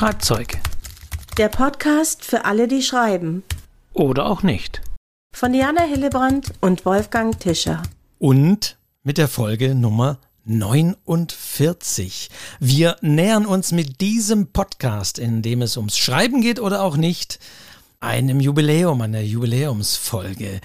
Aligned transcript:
Schreibzeug. 0.00 0.58
Der 1.36 1.50
Podcast 1.50 2.24
für 2.24 2.46
alle, 2.46 2.68
die 2.68 2.80
schreiben. 2.80 3.42
Oder 3.92 4.24
auch 4.24 4.42
nicht. 4.42 4.80
Von 5.36 5.52
Diana 5.52 5.82
Hillebrand 5.82 6.54
und 6.62 6.86
Wolfgang 6.86 7.38
Tischer. 7.38 7.82
Und 8.18 8.78
mit 9.02 9.18
der 9.18 9.28
Folge 9.28 9.74
Nummer 9.74 10.16
49. 10.46 12.30
Wir 12.60 12.96
nähern 13.02 13.44
uns 13.44 13.72
mit 13.72 14.00
diesem 14.00 14.52
Podcast, 14.52 15.18
in 15.18 15.42
dem 15.42 15.60
es 15.60 15.76
ums 15.76 15.98
Schreiben 15.98 16.40
geht 16.40 16.60
oder 16.60 16.82
auch 16.82 16.96
nicht, 16.96 17.38
einem 18.00 18.40
Jubiläum, 18.40 19.02
einer 19.02 19.20
Jubiläumsfolge. 19.20 20.62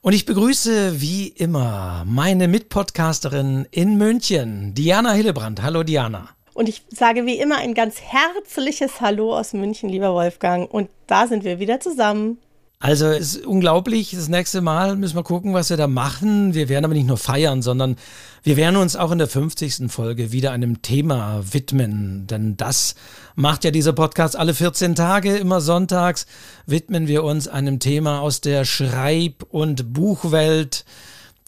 Und 0.00 0.14
ich 0.14 0.24
begrüße 0.24 0.98
wie 0.98 1.28
immer 1.28 2.04
meine 2.06 2.48
Mitpodcasterin 2.48 3.66
in 3.70 3.98
München, 3.98 4.72
Diana 4.72 5.12
Hillebrand. 5.12 5.60
Hallo 5.60 5.82
Diana. 5.82 6.30
Und 6.58 6.68
ich 6.68 6.82
sage 6.90 7.24
wie 7.24 7.38
immer 7.38 7.58
ein 7.58 7.72
ganz 7.72 8.00
herzliches 8.00 9.00
Hallo 9.00 9.38
aus 9.38 9.52
München, 9.52 9.88
lieber 9.88 10.12
Wolfgang. 10.12 10.68
Und 10.68 10.90
da 11.06 11.28
sind 11.28 11.44
wir 11.44 11.60
wieder 11.60 11.78
zusammen. 11.78 12.38
Also 12.80 13.06
es 13.06 13.36
ist 13.36 13.46
unglaublich. 13.46 14.10
Das 14.10 14.28
nächste 14.28 14.60
Mal 14.60 14.96
müssen 14.96 15.14
wir 15.14 15.22
gucken, 15.22 15.54
was 15.54 15.70
wir 15.70 15.76
da 15.76 15.86
machen. 15.86 16.54
Wir 16.54 16.68
werden 16.68 16.84
aber 16.84 16.94
nicht 16.94 17.06
nur 17.06 17.16
feiern, 17.16 17.62
sondern 17.62 17.94
wir 18.42 18.56
werden 18.56 18.74
uns 18.74 18.96
auch 18.96 19.12
in 19.12 19.18
der 19.18 19.28
50. 19.28 19.88
Folge 19.88 20.32
wieder 20.32 20.50
einem 20.50 20.82
Thema 20.82 21.44
widmen. 21.48 22.26
Denn 22.26 22.56
das 22.56 22.96
macht 23.36 23.62
ja 23.62 23.70
dieser 23.70 23.92
Podcast 23.92 24.34
alle 24.34 24.52
14 24.52 24.96
Tage, 24.96 25.36
immer 25.36 25.60
sonntags, 25.60 26.26
widmen 26.66 27.06
wir 27.06 27.22
uns 27.22 27.46
einem 27.46 27.78
Thema 27.78 28.18
aus 28.18 28.40
der 28.40 28.64
Schreib- 28.64 29.46
und 29.48 29.92
Buchwelt. 29.92 30.84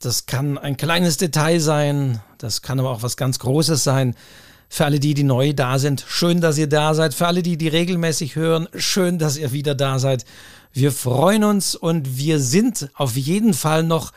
Das 0.01 0.27
kann 0.27 0.57
ein 0.57 0.77
kleines 0.77 1.17
Detail 1.17 1.59
sein, 1.59 2.21
das 2.39 2.63
kann 2.63 2.79
aber 2.79 2.91
auch 2.91 3.03
was 3.03 3.17
ganz 3.17 3.41
Großes 3.41 3.83
sein. 3.83 4.15
Für 4.73 4.85
alle 4.85 5.01
die, 5.01 5.15
die 5.15 5.25
neu 5.25 5.53
da 5.53 5.81
sind, 5.81 6.05
schön, 6.07 6.41
dass 6.41 6.57
ihr 6.57 6.69
da 6.69 6.95
seid. 6.95 7.13
Für 7.13 7.27
alle 7.27 7.43
die, 7.43 7.59
die 7.59 7.67
regelmäßig 7.67 8.37
hören, 8.37 8.69
schön, 8.77 9.19
dass 9.19 9.37
ihr 9.37 9.51
wieder 9.51 9.75
da 9.75 9.99
seid. 9.99 10.25
Wir 10.73 10.93
freuen 10.93 11.43
uns 11.43 11.75
und 11.75 12.17
wir 12.17 12.39
sind 12.39 12.89
auf 12.95 13.17
jeden 13.17 13.53
Fall 13.53 13.83
noch 13.83 14.13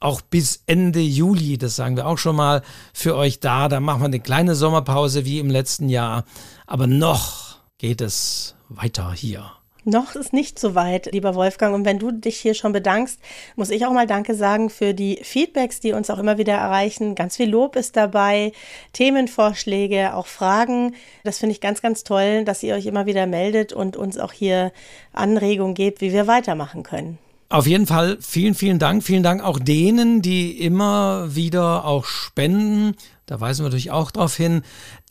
auch 0.00 0.22
bis 0.22 0.62
Ende 0.64 1.00
Juli, 1.00 1.58
das 1.58 1.76
sagen 1.76 1.96
wir 1.96 2.06
auch 2.06 2.16
schon 2.16 2.34
mal, 2.34 2.62
für 2.94 3.14
euch 3.14 3.40
da. 3.40 3.68
Da 3.68 3.78
machen 3.80 4.00
wir 4.00 4.06
eine 4.06 4.20
kleine 4.20 4.54
Sommerpause 4.54 5.26
wie 5.26 5.38
im 5.38 5.50
letzten 5.50 5.90
Jahr. 5.90 6.24
Aber 6.66 6.86
noch 6.86 7.58
geht 7.76 8.00
es 8.00 8.54
weiter 8.70 9.12
hier. 9.12 9.59
Noch 9.84 10.14
ist 10.14 10.32
nicht 10.32 10.58
so 10.58 10.74
weit, 10.74 11.10
lieber 11.12 11.34
Wolfgang. 11.34 11.74
Und 11.74 11.84
wenn 11.84 11.98
du 11.98 12.10
dich 12.10 12.38
hier 12.38 12.54
schon 12.54 12.72
bedankst, 12.72 13.18
muss 13.56 13.70
ich 13.70 13.86
auch 13.86 13.92
mal 13.92 14.06
Danke 14.06 14.34
sagen 14.34 14.68
für 14.68 14.92
die 14.92 15.20
Feedbacks, 15.22 15.80
die 15.80 15.92
uns 15.92 16.10
auch 16.10 16.18
immer 16.18 16.38
wieder 16.38 16.54
erreichen. 16.54 17.14
Ganz 17.14 17.36
viel 17.36 17.48
Lob 17.48 17.76
ist 17.76 17.96
dabei, 17.96 18.52
Themenvorschläge, 18.92 20.14
auch 20.14 20.26
Fragen. 20.26 20.94
Das 21.24 21.38
finde 21.38 21.52
ich 21.52 21.60
ganz, 21.60 21.80
ganz 21.80 22.04
toll, 22.04 22.44
dass 22.44 22.62
ihr 22.62 22.74
euch 22.74 22.86
immer 22.86 23.06
wieder 23.06 23.26
meldet 23.26 23.72
und 23.72 23.96
uns 23.96 24.18
auch 24.18 24.32
hier 24.32 24.72
Anregungen 25.12 25.74
gebt, 25.74 26.00
wie 26.00 26.12
wir 26.12 26.26
weitermachen 26.26 26.82
können. 26.82 27.18
Auf 27.52 27.66
jeden 27.66 27.88
Fall 27.88 28.16
vielen, 28.20 28.54
vielen 28.54 28.78
Dank. 28.78 29.02
Vielen 29.02 29.24
Dank 29.24 29.42
auch 29.42 29.58
denen, 29.58 30.22
die 30.22 30.64
immer 30.64 31.34
wieder 31.34 31.84
auch 31.84 32.04
spenden. 32.04 32.94
Da 33.30 33.40
weisen 33.40 33.62
wir 33.64 33.68
natürlich 33.68 33.92
auch 33.92 34.10
darauf 34.10 34.34
hin, 34.34 34.62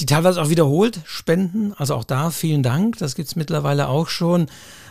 die 0.02 0.06
teilweise 0.06 0.42
auch 0.42 0.50
wiederholt 0.50 1.00
spenden. 1.06 1.72
Also 1.78 1.95
auch 1.95 2.03
da 2.03 2.31
vielen 2.31 2.64
Dank. 2.64 2.98
Das 2.98 3.16
gibt's 3.16 3.38
mittlerweile 3.38 3.88
auch 3.88 4.09
schon. 4.09 4.48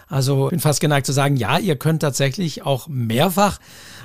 Also 0.08 0.48
bin 0.48 0.60
fast 0.60 0.80
geneigt 0.80 1.04
zu 1.04 1.12
sagen, 1.12 1.36
ja, 1.36 1.58
ihr 1.58 1.76
könnt 1.76 2.00
tatsächlich 2.00 2.62
auch 2.62 2.88
mehrfach 2.88 3.58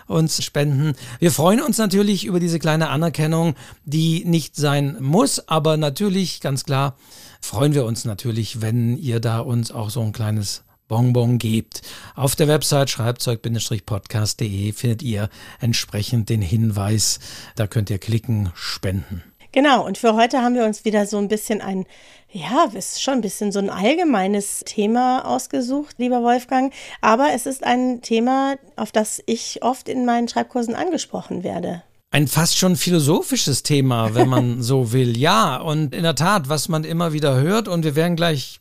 uns 0.08 0.44
spenden. 0.44 0.96
Wir 1.20 1.32
freuen 1.32 1.62
uns 1.62 1.78
natürlich 1.78 2.26
über 2.26 2.42
diese 2.42 2.60
kleine 2.60 2.90
Anerkennung, 2.90 3.56
die 3.86 4.26
nicht 4.26 4.58
sein 4.58 4.98
muss, 5.00 5.48
aber 5.48 5.78
natürlich, 5.78 6.42
ganz 6.42 6.66
klar, 6.66 6.98
freuen 7.40 7.74
wir 7.74 7.86
uns 7.86 8.04
natürlich, 8.04 8.62
wenn 8.62 8.98
ihr 8.98 9.22
da 9.22 9.40
uns 9.40 9.72
auch 9.72 9.90
so 9.90 10.02
ein 10.02 10.12
kleines 10.12 10.66
Bonbon 10.94 11.40
gebt. 11.40 11.82
Auf 12.16 12.36
der 12.36 12.48
Website 12.48 12.92
schreibzeug-podcast.de 12.92 14.74
findet 14.74 15.02
ihr 15.02 15.28
entsprechend 15.60 16.30
den 16.30 16.44
Hinweis. 16.44 17.20
Da 17.56 17.66
könnt 17.66 17.90
ihr 17.90 17.98
klicken, 17.98 18.52
spenden. 18.54 19.24
Genau, 19.52 19.84
und 19.84 19.98
für 19.98 20.14
heute 20.14 20.44
haben 20.44 20.54
wir 20.54 20.66
uns 20.66 20.86
wieder 20.86 21.08
so 21.08 21.18
ein 21.18 21.30
bisschen 21.30 21.62
ein, 21.62 21.88
ja, 22.32 22.70
ist 22.76 23.02
schon 23.02 23.16
ein 23.16 23.22
bisschen 23.22 23.52
so 23.52 23.58
ein 23.58 23.72
allgemeines 23.72 24.60
Thema 24.68 25.26
ausgesucht, 25.26 25.96
lieber 25.98 26.22
Wolfgang. 26.22 26.72
Aber 27.02 27.30
es 27.34 27.48
ist 27.48 27.64
ein 27.64 28.04
Thema, 28.04 28.58
auf 28.76 28.92
das 28.92 29.20
ich 29.26 29.64
oft 29.64 29.90
in 29.90 30.06
meinen 30.06 30.28
Schreibkursen 30.28 30.76
angesprochen 30.76 31.44
werde 31.44 31.82
ein 32.14 32.28
fast 32.28 32.60
schon 32.60 32.76
philosophisches 32.76 33.64
Thema, 33.64 34.14
wenn 34.14 34.30
man 34.30 34.62
so 34.62 34.94
will. 34.94 35.18
Ja, 35.18 35.58
und 35.58 35.96
in 35.96 36.04
der 36.04 36.14
Tat, 36.14 36.48
was 36.48 36.70
man 36.70 36.84
immer 36.84 37.12
wieder 37.12 37.42
hört, 37.42 37.68
und 37.68 37.84
wir 37.84 37.96
werden 37.96 38.16
gleich 38.16 38.60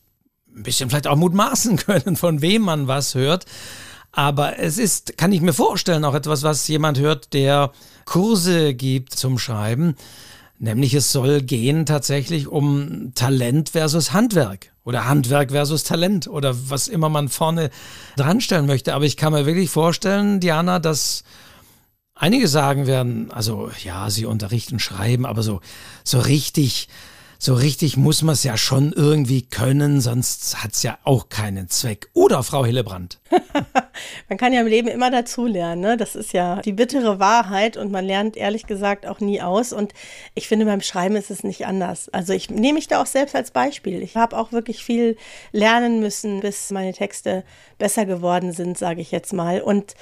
ein 0.54 0.62
bisschen 0.62 0.90
vielleicht 0.90 1.06
auch 1.06 1.16
mutmaßen 1.16 1.76
können, 1.86 2.16
von 2.16 2.42
wem 2.42 2.62
man 2.62 2.88
was 2.88 3.14
hört. 3.14 3.46
Aber 4.12 4.58
es 4.58 4.76
ist, 4.78 5.16
kann 5.16 5.32
ich 5.32 5.40
mir 5.40 5.54
vorstellen, 5.54 6.04
auch 6.04 6.14
etwas, 6.14 6.42
was 6.42 6.68
jemand 6.68 6.98
hört, 6.98 7.32
der 7.32 7.72
Kurse 8.04 8.74
gibt 8.74 9.14
zum 9.14 9.38
Schreiben. 9.38 9.96
Nämlich 10.58 10.94
es 10.94 11.10
soll 11.10 11.42
gehen 11.42 11.86
tatsächlich 11.86 12.46
um 12.46 13.12
Talent 13.14 13.70
versus 13.70 14.12
Handwerk 14.12 14.72
oder 14.84 15.06
Handwerk 15.08 15.50
versus 15.50 15.82
Talent 15.82 16.28
oder 16.28 16.54
was 16.70 16.88
immer 16.88 17.08
man 17.08 17.28
vorne 17.28 17.70
dran 18.16 18.40
stellen 18.40 18.66
möchte. 18.66 18.94
Aber 18.94 19.04
ich 19.04 19.16
kann 19.16 19.32
mir 19.32 19.46
wirklich 19.46 19.70
vorstellen, 19.70 20.40
Diana, 20.40 20.78
dass 20.78 21.24
einige 22.14 22.46
sagen 22.46 22.86
werden, 22.86 23.32
also 23.32 23.70
ja, 23.82 24.10
sie 24.10 24.26
unterrichten 24.26 24.78
Schreiben, 24.78 25.26
aber 25.26 25.42
so, 25.42 25.60
so 26.04 26.20
richtig 26.20 26.88
so 27.44 27.54
richtig 27.54 27.96
muss 27.96 28.22
man 28.22 28.34
es 28.34 28.44
ja 28.44 28.56
schon 28.56 28.92
irgendwie 28.92 29.42
können, 29.42 30.00
sonst 30.00 30.62
hat 30.62 30.74
es 30.74 30.84
ja 30.84 30.98
auch 31.02 31.28
keinen 31.28 31.68
Zweck. 31.68 32.08
Oder 32.12 32.44
Frau 32.44 32.64
Hillebrand? 32.64 33.18
man 34.28 34.38
kann 34.38 34.52
ja 34.52 34.60
im 34.60 34.68
Leben 34.68 34.86
immer 34.86 35.10
dazulernen. 35.10 35.80
Ne? 35.80 35.96
Das 35.96 36.14
ist 36.14 36.32
ja 36.32 36.62
die 36.62 36.72
bittere 36.72 37.18
Wahrheit 37.18 37.76
und 37.76 37.90
man 37.90 38.04
lernt 38.04 38.36
ehrlich 38.36 38.66
gesagt 38.68 39.06
auch 39.06 39.18
nie 39.18 39.42
aus. 39.42 39.72
Und 39.72 39.92
ich 40.36 40.46
finde, 40.46 40.66
beim 40.66 40.82
Schreiben 40.82 41.16
ist 41.16 41.32
es 41.32 41.42
nicht 41.42 41.66
anders. 41.66 42.08
Also 42.10 42.32
ich 42.32 42.48
nehme 42.48 42.74
mich 42.74 42.86
da 42.86 43.02
auch 43.02 43.06
selbst 43.06 43.34
als 43.34 43.50
Beispiel. 43.50 44.02
Ich 44.02 44.16
habe 44.16 44.38
auch 44.38 44.52
wirklich 44.52 44.84
viel 44.84 45.16
lernen 45.50 45.98
müssen, 45.98 46.40
bis 46.42 46.70
meine 46.70 46.92
Texte 46.92 47.42
besser 47.78 48.06
geworden 48.06 48.52
sind, 48.52 48.78
sage 48.78 49.00
ich 49.00 49.10
jetzt 49.10 49.32
mal. 49.32 49.60
Und 49.60 49.94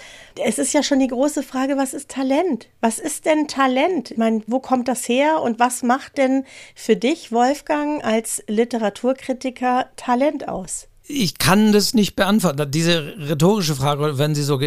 es 0.45 0.59
ist 0.59 0.75
ja 0.75 0.83
schon 0.83 0.99
die 0.99 1.07
große 1.07 1.43
Frage, 1.43 1.79
was 1.79 1.95
ist 1.95 2.11
Talent? 2.11 2.69
Was 2.83 2.99
ist 2.99 3.25
denn 3.25 3.49
Talent? 3.49 4.11
Ich 4.11 4.19
meine, 4.19 4.43
wo 4.47 4.61
kommt 4.61 4.89
das 4.89 5.09
her 5.09 5.41
und 5.41 5.59
was 5.59 5.83
macht 5.83 6.19
denn 6.19 6.45
für 6.75 6.97
dich, 6.97 7.30
Wolfgang, 7.33 8.05
als 8.05 8.43
Literaturkritiker 8.47 9.87
Talent 9.97 10.49
aus? 10.49 10.89
Ich 11.07 11.39
kann 11.39 11.73
das 11.73 11.95
nicht 11.95 12.15
beantworten. 12.15 12.71
Diese 12.71 13.15
rhetorische 13.19 13.75
Frage, 13.75 14.19
wenn 14.19 14.35
sie 14.35 14.45
so 14.45 14.61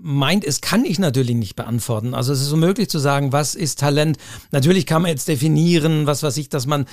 meint 0.00 0.44
ist, 0.44 0.62
kann 0.62 0.84
ich 0.84 0.98
natürlich 0.98 1.34
nicht 1.34 1.56
beantworten. 1.56 2.14
Also 2.14 2.32
es 2.32 2.42
ist 2.42 2.52
unmöglich 2.52 2.88
zu 2.88 2.98
sagen, 2.98 3.32
was 3.32 3.54
ist 3.54 3.80
Talent. 3.80 4.18
Natürlich 4.50 4.86
kann 4.86 5.02
man 5.02 5.10
jetzt 5.10 5.28
definieren, 5.28 6.06
was 6.06 6.22
weiß 6.22 6.36
ich, 6.36 6.48
dass 6.48 6.66
man 6.66 6.86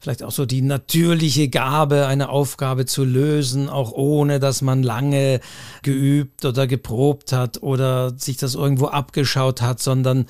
vielleicht 0.00 0.22
auch 0.22 0.30
so 0.30 0.46
die 0.46 0.62
natürliche 0.62 1.48
Gabe, 1.48 2.06
eine 2.06 2.28
Aufgabe 2.28 2.86
zu 2.86 3.04
lösen, 3.04 3.68
auch 3.68 3.92
ohne 3.92 4.38
dass 4.38 4.62
man 4.62 4.82
lange 4.82 5.40
geübt 5.82 6.44
oder 6.44 6.66
geprobt 6.66 7.32
hat 7.32 7.62
oder 7.62 8.16
sich 8.16 8.36
das 8.36 8.54
irgendwo 8.54 8.86
abgeschaut 8.86 9.60
hat, 9.60 9.80
sondern 9.80 10.26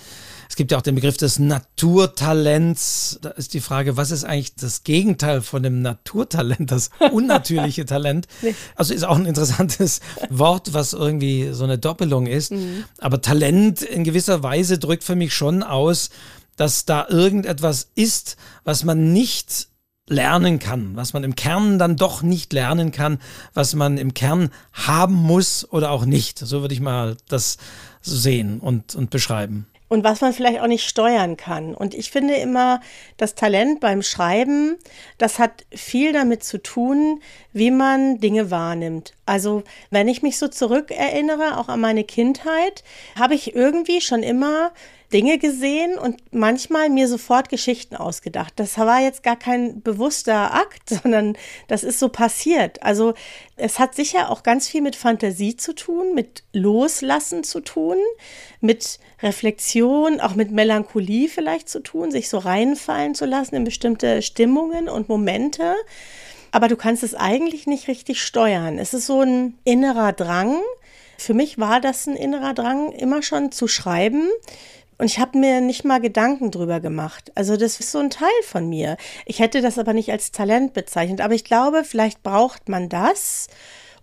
es 0.49 0.57
gibt 0.57 0.73
ja 0.73 0.79
auch 0.79 0.83
den 0.83 0.95
Begriff 0.95 1.19
des 1.19 1.39
Naturtalents. 1.39 3.19
Da 3.21 3.31
ist 3.31 3.53
die 3.53 3.61
Frage, 3.61 3.97
was 3.97 4.11
ist 4.11 4.25
eigentlich 4.25 4.55
das 4.55 4.83
Gegenteil 4.83 5.43
von 5.43 5.63
dem 5.63 5.83
Naturtalent, 5.83 6.71
das 6.71 6.91
unnatürliche 7.13 7.85
Talent? 7.85 8.27
Also 8.75 8.95
ist 8.95 9.05
auch 9.05 9.17
ein 9.17 9.27
interessantes 9.27 10.01
Wort, 10.31 10.73
was 10.73 10.95
irgendwie 10.95 11.51
so 11.53 11.65
eine 11.65 11.79
Doppelung 11.79 12.27
ist. 12.27 12.53
Mhm. 12.53 12.85
Aber 12.99 13.21
Talent 13.21 13.83
in 13.83 14.05
gewisser 14.05 14.43
Weise 14.43 14.79
drückt 14.79 15.05
für 15.05 15.17
mich 15.17 15.35
schon 15.35 15.63
aus, 15.63 16.09
dass 16.57 16.87
da 16.87 17.07
irgendetwas 17.09 17.91
ist, 17.95 18.37
was 18.65 18.85
man 18.85 19.13
nicht 19.13 19.69
lernen 20.09 20.59
kann, 20.59 20.97
was 20.97 21.13
man 21.13 21.25
im 21.25 21.37
Kern 21.37 21.79
dann 21.79 21.97
doch 21.97 22.23
nicht 22.23 22.55
lernen 22.55 22.91
kann, 22.91 23.19
was 23.53 23.75
man 23.75 23.99
im 23.99 24.15
Kern 24.15 24.49
haben 24.73 25.15
muss 25.15 25.71
oder 25.71 25.91
auch 25.91 26.07
nicht. 26.07 26.39
So 26.39 26.63
würde 26.63 26.73
ich 26.73 26.81
mal 26.81 27.19
das 27.29 27.59
sehen 28.01 28.61
und, 28.61 28.95
und 28.95 29.11
beschreiben 29.11 29.67
und 29.89 30.05
was 30.05 30.21
man 30.21 30.33
vielleicht 30.33 30.61
auch 30.61 30.67
nicht 30.67 30.89
steuern 30.89 31.37
kann. 31.37 31.75
Und 31.75 31.95
ich 31.95 32.11
finde 32.11 32.35
immer, 32.35 32.81
das 33.17 33.35
Talent 33.35 33.81
beim 33.81 34.03
Schreiben, 34.03 34.77
das 35.17 35.39
hat 35.39 35.65
viel 35.75 36.13
damit 36.13 36.45
zu 36.45 36.59
tun, 36.63 37.23
wie 37.53 37.71
man 37.71 38.19
Dinge 38.19 38.51
wahrnimmt. 38.51 39.15
Also 39.27 39.63
wenn 39.91 40.09
ich 40.09 40.23
mich 40.23 40.39
so 40.39 40.49
zurückerinnere, 40.49 41.59
auch 41.59 41.69
an 41.69 41.81
meine 41.81 42.05
Kindheit, 42.05 42.85
habe 43.19 43.35
ich 43.35 43.55
irgendwie 43.55 44.01
schon 44.01 44.23
immer 44.23 44.73
Dinge 45.13 45.39
gesehen 45.39 45.99
und 45.99 46.17
manchmal 46.33 46.91
mir 46.91 47.09
sofort 47.09 47.49
Geschichten 47.49 47.97
ausgedacht. 47.97 48.53
Das 48.57 48.77
war 48.77 49.01
jetzt 49.01 49.23
gar 49.23 49.37
kein 49.37 49.81
bewusster 49.81 50.53
Akt, 50.55 50.91
sondern 51.03 51.37
das 51.67 51.83
ist 51.83 51.99
so 51.99 52.11
passiert. 52.11 52.83
Also 52.83 53.15
es 53.57 53.79
hat 53.79 53.95
sicher 53.95 54.31
auch 54.31 54.43
ganz 54.43 54.69
viel 54.69 54.83
mit 54.83 54.97
Fantasie 54.97 55.57
zu 55.57 55.75
tun, 55.75 56.15
mit 56.15 56.45
Loslassen 56.53 57.43
zu 57.43 57.61
tun, 57.61 57.97
mit 58.61 58.99
Reflexion, 59.23 60.21
auch 60.21 60.35
mit 60.35 60.51
Melancholie 60.51 61.29
vielleicht 61.29 61.69
zu 61.69 61.81
tun, 61.81 62.11
sich 62.11 62.29
so 62.29 62.39
reinfallen 62.39 63.15
zu 63.15 63.25
lassen 63.25 63.55
in 63.55 63.65
bestimmte 63.65 64.23
Stimmungen 64.23 64.89
und 64.89 65.09
Momente. 65.09 65.75
aber 66.51 66.69
du 66.69 66.77
kannst 66.77 67.03
es 67.03 67.15
eigentlich 67.15 67.67
nicht 67.67 67.89
richtig 67.89 68.23
steuern. 68.23 68.79
Es 68.79 68.95
ist 68.95 69.07
so 69.07 69.21
ein 69.21 69.59
innerer 69.65 70.13
Drang. 70.13 70.61
Für 71.19 71.35
mich 71.35 71.59
war 71.59 71.81
das 71.81 72.07
ein 72.07 72.17
innerer 72.17 72.55
Drang, 72.55 72.93
immer 72.93 73.23
schon 73.23 73.53
zu 73.53 73.69
schreiben. 73.69 74.29
Und 74.99 75.07
ich 75.07 75.21
habe 75.21 75.39
mir 75.39 75.61
nicht 75.61 75.85
mal 75.85 76.01
Gedanken 76.01 76.51
drüber 76.51 76.81
gemacht. 76.81 77.31
Also 77.37 77.57
das 77.57 77.79
ist 77.79 77.93
so 77.93 77.99
ein 77.99 78.11
Teil 78.11 78.29
von 78.43 78.69
mir. 78.69 78.97
Ich 79.27 79.39
hätte 79.39 79.63
das 79.63 79.79
aber 79.79 79.93
nicht 79.93 80.11
als 80.11 80.33
Talent 80.33 80.75
bezeichnet. 80.75 81.21
Aber 81.21 81.35
ich 81.35 81.45
glaube, 81.45 81.85
vielleicht 81.85 82.25
braucht 82.25 82.69
man 82.69 82.89
das, 82.89 83.47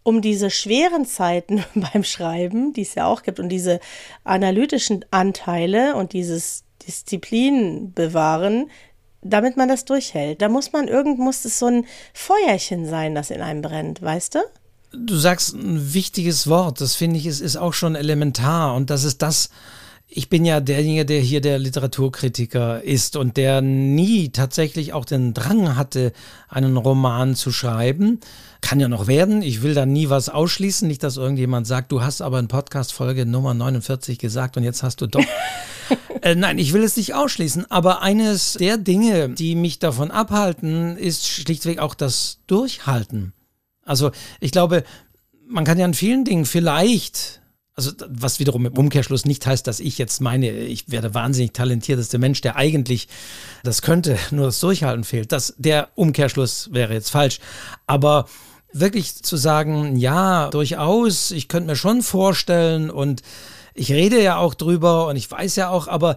um 0.03 0.21
diese 0.21 0.49
schweren 0.49 1.05
Zeiten 1.05 1.65
beim 1.75 2.03
Schreiben, 2.03 2.71
die 2.71 2.83
es 2.83 2.95
ja 2.95 3.07
auch 3.07 3.23
gibt, 3.23 3.39
und 3.39 3.49
diese 3.49 3.81
analytischen 4.23 5.03
Anteile 5.11 5.95
und 5.95 6.13
dieses 6.13 6.63
Disziplin 6.87 7.91
bewahren, 7.93 8.69
damit 9.21 9.57
man 9.57 9.67
das 9.67 9.85
durchhält. 9.85 10.41
Da 10.41 10.49
muss 10.49 10.71
man 10.71 10.87
irgend 10.87 11.19
muss 11.19 11.43
es 11.43 11.59
so 11.59 11.65
ein 11.65 11.85
Feuerchen 12.13 12.85
sein, 12.85 13.15
das 13.15 13.31
in 13.31 13.41
einem 13.41 13.61
brennt, 13.61 14.01
weißt 14.01 14.35
du? 14.35 14.39
Du 14.93 15.17
sagst 15.17 15.55
ein 15.55 15.93
wichtiges 15.93 16.47
Wort, 16.47 16.79
das 16.79 16.95
finde 16.95 17.17
ich, 17.17 17.25
ist, 17.25 17.41
ist 17.41 17.57
auch 17.57 17.73
schon 17.73 17.95
elementar 17.95 18.75
und 18.75 18.89
das 18.89 19.03
ist 19.03 19.21
das, 19.21 19.49
ich 20.17 20.29
bin 20.29 20.45
ja 20.45 20.61
derjenige, 20.61 21.05
der 21.05 21.19
hier 21.19 21.41
der 21.41 21.59
Literaturkritiker 21.59 22.81
ist 22.81 23.17
und 23.17 23.35
der 23.35 23.61
nie 23.61 24.29
tatsächlich 24.29 24.93
auch 24.93 25.03
den 25.03 25.33
Drang 25.33 25.75
hatte, 25.75 26.13
einen 26.47 26.77
Roman 26.77 27.35
zu 27.35 27.51
schreiben. 27.51 28.21
Kann 28.61 28.79
ja 28.79 28.87
noch 28.87 29.07
werden. 29.07 29.41
Ich 29.41 29.61
will 29.61 29.73
da 29.73 29.85
nie 29.85 30.09
was 30.09 30.29
ausschließen. 30.29 30.87
Nicht, 30.87 31.03
dass 31.03 31.17
irgendjemand 31.17 31.67
sagt, 31.67 31.91
du 31.91 32.01
hast 32.01 32.21
aber 32.21 32.39
in 32.39 32.47
Podcast-Folge 32.47 33.25
Nummer 33.25 33.53
49 33.53 34.17
gesagt 34.17 34.55
und 34.55 34.63
jetzt 34.63 34.83
hast 34.83 35.01
du 35.01 35.07
doch. 35.07 35.25
äh, 36.21 36.33
nein, 36.33 36.59
ich 36.59 36.71
will 36.71 36.83
es 36.83 36.95
nicht 36.95 37.13
ausschließen. 37.13 37.69
Aber 37.69 38.01
eines 38.01 38.53
der 38.53 38.77
Dinge, 38.77 39.29
die 39.29 39.55
mich 39.55 39.79
davon 39.79 40.11
abhalten, 40.11 40.95
ist 40.95 41.27
schlichtweg 41.27 41.79
auch 41.79 41.93
das 41.93 42.39
Durchhalten. 42.47 43.33
Also 43.83 44.11
ich 44.39 44.51
glaube, 44.51 44.85
man 45.45 45.65
kann 45.65 45.77
ja 45.77 45.83
an 45.83 45.93
vielen 45.93 46.23
Dingen 46.23 46.45
vielleicht 46.45 47.41
also 47.75 47.91
was 48.07 48.39
wiederum 48.39 48.65
im 48.65 48.73
Umkehrschluss 48.73 49.25
nicht 49.25 49.45
heißt, 49.45 49.67
dass 49.67 49.81
ich 49.81 49.97
jetzt 49.97 50.21
meine, 50.21 50.49
ich 50.51 50.89
werde 50.89 51.13
wahnsinnig 51.13 51.51
talentierteste 51.51 52.17
Mensch, 52.17 52.39
der 52.41 52.55
eigentlich 52.55 53.09
das 53.63 53.81
könnte, 53.81 54.17
nur 54.31 54.45
das 54.45 54.59
Durchhalten 54.59 55.03
fehlt. 55.03 55.31
Das, 55.31 55.53
der 55.57 55.89
Umkehrschluss 55.95 56.69
wäre 56.71 56.93
jetzt 56.93 57.09
falsch. 57.09 57.39
Aber 57.85 58.27
wirklich 58.71 59.15
zu 59.23 59.35
sagen, 59.35 59.97
ja, 59.97 60.49
durchaus, 60.49 61.31
ich 61.31 61.47
könnte 61.47 61.67
mir 61.67 61.75
schon 61.75 62.01
vorstellen 62.01 62.89
und 62.89 63.21
ich 63.73 63.91
rede 63.91 64.21
ja 64.21 64.37
auch 64.37 64.53
drüber 64.53 65.07
und 65.07 65.17
ich 65.17 65.29
weiß 65.29 65.57
ja 65.57 65.69
auch, 65.69 65.87
aber 65.87 66.15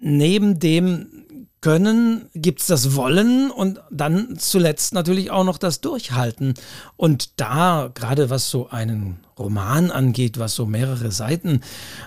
neben 0.00 0.58
dem 0.58 1.23
können, 1.64 2.28
gibt 2.34 2.60
es 2.60 2.66
das 2.66 2.94
Wollen 2.94 3.50
und 3.50 3.80
dann 3.90 4.36
zuletzt 4.38 4.92
natürlich 4.92 5.30
auch 5.30 5.44
noch 5.44 5.56
das 5.56 5.80
Durchhalten. 5.80 6.52
Und 6.98 7.40
da, 7.40 7.90
gerade 7.94 8.28
was 8.28 8.50
so 8.50 8.68
einen 8.68 9.20
Roman 9.38 9.90
angeht, 9.90 10.38
was 10.38 10.54
so 10.54 10.66
mehrere 10.66 11.10
Seiten, 11.10 11.62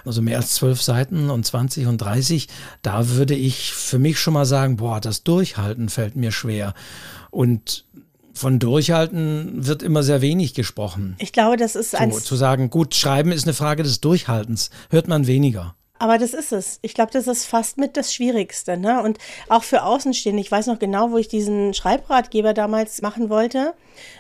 also 0.06 0.22
mehr 0.22 0.38
als 0.38 0.54
zwölf 0.54 0.80
Seiten 0.80 1.32
und 1.32 1.44
20 1.44 1.88
und 1.88 1.98
30, 1.98 2.50
da 2.84 3.10
würde 3.10 3.34
ich 3.34 3.74
für 3.74 3.98
mich 3.98 4.20
schon 4.20 4.36
mal 4.36 4.46
sagen, 4.46 4.78
boah, 4.78 5.02
das 5.02 5.24
Durchhalten 5.24 5.90
fällt 5.90 6.16
mir 6.16 6.32
schwer. 6.32 6.76
Und 7.32 7.86
von 8.34 8.60
Durchhalten 8.60 9.66
wird 9.66 9.82
immer 9.82 10.04
sehr 10.04 10.22
wenig 10.22 10.54
gesprochen. 10.54 11.16
Ich 11.18 11.34
glaube, 11.34 11.58
das 11.58 11.76
ist 11.76 11.96
ein. 11.96 12.12
So, 12.12 12.20
zu 12.20 12.36
sagen, 12.36 12.70
gut, 12.70 12.94
schreiben 12.94 13.32
ist 13.32 13.46
eine 13.46 13.56
Frage 13.56 13.82
des 13.82 14.02
Durchhaltens, 14.02 14.70
hört 14.92 15.08
man 15.08 15.26
weniger. 15.26 15.74
Aber 16.00 16.18
das 16.18 16.34
ist 16.34 16.52
es. 16.52 16.80
Ich 16.82 16.94
glaube, 16.94 17.12
das 17.12 17.28
ist 17.28 17.46
fast 17.46 17.78
mit 17.78 17.98
das 17.98 18.14
Schwierigste. 18.14 18.78
Ne? 18.78 19.02
Und 19.02 19.18
auch 19.50 19.64
für 19.64 19.84
Außenstehende. 19.84 20.42
Ich 20.42 20.52
weiß 20.52 20.68
noch 20.68 20.80
genau, 20.80 21.12
wo 21.12 21.18
ich 21.18 21.28
diesen 21.28 21.74
Schreibratgeber 21.74 22.54
damals 22.54 23.02
machen 23.02 23.30
wollte. 23.30 23.74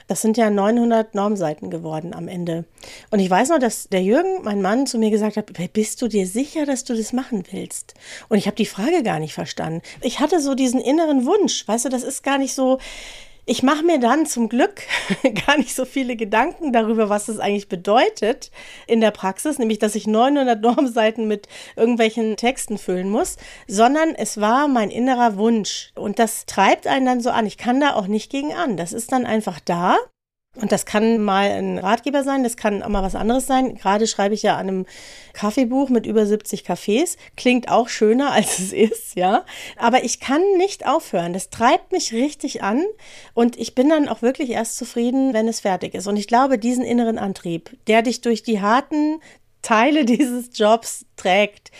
Das 0.08 0.22
sind 0.22 0.38
ja 0.38 0.50
900 0.50 1.14
Normseiten 1.14 1.70
geworden 1.70 2.14
am 2.14 2.28
Ende. 2.28 2.66
Und 3.12 3.20
ich 3.20 3.30
weiß 3.30 3.50
noch, 3.50 3.60
dass 3.60 3.90
der 3.90 4.02
Jürgen, 4.02 4.44
mein 4.44 4.62
Mann, 4.62 4.88
zu 4.88 4.98
mir 4.98 5.12
gesagt 5.12 5.38
hat, 5.38 5.52
bist 5.74 6.02
du 6.02 6.08
dir 6.08 6.26
sicher, 6.26 6.66
dass 6.66 6.84
du 6.84 6.96
das 6.96 7.14
machen 7.14 7.44
willst? 7.52 7.94
Und 8.30 8.38
ich 8.38 8.48
habe 8.48 8.56
die 8.56 8.66
Frage 8.66 9.04
gar 9.04 9.20
nicht 9.20 9.34
verstanden. 9.34 9.82
Ich 10.02 10.20
hatte 10.20 10.40
so 10.40 10.56
diesen 10.56 10.82
inneren 10.82 11.26
Wunsch. 11.26 11.68
Weißt 11.68 11.86
du, 11.86 11.90
das 11.90 12.04
ist 12.04 12.24
gar 12.24 12.38
nicht 12.38 12.54
so, 12.56 12.80
ich 13.50 13.64
mache 13.64 13.84
mir 13.84 13.98
dann 13.98 14.26
zum 14.26 14.50
Glück 14.50 14.82
gar 15.48 15.58
nicht 15.58 15.74
so 15.74 15.86
viele 15.86 16.18
Gedanken 16.18 16.74
darüber, 16.74 17.10
was 17.10 17.30
es 17.30 17.40
eigentlich 17.40 17.70
bedeutet 17.70 18.52
in 18.88 19.00
der 19.00 19.12
Praxis, 19.12 19.58
nämlich 19.58 19.80
dass 19.80 19.96
ich 19.96 20.06
900 20.06 20.62
Normseiten 20.62 21.28
mit 21.28 21.48
irgendwelchen 21.78 22.36
Texten 22.36 22.78
füllen 22.78 23.10
muss, 23.10 23.38
sondern 23.66 24.14
es 24.16 24.42
war 24.42 24.68
mein 24.68 24.92
innerer 24.92 25.38
Wunsch 25.38 25.92
und 25.96 26.20
das 26.20 26.46
treibt 26.46 26.88
einen 26.88 27.06
dann 27.06 27.22
so 27.22 27.30
an. 27.30 27.46
Ich 27.46 27.58
kann 27.58 27.80
da 27.80 27.96
auch 27.96 28.08
nicht 28.08 28.30
gegen 28.30 28.54
an. 28.54 28.76
Das 28.76 28.92
ist 28.92 29.14
dann 29.14 29.26
einfach 29.26 29.62
da 29.62 29.98
und 30.60 30.72
das 30.72 30.86
kann 30.86 31.22
mal 31.22 31.52
ein 31.52 31.78
Ratgeber 31.78 32.24
sein, 32.24 32.44
das 32.44 32.58
kann 32.58 32.82
auch 32.82 32.90
mal 32.90 33.04
was 33.04 33.16
anderes 33.16 33.46
sein. 33.46 33.76
Gerade 33.76 34.08
schreibe 34.08 34.34
ich 34.34 34.42
ja 34.42 34.56
an 34.56 34.68
einem 34.68 34.86
Kaffeebuch 35.34 35.90
mit 35.90 36.08
über 36.08 36.26
70 36.26 36.64
Kaffees. 36.64 37.18
Klingt 37.36 37.70
auch 37.70 37.90
schöner, 37.90 38.32
als 38.34 38.58
es 38.60 38.74
ist, 38.74 39.16
ja. 39.16 39.46
Aber 39.78 40.04
ich 40.04 40.20
kann 40.20 40.42
nicht 40.58 40.88
aufhören. 40.88 41.34
Das 41.34 41.50
treibt 41.50 41.92
mich 41.92 42.12
richtig 42.12 42.64
an. 42.64 42.84
Und 43.34 43.58
ich 43.58 43.76
bin 43.76 43.90
dann 43.90 44.10
auch 44.10 44.22
wirklich 44.22 44.50
erst 44.50 44.78
zufrieden, 44.78 45.34
wenn 45.34 45.48
es 45.48 45.60
fertig 45.60 45.94
ist. 45.94 46.08
Und 46.08 46.18
ich 46.18 46.28
glaube, 46.28 46.58
diesen 46.58 46.84
inneren 46.84 47.20
Antrieb, 47.20 47.78
der 47.86 48.02
dich 48.02 48.22
durch 48.22 48.42
die 48.42 48.60
harten 48.60 49.22
Teile 49.62 50.06
dieses 50.06 50.50
Jobs 50.58 51.06
trägt, 51.18 51.72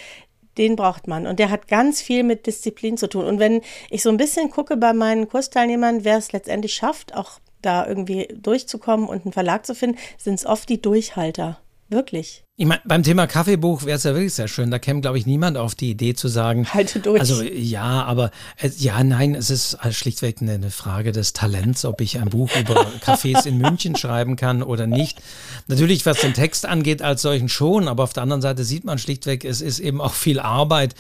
den 0.60 0.76
braucht 0.76 1.08
man. 1.08 1.26
Und 1.26 1.40
der 1.40 1.50
hat 1.50 1.68
ganz 1.68 2.02
viel 2.02 2.24
mit 2.24 2.46
Disziplin 2.46 2.98
zu 2.98 3.08
tun. 3.08 3.26
Und 3.26 3.40
wenn 3.40 3.62
ich 3.90 4.04
so 4.04 4.10
ein 4.10 4.18
bisschen 4.18 4.52
gucke 4.52 4.78
bei 4.78 4.94
meinen 4.94 5.28
Kursteilnehmern, 5.28 6.04
wer 6.04 6.18
es 6.18 6.32
letztendlich 6.32 6.74
schafft, 6.74 7.16
auch 7.16 7.40
da 7.62 7.88
irgendwie 7.88 8.28
durchzukommen 8.34 9.08
und 9.08 9.24
einen 9.24 9.34
Verlag 9.34 9.66
zu 9.66 9.76
finden, 9.76 9.98
sind 10.18 10.36
es 10.36 10.46
oft 10.46 10.70
die 10.70 10.82
Durchhalter. 10.82 11.60
Wirklich. 11.90 12.44
Ich 12.60 12.66
meine, 12.66 12.82
beim 12.86 13.04
Thema 13.04 13.28
Kaffeebuch 13.28 13.86
wäre 13.86 13.98
es 13.98 14.04
ja 14.04 14.14
wirklich 14.14 14.34
sehr 14.34 14.50
schön. 14.50 14.72
Da 14.72 14.80
käme, 14.80 15.00
glaube 15.00 15.20
ich, 15.20 15.26
niemand 15.26 15.58
auf 15.58 15.74
die 15.74 15.92
Idee 15.92 16.16
zu 16.16 16.28
sagen. 16.28 16.68
Halte 16.74 17.00
durch. 17.00 17.20
Also 17.20 17.44
ja, 17.44 18.04
aber 18.04 18.32
äh, 18.60 18.70
ja, 18.78 19.02
nein, 19.04 19.36
es 19.36 19.50
ist 19.50 19.78
schlichtweg 19.92 20.42
eine, 20.42 20.54
eine, 20.54 20.72
Frage 20.72 21.12
des 21.14 21.34
Talents, 21.34 21.86
ob 21.86 22.02
ich 22.02 22.20
ein 22.20 22.30
Buch 22.30 22.50
über 22.60 22.86
Cafés 23.06 23.46
in 23.46 23.60
München 23.60 23.96
schreiben 23.96 24.36
kann 24.36 24.64
oder 24.64 24.86
nicht. 24.86 25.22
Natürlich, 25.68 26.06
was 26.06 26.20
den 26.20 26.34
Text 26.34 26.66
angeht, 26.66 27.02
als 27.02 27.22
solchen 27.22 27.48
schon, 27.48 27.88
aber 27.88 28.04
auf 28.04 28.14
der 28.14 28.24
anderen 28.24 28.42
Seite 28.42 28.64
sieht 28.64 28.84
man 28.84 28.98
schlichtweg, 28.98 29.46
es 29.46 29.62
ist 29.62 29.80
eben 29.80 30.02
auch 30.02 30.14
viel 30.14 30.40
Arbeit, 30.40 30.96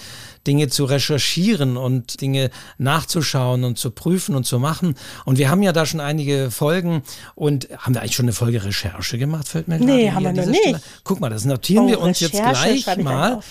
Dinge 0.48 0.70
zu 0.70 0.86
recherchieren 0.86 1.78
und 1.78 2.22
Dinge 2.22 2.50
nachzuschauen 2.78 3.64
und 3.64 3.78
zu 3.78 3.92
prüfen 3.92 4.36
und 4.36 4.46
zu 4.46 4.60
machen. 4.60 4.96
Und 5.26 5.38
wir 5.38 5.50
haben 5.50 5.62
ja 5.62 5.74
da 5.74 5.86
schon 5.86 6.00
einige 6.00 6.50
Folgen 6.50 7.04
und 7.36 7.68
haben 7.78 7.94
wir 7.94 8.02
eigentlich 8.02 8.16
schon 8.16 8.26
eine 8.26 8.34
Folge 8.34 8.64
Recherche 8.64 9.18
gemacht, 9.18 9.48
fällt 9.48 9.68
mir 9.68 9.80
Nee, 9.80 10.12
haben 10.12 10.24
wir 10.24 10.34
noch 10.34 10.46
nicht. 10.46 10.62
Stelle. 10.62 10.82
Guck 11.04 11.20
mal, 11.20 11.30
das 11.30 11.46
notieren 11.46 11.86
oh, 11.86 11.89
wir 11.89 12.00
uns 12.00 12.22
Recherche 12.22 12.70
jetzt 12.70 12.86
gleich 12.86 13.04
mal 13.04 13.42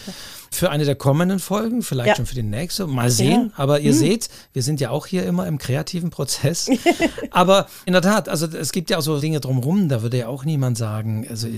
für 0.56 0.70
eine 0.70 0.84
der 0.84 0.94
kommenden 0.94 1.38
Folgen, 1.38 1.82
vielleicht 1.82 2.08
ja. 2.08 2.16
schon 2.16 2.26
für 2.26 2.34
die 2.34 2.42
nächste. 2.42 2.86
Mal 2.86 3.10
sehen. 3.10 3.52
Ja. 3.52 3.62
Aber 3.62 3.80
ihr 3.80 3.92
hm. 3.92 3.98
seht, 3.98 4.28
wir 4.52 4.62
sind 4.62 4.80
ja 4.80 4.90
auch 4.90 5.06
hier 5.06 5.24
immer 5.24 5.46
im 5.46 5.58
kreativen 5.58 6.10
Prozess. 6.10 6.68
Aber 7.30 7.66
in 7.84 7.92
der 7.92 8.02
Tat, 8.02 8.28
also 8.28 8.46
es 8.46 8.72
gibt 8.72 8.90
ja 8.90 8.98
auch 8.98 9.02
so 9.02 9.20
Dinge 9.20 9.40
drumherum, 9.40 9.88
da 9.88 10.02
würde 10.02 10.18
ja 10.18 10.28
auch 10.28 10.44
niemand 10.44 10.78
sagen, 10.78 11.26
also 11.28 11.48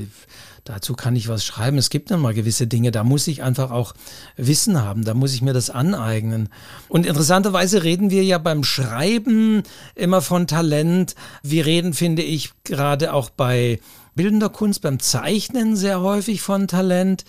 dazu 0.65 0.95
kann 0.95 1.17
ich 1.17 1.29
was 1.29 1.45
schreiben. 1.45 1.79
Es 1.79 1.91
gibt 1.91 2.11
dann 2.11 2.21
mal 2.21 2.35
gewisse 2.35 2.67
Dinge, 2.67 2.91
da 2.91 3.05
muss 3.05 3.27
ich 3.27 3.43
einfach 3.43 3.71
auch 3.71 3.95
Wissen 4.37 4.83
haben, 4.83 5.05
da 5.05 5.15
muss 5.15 5.35
ich 5.35 5.43
mir 5.43 5.53
das 5.53 5.71
aneignen. 5.71 6.49
Und 6.89 7.07
interessanterweise 7.07 7.85
reden 7.85 8.11
wir 8.11 8.25
ja 8.25 8.39
beim 8.39 8.65
Schreiben 8.65 9.63
immer 9.95 10.21
von 10.21 10.47
Talent. 10.47 11.15
Wir 11.43 11.67
reden, 11.67 11.95
finde 11.95 12.23
ich, 12.23 12.51
gerade 12.65 13.13
auch 13.13 13.31
bei 13.31 13.81
bildender 14.15 14.49
Kunst, 14.49 14.83
beim 14.83 14.99
Zeichnen 14.99 15.77
sehr 15.77 16.01
häufig 16.01 16.43
von 16.43 16.67
Talent. 16.69 17.25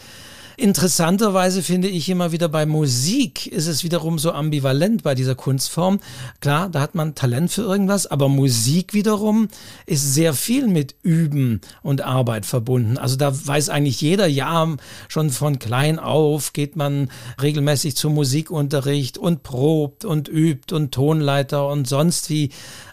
Interessanterweise 0.60 1.63
finde 1.63 1.88
ich 1.88 2.10
immer 2.10 2.34
wieder 2.34 2.50
bei 2.50 2.66
Musik 2.66 3.48
ist 3.48 3.68
es 3.68 3.86
wiederum 3.86 4.20
so 4.20 4.34
ambivalent 4.34 5.04
bei 5.04 5.16
dieser 5.16 5.34
Kunstform. 5.34 6.01
Klar, 6.42 6.68
da 6.68 6.82
hat 6.82 6.96
man 6.96 7.16
Talent 7.16 7.50
für 7.50 7.62
irgendwas, 7.62 8.08
aber 8.08 8.28
Musik 8.28 8.94
wiederum 8.94 9.48
ist 9.86 10.13
sehr 10.13 10.34
viel 10.34 10.68
mit 10.68 10.96
Üben 11.01 11.62
und 11.82 12.01
Arbeit 12.01 12.46
verbunden. 12.46 12.98
Also 12.98 13.16
da 13.16 13.32
weiß 13.34 13.70
eigentlich 13.70 14.01
jeder, 14.01 14.28
ja, 14.28 14.68
schon 15.08 15.30
von 15.30 15.60
klein 15.60 15.98
auf 15.98 16.51
geht 16.51 16.75
man 16.75 17.10
regelmäßig 17.42 17.96
zum 17.96 18.13
Musikunterricht 18.16 19.18
und 19.18 19.44
probt 19.44 20.04
und 20.04 20.28
übt 20.28 20.75
und 20.75 20.94
Tonleiter 20.94 21.70
und 21.70 21.88
sonst 21.88 22.30
wie. 22.30 22.50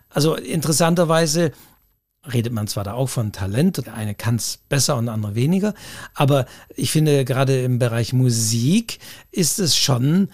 Also 0.08 0.36
interessanterweise 0.36 1.50
redet 2.32 2.52
man 2.52 2.66
zwar 2.66 2.84
da 2.84 2.94
auch 2.94 3.08
von 3.08 3.32
Talent, 3.32 3.86
der 3.86 3.94
eine 3.94 4.14
kann 4.14 4.36
es 4.36 4.58
besser 4.68 4.96
und 4.96 5.06
der 5.06 5.14
andere 5.14 5.34
weniger, 5.34 5.74
aber 6.14 6.46
ich 6.74 6.90
finde 6.90 7.24
gerade 7.24 7.62
im 7.62 7.78
Bereich 7.78 8.12
Musik 8.12 8.98
ist 9.30 9.58
es 9.58 9.76
schon 9.76 10.28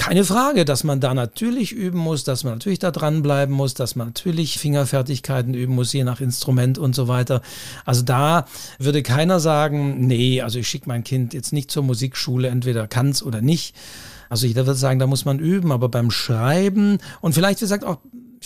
keine 0.00 0.24
Frage, 0.24 0.64
dass 0.64 0.82
man 0.82 0.98
da 1.00 1.12
natürlich 1.12 1.72
üben 1.72 1.98
muss, 1.98 2.24
dass 2.24 2.42
man 2.42 2.54
natürlich 2.54 2.78
da 2.78 2.90
dranbleiben 2.90 3.54
muss, 3.54 3.74
dass 3.74 3.96
man 3.96 4.06
natürlich 4.06 4.58
Fingerfertigkeiten 4.58 5.52
üben 5.52 5.74
muss, 5.74 5.92
je 5.92 6.04
nach 6.04 6.22
Instrument 6.22 6.78
und 6.78 6.94
so 6.94 7.06
weiter. 7.06 7.42
Also 7.84 8.00
da 8.00 8.46
würde 8.78 9.02
keiner 9.02 9.40
sagen, 9.40 10.06
nee, 10.06 10.40
also 10.40 10.58
ich 10.58 10.68
schicke 10.68 10.88
mein 10.88 11.04
Kind 11.04 11.34
jetzt 11.34 11.52
nicht 11.52 11.70
zur 11.70 11.82
Musikschule, 11.82 12.48
entweder 12.48 12.88
kann 12.88 13.10
es 13.10 13.22
oder 13.22 13.42
nicht. 13.42 13.76
Also 14.30 14.46
jeder 14.46 14.64
würde 14.66 14.78
sagen, 14.78 15.00
da 15.00 15.06
muss 15.06 15.26
man 15.26 15.38
üben, 15.38 15.70
aber 15.70 15.90
beim 15.90 16.10
Schreiben 16.10 16.96
und 17.20 17.34
vielleicht, 17.34 17.60
wie 17.60 17.64
gesagt, 17.64 17.84
auch 17.84 17.98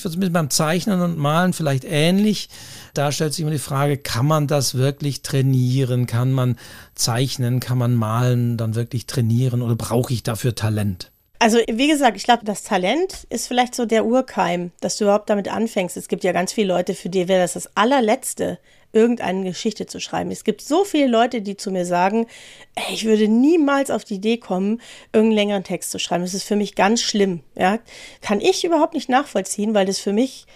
ich 0.09 0.17
es 0.19 0.33
beim 0.33 0.51
Zeichnen 0.51 1.01
und 1.01 1.19
Malen 1.19 1.53
vielleicht 1.53 1.85
ähnlich. 1.85 2.49
Da 2.95 3.13
stellt 3.13 3.33
sich 3.33 3.43
immer 3.43 3.51
die 3.51 3.59
Frage, 3.59 3.97
kann 3.97 4.27
man 4.27 4.47
das 4.47 4.75
wirklich 4.75 5.23
trainieren? 5.23 6.07
Kann 6.07 6.33
man 6.33 6.57
zeichnen? 6.95 7.61
Kann 7.61 7.79
man 7.79 7.95
malen 7.95 8.57
dann 8.57 8.75
wirklich 8.75 9.07
trainieren? 9.07 9.63
Oder 9.63 9.77
brauche 9.77 10.13
ich 10.13 10.23
dafür 10.23 10.55
Talent? 10.55 11.11
Also 11.39 11.59
wie 11.71 11.89
gesagt, 11.89 12.17
ich 12.17 12.25
glaube, 12.25 12.45
das 12.45 12.63
Talent 12.63 13.27
ist 13.29 13.49
vielleicht 13.49 13.75
so 13.75 13.85
der 13.85 14.07
Urkeim, 14.07 14.71
dass 14.81 14.97
du 14.97 15.05
überhaupt 15.05 15.29
damit 15.29 15.49
anfängst. 15.49 15.97
Es 15.97 16.09
gibt 16.09 16.25
ja 16.25 16.33
ganz 16.33 16.53
viele 16.53 16.69
Leute, 16.69 16.95
für 16.95 17.09
die 17.09 17.29
wäre 17.29 17.43
das 17.43 17.53
das 17.55 17.77
allerletzte, 17.77 18.59
irgendeine 18.95 19.45
Geschichte 19.45 19.87
zu 19.87 20.01
schreiben. 20.01 20.31
Es 20.31 20.45
gibt 20.45 20.63
so 20.63 20.85
viele 20.85 21.09
Leute, 21.09 21.43
die 21.43 21.57
zu 21.57 21.71
mir 21.71 21.85
sagen, 21.85 22.27
ey, 22.75 22.95
ich 22.95 23.05
würde 23.05 23.29
niemals 23.29 23.91
auf 23.91 24.05
die 24.05 24.15
Idee 24.15 24.39
kommen, 24.39 24.81
irgendeinen 25.13 25.37
längeren 25.37 25.65
Text 25.65 25.91
zu 25.91 25.99
schreiben. 25.99 26.25
Das 26.25 26.35
ist 26.35 26.45
für 26.45 26.57
mich 26.57 26.75
ganz 26.75 27.03
schlimm. 27.03 27.41
Ja? 27.57 27.79
Kann 28.23 28.41
ich 28.41 28.65
überhaupt 28.65 28.95
nicht 28.95 29.09
nachvollziehen, 29.09 29.75
weil 29.75 29.87
das 29.87 29.99
für 29.99 30.13
mich 30.13 30.47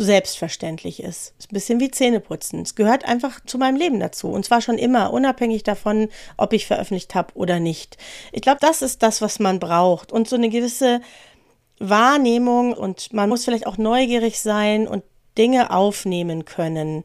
selbstverständlich 0.00 1.02
ist. 1.02 1.34
ist 1.38 1.50
ein 1.50 1.54
bisschen 1.54 1.80
wie 1.80 1.90
Zähneputzen. 1.90 2.62
Es 2.62 2.76
gehört 2.76 3.04
einfach 3.04 3.40
zu 3.44 3.58
meinem 3.58 3.76
Leben 3.76 3.98
dazu. 3.98 4.28
Und 4.28 4.44
zwar 4.44 4.60
schon 4.60 4.78
immer, 4.78 5.12
unabhängig 5.12 5.64
davon, 5.64 6.08
ob 6.36 6.52
ich 6.52 6.66
veröffentlicht 6.66 7.16
habe 7.16 7.34
oder 7.34 7.58
nicht. 7.58 7.96
Ich 8.30 8.42
glaube, 8.42 8.58
das 8.60 8.80
ist 8.80 9.02
das, 9.02 9.20
was 9.20 9.40
man 9.40 9.58
braucht. 9.58 10.12
Und 10.12 10.28
so 10.28 10.36
eine 10.36 10.50
gewisse 10.50 11.00
Wahrnehmung 11.80 12.72
und 12.72 13.12
man 13.12 13.28
muss 13.28 13.44
vielleicht 13.44 13.66
auch 13.66 13.76
neugierig 13.76 14.40
sein 14.40 14.86
und 14.86 15.02
Dinge 15.36 15.70
aufnehmen 15.70 16.44
können. 16.44 17.04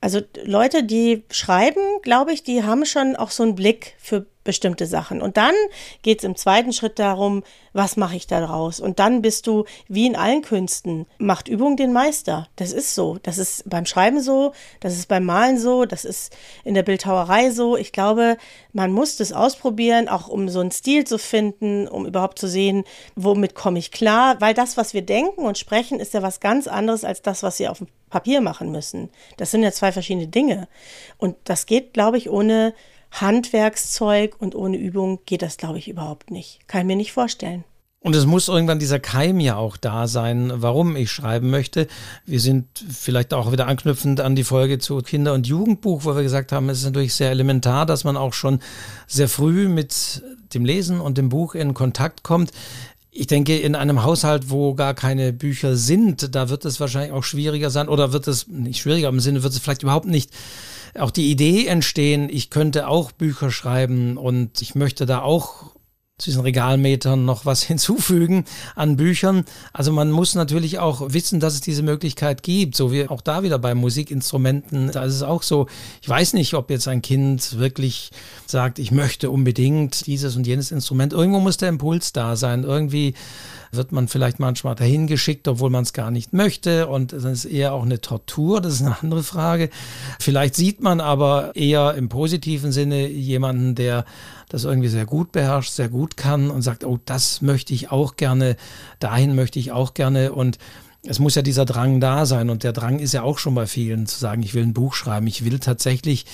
Also 0.00 0.20
Leute, 0.44 0.84
die 0.84 1.24
schreiben, 1.30 1.80
glaube 2.02 2.32
ich, 2.32 2.44
die 2.44 2.62
haben 2.62 2.84
schon 2.84 3.16
auch 3.16 3.30
so 3.30 3.42
einen 3.42 3.56
Blick 3.56 3.94
für 3.98 4.26
bestimmte 4.48 4.86
Sachen. 4.86 5.20
Und 5.20 5.36
dann 5.36 5.54
geht 6.00 6.20
es 6.20 6.24
im 6.24 6.34
zweiten 6.34 6.72
Schritt 6.72 6.98
darum, 6.98 7.42
was 7.74 7.98
mache 7.98 8.16
ich 8.16 8.26
daraus? 8.26 8.80
Und 8.80 8.98
dann 8.98 9.20
bist 9.20 9.46
du, 9.46 9.64
wie 9.88 10.06
in 10.06 10.16
allen 10.16 10.40
Künsten, 10.40 11.06
macht 11.18 11.48
Übung 11.48 11.76
den 11.76 11.92
Meister. 11.92 12.48
Das 12.56 12.72
ist 12.72 12.94
so. 12.94 13.18
Das 13.22 13.36
ist 13.36 13.68
beim 13.68 13.84
Schreiben 13.84 14.22
so, 14.22 14.52
das 14.80 14.94
ist 14.94 15.06
beim 15.06 15.26
Malen 15.26 15.58
so, 15.58 15.84
das 15.84 16.06
ist 16.06 16.34
in 16.64 16.72
der 16.72 16.82
Bildhauerei 16.82 17.50
so. 17.50 17.76
Ich 17.76 17.92
glaube, 17.92 18.38
man 18.72 18.90
muss 18.90 19.16
das 19.16 19.34
ausprobieren, 19.34 20.08
auch 20.08 20.28
um 20.28 20.48
so 20.48 20.60
einen 20.60 20.70
Stil 20.70 21.04
zu 21.04 21.18
finden, 21.18 21.86
um 21.86 22.06
überhaupt 22.06 22.38
zu 22.38 22.48
sehen, 22.48 22.84
womit 23.16 23.54
komme 23.54 23.78
ich 23.78 23.90
klar. 23.90 24.40
Weil 24.40 24.54
das, 24.54 24.78
was 24.78 24.94
wir 24.94 25.02
denken 25.02 25.42
und 25.42 25.58
sprechen, 25.58 26.00
ist 26.00 26.14
ja 26.14 26.22
was 26.22 26.40
ganz 26.40 26.68
anderes 26.68 27.04
als 27.04 27.20
das, 27.20 27.42
was 27.42 27.58
wir 27.58 27.70
auf 27.70 27.78
dem 27.78 27.88
Papier 28.08 28.40
machen 28.40 28.70
müssen. 28.70 29.10
Das 29.36 29.50
sind 29.50 29.62
ja 29.62 29.72
zwei 29.72 29.92
verschiedene 29.92 30.28
Dinge. 30.28 30.68
Und 31.16 31.36
das 31.44 31.66
geht, 31.66 31.92
glaube 31.92 32.18
ich, 32.18 32.30
ohne 32.30 32.74
Handwerkszeug 33.10 34.36
und 34.38 34.54
ohne 34.54 34.76
Übung 34.76 35.20
geht 35.24 35.42
das, 35.42 35.56
glaube 35.56 35.78
ich, 35.78 35.88
überhaupt 35.88 36.30
nicht. 36.30 36.60
Kann 36.66 36.82
ich 36.82 36.86
mir 36.86 36.96
nicht 36.96 37.12
vorstellen. 37.12 37.64
Und 38.00 38.14
es 38.14 38.26
muss 38.26 38.46
irgendwann 38.46 38.78
dieser 38.78 39.00
Keim 39.00 39.40
ja 39.40 39.56
auch 39.56 39.76
da 39.76 40.06
sein, 40.06 40.52
warum 40.54 40.94
ich 40.94 41.10
schreiben 41.10 41.50
möchte. 41.50 41.88
Wir 42.24 42.38
sind 42.38 42.66
vielleicht 42.88 43.34
auch 43.34 43.50
wieder 43.50 43.66
anknüpfend 43.66 44.20
an 44.20 44.36
die 44.36 44.44
Folge 44.44 44.78
zu 44.78 44.98
Kinder- 44.98 45.34
und 45.34 45.48
Jugendbuch, 45.48 46.04
wo 46.04 46.14
wir 46.14 46.22
gesagt 46.22 46.52
haben, 46.52 46.68
es 46.68 46.78
ist 46.78 46.84
natürlich 46.84 47.14
sehr 47.14 47.30
elementar, 47.30 47.86
dass 47.86 48.04
man 48.04 48.16
auch 48.16 48.34
schon 48.34 48.60
sehr 49.08 49.28
früh 49.28 49.68
mit 49.68 50.22
dem 50.54 50.64
Lesen 50.64 51.00
und 51.00 51.18
dem 51.18 51.28
Buch 51.28 51.56
in 51.56 51.74
Kontakt 51.74 52.22
kommt. 52.22 52.52
Ich 53.20 53.26
denke, 53.26 53.58
in 53.58 53.74
einem 53.74 54.04
Haushalt, 54.04 54.48
wo 54.48 54.74
gar 54.74 54.94
keine 54.94 55.32
Bücher 55.32 55.74
sind, 55.74 56.36
da 56.36 56.50
wird 56.50 56.64
es 56.64 56.78
wahrscheinlich 56.78 57.10
auch 57.10 57.24
schwieriger 57.24 57.68
sein 57.68 57.88
oder 57.88 58.12
wird 58.12 58.28
es 58.28 58.46
nicht 58.46 58.80
schwieriger 58.80 59.08
im 59.08 59.18
Sinne, 59.18 59.42
wird 59.42 59.52
es 59.52 59.58
vielleicht 59.58 59.82
überhaupt 59.82 60.06
nicht 60.06 60.30
auch 60.96 61.10
die 61.10 61.28
Idee 61.28 61.66
entstehen, 61.66 62.28
ich 62.30 62.48
könnte 62.48 62.86
auch 62.86 63.10
Bücher 63.10 63.50
schreiben 63.50 64.16
und 64.16 64.62
ich 64.62 64.76
möchte 64.76 65.04
da 65.04 65.20
auch 65.22 65.74
zu 66.18 66.30
diesen 66.30 66.42
Regalmetern 66.42 67.24
noch 67.24 67.46
was 67.46 67.62
hinzufügen 67.68 68.44
an 68.74 68.96
Büchern. 68.96 69.44
Also 69.72 69.92
man 69.92 70.10
muss 70.10 70.34
natürlich 70.34 70.78
auch 70.78 71.12
wissen, 71.12 71.40
dass 71.40 71.54
es 71.54 71.60
diese 71.60 71.82
Möglichkeit 71.82 72.42
gibt, 72.42 72.76
so 72.76 72.92
wie 72.92 73.08
auch 73.08 73.20
da 73.20 73.42
wieder 73.42 73.58
bei 73.58 73.74
Musikinstrumenten. 73.74 74.90
Da 74.92 75.04
ist 75.04 75.14
es 75.14 75.22
auch 75.22 75.42
so, 75.42 75.68
ich 76.02 76.08
weiß 76.08 76.34
nicht, 76.34 76.54
ob 76.54 76.70
jetzt 76.70 76.88
ein 76.88 77.02
Kind 77.02 77.58
wirklich 77.58 78.10
sagt, 78.46 78.78
ich 78.78 78.90
möchte 78.90 79.30
unbedingt 79.30 80.06
dieses 80.06 80.36
und 80.36 80.46
jenes 80.46 80.72
Instrument. 80.72 81.12
Irgendwo 81.12 81.38
muss 81.40 81.56
der 81.56 81.68
Impuls 81.68 82.12
da 82.12 82.36
sein. 82.36 82.64
Irgendwie 82.64 83.14
wird 83.70 83.92
man 83.92 84.08
vielleicht 84.08 84.38
manchmal 84.38 84.74
dahin 84.74 85.06
geschickt, 85.06 85.46
obwohl 85.46 85.70
man 85.70 85.82
es 85.82 85.92
gar 85.92 86.10
nicht 86.10 86.32
möchte. 86.32 86.88
Und 86.88 87.12
das 87.12 87.24
ist 87.24 87.44
eher 87.44 87.74
auch 87.74 87.82
eine 87.82 88.00
Tortur, 88.00 88.60
das 88.60 88.74
ist 88.74 88.82
eine 88.82 89.00
andere 89.00 89.22
Frage. 89.22 89.70
Vielleicht 90.18 90.54
sieht 90.54 90.82
man 90.82 91.00
aber 91.00 91.54
eher 91.54 91.94
im 91.94 92.08
positiven 92.08 92.72
Sinne 92.72 93.08
jemanden, 93.08 93.74
der 93.74 94.04
das 94.48 94.64
irgendwie 94.64 94.88
sehr 94.88 95.06
gut 95.06 95.32
beherrscht, 95.32 95.72
sehr 95.72 95.88
gut 95.88 96.16
kann 96.16 96.50
und 96.50 96.62
sagt, 96.62 96.84
oh, 96.84 96.98
das 97.04 97.42
möchte 97.42 97.74
ich 97.74 97.90
auch 97.90 98.16
gerne, 98.16 98.56
dahin 98.98 99.34
möchte 99.34 99.58
ich 99.58 99.72
auch 99.72 99.94
gerne. 99.94 100.32
Und 100.32 100.58
es 101.04 101.18
muss 101.18 101.34
ja 101.34 101.42
dieser 101.42 101.64
Drang 101.64 102.00
da 102.00 102.26
sein. 102.26 102.50
Und 102.50 102.64
der 102.64 102.72
Drang 102.72 102.98
ist 102.98 103.12
ja 103.12 103.22
auch 103.22 103.38
schon 103.38 103.54
bei 103.54 103.66
vielen 103.66 104.06
zu 104.06 104.18
sagen, 104.18 104.42
ich 104.42 104.54
will 104.54 104.62
ein 104.62 104.74
Buch 104.74 104.94
schreiben, 104.94 105.26
ich 105.26 105.44
will 105.44 105.58
tatsächlich 105.58 106.26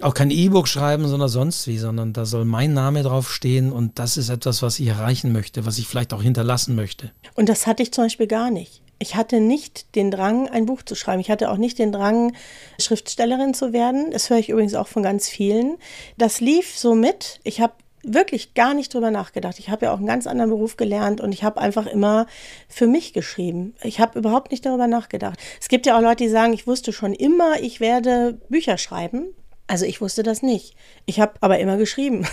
auch 0.00 0.14
kein 0.14 0.30
E-Book 0.30 0.68
schreiben, 0.68 1.06
sondern 1.06 1.28
sonst 1.28 1.66
wie, 1.66 1.78
sondern 1.78 2.12
da 2.12 2.24
soll 2.24 2.44
mein 2.44 2.74
Name 2.74 3.02
draufstehen 3.02 3.72
und 3.72 3.98
das 3.98 4.16
ist 4.16 4.30
etwas, 4.30 4.62
was 4.62 4.80
ich 4.80 4.88
erreichen 4.88 5.32
möchte, 5.32 5.64
was 5.64 5.78
ich 5.78 5.86
vielleicht 5.86 6.12
auch 6.12 6.22
hinterlassen 6.22 6.74
möchte. 6.74 7.12
Und 7.34 7.48
das 7.48 7.66
hatte 7.66 7.82
ich 7.82 7.92
zum 7.92 8.04
Beispiel 8.04 8.26
gar 8.26 8.50
nicht. 8.50 8.81
Ich 9.02 9.16
hatte 9.16 9.40
nicht 9.40 9.96
den 9.96 10.12
Drang, 10.12 10.48
ein 10.48 10.64
Buch 10.64 10.82
zu 10.82 10.94
schreiben. 10.94 11.20
Ich 11.20 11.28
hatte 11.28 11.50
auch 11.50 11.56
nicht 11.56 11.80
den 11.80 11.90
Drang, 11.90 12.36
Schriftstellerin 12.78 13.52
zu 13.52 13.72
werden. 13.72 14.12
Das 14.12 14.30
höre 14.30 14.38
ich 14.38 14.48
übrigens 14.48 14.74
auch 14.74 14.86
von 14.86 15.02
ganz 15.02 15.28
vielen. 15.28 15.76
Das 16.18 16.40
lief 16.40 16.78
so 16.78 16.94
mit. 16.94 17.40
Ich 17.42 17.60
habe 17.60 17.72
wirklich 18.04 18.54
gar 18.54 18.74
nicht 18.74 18.94
drüber 18.94 19.10
nachgedacht. 19.10 19.58
Ich 19.58 19.70
habe 19.70 19.86
ja 19.86 19.92
auch 19.92 19.96
einen 19.96 20.06
ganz 20.06 20.28
anderen 20.28 20.50
Beruf 20.50 20.76
gelernt 20.76 21.20
und 21.20 21.32
ich 21.32 21.42
habe 21.42 21.60
einfach 21.60 21.86
immer 21.86 22.28
für 22.68 22.86
mich 22.86 23.12
geschrieben. 23.12 23.74
Ich 23.82 23.98
habe 23.98 24.16
überhaupt 24.16 24.52
nicht 24.52 24.64
darüber 24.64 24.86
nachgedacht. 24.86 25.36
Es 25.60 25.66
gibt 25.66 25.84
ja 25.86 25.96
auch 25.96 26.02
Leute, 26.02 26.22
die 26.22 26.28
sagen, 26.28 26.52
ich 26.52 26.68
wusste 26.68 26.92
schon 26.92 27.12
immer, 27.12 27.60
ich 27.60 27.80
werde 27.80 28.38
Bücher 28.48 28.78
schreiben. 28.78 29.34
Also 29.66 29.84
ich 29.84 30.00
wusste 30.00 30.22
das 30.22 30.42
nicht. 30.42 30.76
Ich 31.06 31.18
habe 31.18 31.32
aber 31.40 31.58
immer 31.58 31.76
geschrieben. 31.76 32.24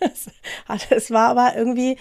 es 0.90 1.10
war 1.10 1.28
aber 1.28 1.56
irgendwie, 1.56 1.96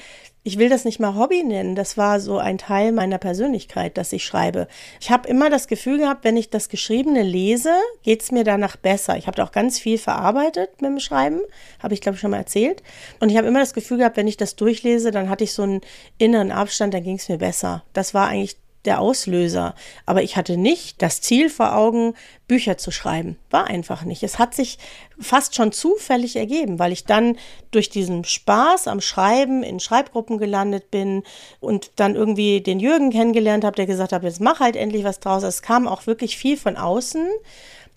ich 0.48 0.58
will 0.58 0.70
das 0.70 0.86
nicht 0.86 1.02
mal 1.02 1.16
Hobby 1.16 1.44
nennen, 1.44 1.76
das 1.76 1.98
war 1.98 2.22
so 2.22 2.38
ein 2.38 2.58
Teil 2.58 2.94
meiner 2.94 3.18
Persönlichkeit, 3.18 3.98
dass 3.98 4.14
ich 4.14 4.24
schreibe. 4.24 4.70
Ich 5.02 5.12
habe 5.12 5.28
immer 5.28 5.50
das 5.50 5.68
Gefühl 5.68 5.98
gehabt, 5.98 6.24
wenn 6.24 6.38
ich 6.38 6.50
das 6.50 6.70
Geschriebene 6.70 7.22
lese, 7.22 7.74
geht 8.02 8.22
es 8.22 8.32
mir 8.32 8.46
danach 8.46 8.78
besser. 8.78 9.18
Ich 9.18 9.28
habe 9.28 9.44
auch 9.44 9.52
ganz 9.52 9.78
viel 9.78 9.98
verarbeitet 9.98 10.82
mit 10.82 10.90
dem 10.90 11.02
Schreiben, 11.02 11.42
habe 11.84 11.94
ich 11.94 12.00
glaube 12.00 12.16
ich 12.16 12.22
schon 12.22 12.32
mal 12.32 12.38
erzählt. 12.38 12.82
Und 13.20 13.30
ich 13.30 13.36
habe 13.36 13.46
immer 13.46 13.60
das 13.60 13.74
Gefühl 13.74 13.98
gehabt, 13.98 14.16
wenn 14.16 14.26
ich 14.26 14.38
das 14.38 14.56
durchlese, 14.56 15.12
dann 15.12 15.30
hatte 15.30 15.44
ich 15.44 15.52
so 15.52 15.64
einen 15.64 15.82
inneren 16.18 16.54
Abstand, 16.54 16.94
dann 16.94 17.04
ging 17.04 17.18
es 17.18 17.28
mir 17.28 17.40
besser. 17.40 17.84
Das 17.92 18.14
war 18.14 18.30
eigentlich 18.30 18.56
der 18.86 19.02
Auslöser. 19.02 19.76
Aber 20.06 20.24
ich 20.24 20.38
hatte 20.38 20.58
nicht 20.58 21.02
das 21.02 21.22
Ziel 21.22 21.50
vor 21.50 21.76
Augen, 21.76 22.14
Bücher 22.48 22.78
zu 22.78 22.92
schreiben. 22.92 23.38
War 23.50 23.66
einfach 23.66 24.04
nicht. 24.04 24.24
Es 24.24 24.40
hat 24.40 24.56
sich 24.56 24.80
fast 25.20 25.56
schon 25.56 25.72
zufällig 25.72 26.36
ergeben, 26.36 26.80
weil 26.80 26.92
ich 26.92 27.04
dann 27.04 27.38
durch 27.72 27.90
diesen 27.90 28.24
Spaß 28.24 28.88
am 28.88 29.02
Schreiben 29.02 29.64
in 29.64 29.80
Schreibgruppen 29.80 30.38
gelandet 30.38 30.90
bin 30.90 31.24
und 31.60 31.92
dann 31.98 32.16
irgendwie 32.16 32.62
den 32.62 32.80
Jürgen 32.80 33.12
kennengelernt 33.12 33.66
habe, 33.66 33.76
der 33.76 33.88
gesagt 33.88 34.14
hat, 34.14 34.24
jetzt 34.24 34.42
mach 34.42 34.60
halt 34.60 34.76
endlich 34.76 35.04
was 35.04 35.20
draus. 35.20 35.44
Es 35.44 35.62
kam 35.62 35.88
auch 35.88 36.08
wirklich 36.08 36.38
viel 36.38 36.58
von 36.58 36.78
außen. 36.78 37.28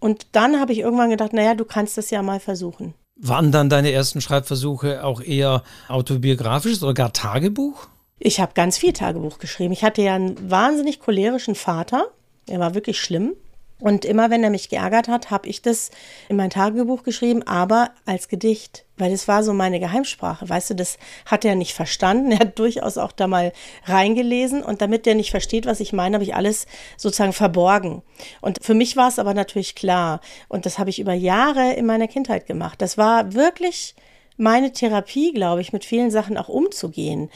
Und 0.01 0.29
dann 0.33 0.59
habe 0.59 0.73
ich 0.73 0.79
irgendwann 0.79 1.11
gedacht, 1.11 1.33
naja, 1.33 1.55
du 1.55 1.65
kannst 1.65 1.99
das 1.99 2.11
ja 2.11 2.23
mal 2.23 2.41
versuchen. 2.41 2.95
Waren 3.17 3.53
dann 3.53 3.69
deine 3.69 3.93
ersten 3.93 4.23
Schreibversuche 4.23 5.05
auch 5.05 5.21
eher 5.21 5.63
autobiografisches 5.89 6.83
oder 6.83 6.95
gar 6.95 7.13
Tagebuch? 7.13 7.87
Ich 8.23 8.39
habe 8.39 8.53
ganz 8.55 8.77
viel 8.77 8.93
Tagebuch 8.93 9.39
geschrieben. 9.39 9.73
Ich 9.73 9.83
hatte 9.83 10.03
ja 10.03 10.15
einen 10.15 10.51
wahnsinnig 10.51 11.01
cholerischen 11.01 11.55
Vater. 11.55 12.09
Er 12.47 12.61
war 12.61 12.75
wirklich 12.75 13.01
schlimm. 13.01 13.35
Und 13.79 14.05
immer 14.05 14.29
wenn 14.29 14.45
er 14.45 14.51
mich 14.51 14.69
geärgert 14.69 15.09
hat, 15.09 15.31
habe 15.31 15.49
ich 15.49 15.63
das 15.63 15.91
in 16.29 16.37
mein 16.37 16.51
Tagebuch 16.51 17.03
geschrieben, 17.03 17.43
aber 17.45 17.93
als 18.05 18.29
Gedicht, 18.29 18.85
weil 18.99 19.11
das 19.11 19.27
war 19.27 19.43
so 19.43 19.55
meine 19.55 19.81
Geheimsprache. 19.81 20.47
Weißt 20.47 20.69
du, 20.69 20.75
das 20.75 20.99
hat 21.25 21.47
er 21.47 21.55
nicht 21.55 21.73
verstanden. 21.73 22.31
Er 22.41 22.41
hat 22.41 22.59
durchaus 22.59 22.99
auch 22.99 23.13
da 23.13 23.27
mal 23.27 23.55
reingelesen 23.87 24.63
und 24.63 24.83
damit 24.83 25.07
der 25.07 25.15
nicht 25.15 25.31
versteht, 25.31 25.65
was 25.65 25.81
ich 25.81 25.95
meine, 25.95 26.15
habe 26.15 26.25
ich 26.25 26.35
alles 26.35 26.67
sozusagen 26.99 27.33
verborgen. 27.33 28.03
Und 28.43 28.59
für 28.63 28.75
mich 28.75 28.99
war 28.99 29.09
es 29.09 29.19
aber 29.19 29.33
natürlich 29.33 29.75
klar. 29.75 30.21
Und 30.51 30.67
das 30.67 30.79
habe 30.79 30.91
ich 30.91 31.01
über 31.01 31.15
Jahre 31.15 31.73
in 31.73 31.87
meiner 31.87 32.07
Kindheit 32.07 32.47
gemacht. 32.47 32.83
Das 32.83 32.99
war 32.99 33.33
wirklich 33.33 33.95
meine 34.37 34.73
Therapie, 34.73 35.33
glaube 35.33 35.61
ich, 35.61 35.73
mit 35.73 35.85
vielen 35.85 36.11
Sachen 36.11 36.37
auch 36.37 36.49
umzugehen. 36.49 37.31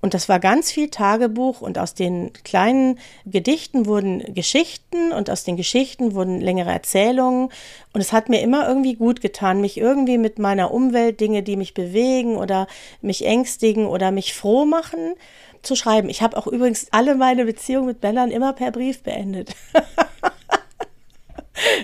Und 0.00 0.14
das 0.14 0.28
war 0.30 0.40
ganz 0.40 0.70
viel 0.72 0.88
Tagebuch 0.88 1.60
und 1.60 1.78
aus 1.78 1.92
den 1.94 2.32
kleinen 2.44 2.98
Gedichten 3.26 3.84
wurden 3.84 4.34
Geschichten 4.34 5.12
und 5.12 5.28
aus 5.28 5.44
den 5.44 5.56
Geschichten 5.56 6.14
wurden 6.14 6.40
längere 6.40 6.70
Erzählungen. 6.70 7.50
Und 7.92 8.00
es 8.00 8.12
hat 8.12 8.30
mir 8.30 8.40
immer 8.40 8.66
irgendwie 8.66 8.94
gut 8.94 9.20
getan, 9.20 9.60
mich 9.60 9.76
irgendwie 9.76 10.16
mit 10.16 10.38
meiner 10.38 10.72
Umwelt, 10.72 11.20
Dinge, 11.20 11.42
die 11.42 11.56
mich 11.56 11.74
bewegen 11.74 12.36
oder 12.36 12.66
mich 13.02 13.26
ängstigen 13.26 13.86
oder 13.86 14.10
mich 14.10 14.32
froh 14.32 14.64
machen, 14.64 15.14
zu 15.62 15.76
schreiben. 15.76 16.08
Ich 16.08 16.22
habe 16.22 16.38
auch 16.38 16.46
übrigens 16.46 16.86
alle 16.92 17.14
meine 17.14 17.44
Beziehungen 17.44 17.86
mit 17.86 18.02
Männern 18.02 18.30
immer 18.30 18.54
per 18.54 18.70
Brief 18.70 19.02
beendet. 19.02 19.54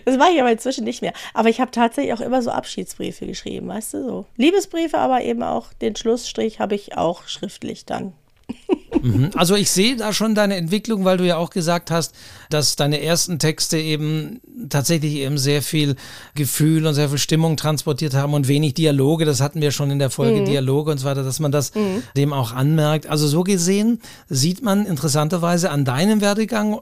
Das 0.04 0.16
mache 0.16 0.30
ich 0.34 0.40
aber 0.40 0.52
inzwischen 0.52 0.84
nicht 0.84 1.02
mehr. 1.02 1.12
Aber 1.34 1.48
ich 1.48 1.60
habe 1.60 1.70
tatsächlich 1.70 2.14
auch 2.14 2.20
immer 2.20 2.42
so 2.42 2.50
Abschiedsbriefe 2.50 3.26
geschrieben, 3.26 3.68
weißt 3.68 3.94
du 3.94 4.04
so. 4.04 4.26
Liebesbriefe, 4.36 4.98
aber 4.98 5.22
eben 5.22 5.42
auch 5.42 5.72
den 5.74 5.96
Schlussstrich 5.96 6.60
habe 6.60 6.74
ich 6.74 6.96
auch 6.96 7.26
schriftlich 7.26 7.84
dann. 7.84 8.12
Mhm. 9.02 9.30
Also 9.34 9.54
ich 9.54 9.70
sehe 9.70 9.96
da 9.96 10.12
schon 10.12 10.34
deine 10.34 10.56
Entwicklung, 10.56 11.04
weil 11.04 11.16
du 11.16 11.26
ja 11.26 11.36
auch 11.36 11.50
gesagt 11.50 11.90
hast, 11.90 12.14
dass 12.50 12.76
deine 12.76 13.02
ersten 13.02 13.38
Texte 13.38 13.78
eben 13.78 14.40
tatsächlich 14.68 15.16
eben 15.16 15.38
sehr 15.38 15.62
viel 15.62 15.96
Gefühl 16.34 16.86
und 16.86 16.94
sehr 16.94 17.08
viel 17.08 17.18
Stimmung 17.18 17.56
transportiert 17.56 18.14
haben 18.14 18.34
und 18.34 18.48
wenig 18.48 18.74
Dialoge. 18.74 19.24
Das 19.24 19.40
hatten 19.40 19.60
wir 19.60 19.70
schon 19.70 19.90
in 19.90 19.98
der 19.98 20.10
Folge 20.10 20.40
mhm. 20.40 20.44
Dialoge 20.46 20.92
und 20.92 20.98
so 20.98 21.06
weiter, 21.06 21.24
dass 21.24 21.40
man 21.40 21.52
das 21.52 21.74
mhm. 21.74 22.02
dem 22.16 22.32
auch 22.32 22.52
anmerkt. 22.52 23.06
Also 23.06 23.26
so 23.28 23.42
gesehen 23.44 24.00
sieht 24.28 24.62
man 24.62 24.86
interessanterweise 24.86 25.70
an 25.70 25.84
deinem 25.84 26.20
Werdegang, 26.20 26.80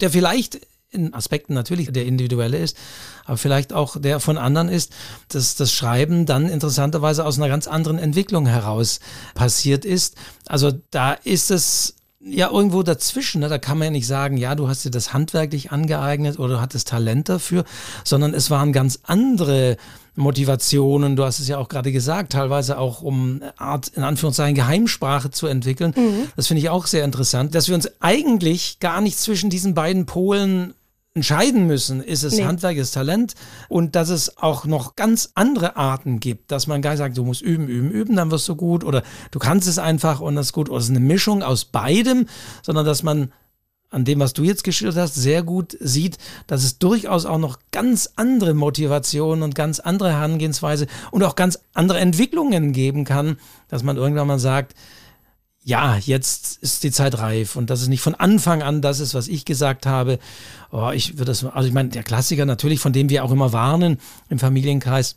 der 0.00 0.10
vielleicht 0.10 0.60
in 0.90 1.14
Aspekten 1.14 1.54
natürlich 1.54 1.92
der 1.92 2.06
individuelle 2.06 2.58
ist, 2.58 2.76
aber 3.24 3.36
vielleicht 3.36 3.72
auch 3.72 4.00
der 4.00 4.20
von 4.20 4.38
anderen 4.38 4.68
ist, 4.68 4.92
dass 5.28 5.54
das 5.54 5.72
Schreiben 5.72 6.26
dann 6.26 6.48
interessanterweise 6.48 7.24
aus 7.24 7.38
einer 7.38 7.48
ganz 7.48 7.66
anderen 7.68 7.98
Entwicklung 7.98 8.46
heraus 8.46 9.00
passiert 9.34 9.84
ist. 9.84 10.16
Also 10.46 10.72
da 10.90 11.12
ist 11.12 11.50
es 11.50 11.94
ja 12.20 12.50
irgendwo 12.50 12.82
dazwischen. 12.82 13.40
Ne? 13.40 13.48
Da 13.48 13.58
kann 13.58 13.78
man 13.78 13.86
ja 13.86 13.90
nicht 13.92 14.06
sagen, 14.06 14.36
ja, 14.36 14.54
du 14.54 14.68
hast 14.68 14.84
dir 14.84 14.90
das 14.90 15.12
handwerklich 15.12 15.72
angeeignet 15.72 16.38
oder 16.38 16.54
du 16.54 16.60
hattest 16.60 16.88
Talent 16.88 17.28
dafür, 17.28 17.64
sondern 18.04 18.34
es 18.34 18.50
waren 18.50 18.72
ganz 18.72 19.00
andere 19.04 19.76
Motivationen. 20.16 21.16
Du 21.16 21.24
hast 21.24 21.40
es 21.40 21.48
ja 21.48 21.56
auch 21.58 21.68
gerade 21.68 21.92
gesagt, 21.92 22.32
teilweise 22.32 22.78
auch 22.78 23.00
um 23.00 23.40
eine 23.40 23.58
Art, 23.58 23.88
in 23.88 24.02
Anführungszeichen, 24.02 24.54
Geheimsprache 24.54 25.30
zu 25.30 25.46
entwickeln. 25.46 25.94
Mhm. 25.96 26.28
Das 26.36 26.46
finde 26.46 26.60
ich 26.60 26.68
auch 26.68 26.86
sehr 26.86 27.04
interessant, 27.04 27.54
dass 27.54 27.68
wir 27.68 27.74
uns 27.74 27.88
eigentlich 28.00 28.80
gar 28.80 29.00
nicht 29.00 29.18
zwischen 29.18 29.48
diesen 29.48 29.74
beiden 29.74 30.04
Polen 30.06 30.74
entscheiden 31.20 31.66
müssen, 31.66 32.02
ist 32.02 32.22
es 32.22 32.38
nee. 32.38 32.44
Handwerk, 32.44 32.78
ist 32.78 32.92
Talent 32.92 33.34
und 33.68 33.94
dass 33.94 34.08
es 34.08 34.38
auch 34.38 34.64
noch 34.64 34.96
ganz 34.96 35.32
andere 35.34 35.76
Arten 35.76 36.18
gibt, 36.18 36.50
dass 36.50 36.66
man 36.66 36.80
gar 36.80 36.92
nicht 36.92 36.98
sagt, 36.98 37.18
du 37.18 37.24
musst 37.24 37.42
üben, 37.42 37.68
üben, 37.68 37.90
üben, 37.90 38.16
dann 38.16 38.30
wirst 38.30 38.48
du 38.48 38.56
gut 38.56 38.84
oder 38.84 39.02
du 39.30 39.38
kannst 39.38 39.68
es 39.68 39.78
einfach 39.78 40.20
und 40.20 40.34
das 40.34 40.46
ist 40.46 40.52
gut 40.54 40.70
oder 40.70 40.78
es 40.78 40.84
ist 40.84 40.90
eine 40.90 41.00
Mischung 41.00 41.42
aus 41.42 41.66
beidem, 41.66 42.26
sondern 42.62 42.86
dass 42.86 43.02
man 43.02 43.32
an 43.90 44.06
dem, 44.06 44.18
was 44.20 44.32
du 44.32 44.44
jetzt 44.44 44.64
geschildert 44.64 44.96
hast, 44.96 45.14
sehr 45.14 45.42
gut 45.42 45.76
sieht, 45.78 46.16
dass 46.46 46.64
es 46.64 46.78
durchaus 46.78 47.26
auch 47.26 47.38
noch 47.38 47.58
ganz 47.70 48.12
andere 48.16 48.54
Motivationen 48.54 49.42
und 49.42 49.54
ganz 49.54 49.78
andere 49.78 50.12
Herangehensweise 50.12 50.86
und 51.10 51.22
auch 51.22 51.34
ganz 51.34 51.58
andere 51.74 51.98
Entwicklungen 51.98 52.72
geben 52.72 53.04
kann, 53.04 53.36
dass 53.68 53.82
man 53.82 53.98
irgendwann 53.98 54.28
mal 54.28 54.38
sagt, 54.38 54.74
ja, 55.62 55.96
jetzt 55.96 56.58
ist 56.58 56.82
die 56.84 56.90
Zeit 56.90 57.18
reif 57.18 57.54
und 57.54 57.68
dass 57.70 57.82
es 57.82 57.88
nicht 57.88 58.00
von 58.00 58.14
Anfang 58.14 58.62
an 58.62 58.80
das 58.80 58.98
ist, 58.98 59.14
was 59.14 59.28
ich 59.28 59.44
gesagt 59.44 59.86
habe. 59.86 60.18
Oh, 60.70 60.90
ich 60.90 61.18
würde 61.18 61.26
das, 61.26 61.44
also 61.44 61.68
ich 61.68 61.74
meine, 61.74 61.90
der 61.90 62.02
Klassiker 62.02 62.46
natürlich, 62.46 62.80
von 62.80 62.92
dem 62.92 63.10
wir 63.10 63.24
auch 63.24 63.30
immer 63.30 63.52
warnen 63.52 63.98
im 64.30 64.38
Familienkreis, 64.38 65.16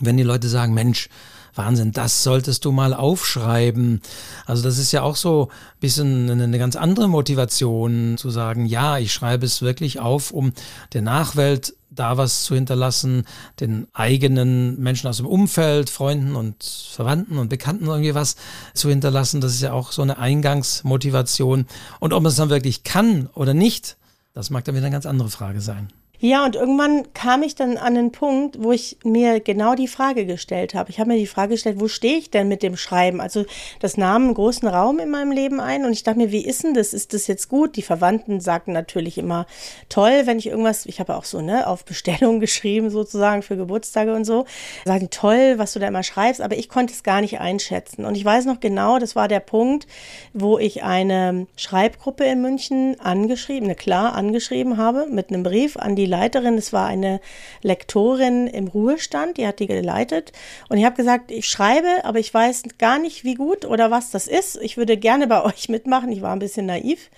wenn 0.00 0.16
die 0.16 0.24
Leute 0.24 0.48
sagen, 0.48 0.74
Mensch, 0.74 1.08
Wahnsinn, 1.54 1.92
das 1.92 2.22
solltest 2.22 2.64
du 2.64 2.72
mal 2.72 2.94
aufschreiben. 2.94 4.00
Also 4.46 4.62
das 4.62 4.78
ist 4.78 4.92
ja 4.92 5.02
auch 5.02 5.16
so 5.16 5.48
ein 5.50 5.80
bisschen 5.80 6.30
eine, 6.30 6.58
ganz 6.58 6.76
andere 6.76 7.08
Motivation 7.08 8.16
zu 8.16 8.30
sagen, 8.30 8.66
ja, 8.66 8.98
ich 8.98 9.12
schreibe 9.12 9.44
es 9.44 9.62
wirklich 9.62 10.00
auf, 10.00 10.30
um 10.30 10.52
der 10.92 11.02
Nachwelt 11.02 11.74
da 11.94 12.16
was 12.16 12.44
zu 12.44 12.54
hinterlassen, 12.54 13.24
den 13.60 13.86
eigenen 13.92 14.80
Menschen 14.80 15.08
aus 15.08 15.18
dem 15.18 15.26
Umfeld, 15.26 15.90
Freunden 15.90 16.36
und 16.36 16.64
Verwandten 16.64 17.36
und 17.38 17.48
Bekannten 17.48 17.86
irgendwie 17.86 18.14
was 18.14 18.36
zu 18.72 18.88
hinterlassen. 18.88 19.42
Das 19.42 19.52
ist 19.52 19.60
ja 19.60 19.72
auch 19.72 19.92
so 19.92 20.00
eine 20.00 20.18
Eingangsmotivation. 20.18 21.66
Und 22.00 22.12
ob 22.14 22.22
man 22.22 22.30
es 22.30 22.36
dann 22.36 22.48
wirklich 22.48 22.82
kann 22.82 23.28
oder 23.34 23.52
nicht, 23.52 23.98
das 24.32 24.48
mag 24.48 24.64
dann 24.64 24.74
wieder 24.74 24.86
eine 24.86 24.94
ganz 24.94 25.04
andere 25.04 25.28
Frage 25.28 25.60
sein. 25.60 25.92
Ja, 26.24 26.44
und 26.44 26.54
irgendwann 26.54 27.12
kam 27.14 27.42
ich 27.42 27.56
dann 27.56 27.76
an 27.76 27.96
den 27.96 28.12
Punkt, 28.12 28.62
wo 28.62 28.70
ich 28.70 28.96
mir 29.02 29.40
genau 29.40 29.74
die 29.74 29.88
Frage 29.88 30.24
gestellt 30.24 30.72
habe. 30.72 30.88
Ich 30.88 31.00
habe 31.00 31.10
mir 31.10 31.18
die 31.18 31.26
Frage 31.26 31.54
gestellt, 31.54 31.80
wo 31.80 31.88
stehe 31.88 32.16
ich 32.16 32.30
denn 32.30 32.46
mit 32.46 32.62
dem 32.62 32.76
Schreiben? 32.76 33.20
Also 33.20 33.44
das 33.80 33.96
nahm 33.96 34.26
einen 34.26 34.34
großen 34.34 34.68
Raum 34.68 35.00
in 35.00 35.10
meinem 35.10 35.32
Leben 35.32 35.58
ein 35.58 35.84
und 35.84 35.90
ich 35.90 36.04
dachte 36.04 36.18
mir, 36.18 36.30
wie 36.30 36.44
ist 36.44 36.62
denn 36.62 36.74
das? 36.74 36.94
Ist 36.94 37.12
das 37.12 37.26
jetzt 37.26 37.48
gut? 37.48 37.74
Die 37.74 37.82
Verwandten 37.82 38.38
sagten 38.38 38.70
natürlich 38.70 39.18
immer 39.18 39.46
toll, 39.88 40.22
wenn 40.26 40.38
ich 40.38 40.46
irgendwas, 40.46 40.86
ich 40.86 41.00
habe 41.00 41.16
auch 41.16 41.24
so 41.24 41.40
ne 41.40 41.66
auf 41.66 41.84
Bestellung 41.84 42.38
geschrieben 42.40 42.90
sozusagen 42.90 43.42
für 43.42 43.56
Geburtstage 43.56 44.14
und 44.14 44.24
so, 44.24 44.46
sagen 44.84 45.10
toll, 45.10 45.54
was 45.56 45.72
du 45.72 45.80
da 45.80 45.88
immer 45.88 46.04
schreibst, 46.04 46.40
aber 46.40 46.56
ich 46.56 46.68
konnte 46.68 46.92
es 46.92 47.02
gar 47.02 47.20
nicht 47.20 47.40
einschätzen. 47.40 48.04
Und 48.04 48.14
ich 48.16 48.24
weiß 48.24 48.44
noch 48.44 48.60
genau, 48.60 49.00
das 49.00 49.16
war 49.16 49.26
der 49.26 49.40
Punkt, 49.40 49.88
wo 50.34 50.60
ich 50.60 50.84
eine 50.84 51.48
Schreibgruppe 51.56 52.22
in 52.22 52.42
München 52.42 53.00
angeschrieben, 53.00 53.64
eine 53.64 53.74
klar 53.74 54.14
angeschrieben 54.14 54.76
habe 54.76 55.08
mit 55.10 55.30
einem 55.30 55.42
Brief 55.42 55.76
an 55.76 55.96
die 55.96 56.11
Leiterin, 56.12 56.58
es 56.58 56.72
war 56.72 56.86
eine 56.86 57.20
Lektorin 57.62 58.46
im 58.46 58.68
Ruhestand, 58.68 59.38
die 59.38 59.46
hat 59.46 59.58
die 59.58 59.66
geleitet. 59.66 60.32
Und 60.68 60.78
ich 60.78 60.84
habe 60.84 60.94
gesagt, 60.94 61.30
ich 61.30 61.48
schreibe, 61.48 62.04
aber 62.04 62.18
ich 62.18 62.32
weiß 62.32 62.62
gar 62.78 62.98
nicht, 62.98 63.24
wie 63.24 63.34
gut 63.34 63.64
oder 63.64 63.90
was 63.90 64.10
das 64.10 64.28
ist. 64.28 64.60
Ich 64.62 64.76
würde 64.76 64.96
gerne 64.96 65.26
bei 65.26 65.42
euch 65.44 65.68
mitmachen. 65.68 66.12
Ich 66.12 66.22
war 66.22 66.32
ein 66.32 66.38
bisschen 66.38 66.66
naiv. 66.66 67.10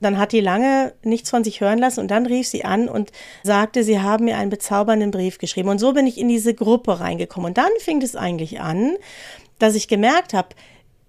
Dann 0.00 0.18
hat 0.18 0.32
die 0.32 0.40
lange 0.40 0.94
nichts 1.02 1.30
von 1.30 1.44
sich 1.44 1.60
hören 1.60 1.78
lassen 1.78 2.00
und 2.00 2.10
dann 2.10 2.26
rief 2.26 2.46
sie 2.46 2.64
an 2.64 2.88
und 2.88 3.12
sagte, 3.42 3.82
sie 3.84 4.00
haben 4.00 4.24
mir 4.24 4.38
einen 4.38 4.50
bezaubernden 4.50 5.10
Brief 5.10 5.38
geschrieben. 5.38 5.68
Und 5.68 5.78
so 5.78 5.92
bin 5.92 6.06
ich 6.06 6.18
in 6.18 6.28
diese 6.28 6.54
Gruppe 6.54 7.00
reingekommen. 7.00 7.50
Und 7.50 7.58
dann 7.58 7.70
fing 7.80 8.00
es 8.02 8.16
eigentlich 8.16 8.60
an, 8.60 8.96
dass 9.58 9.74
ich 9.74 9.88
gemerkt 9.88 10.34
habe, 10.34 10.48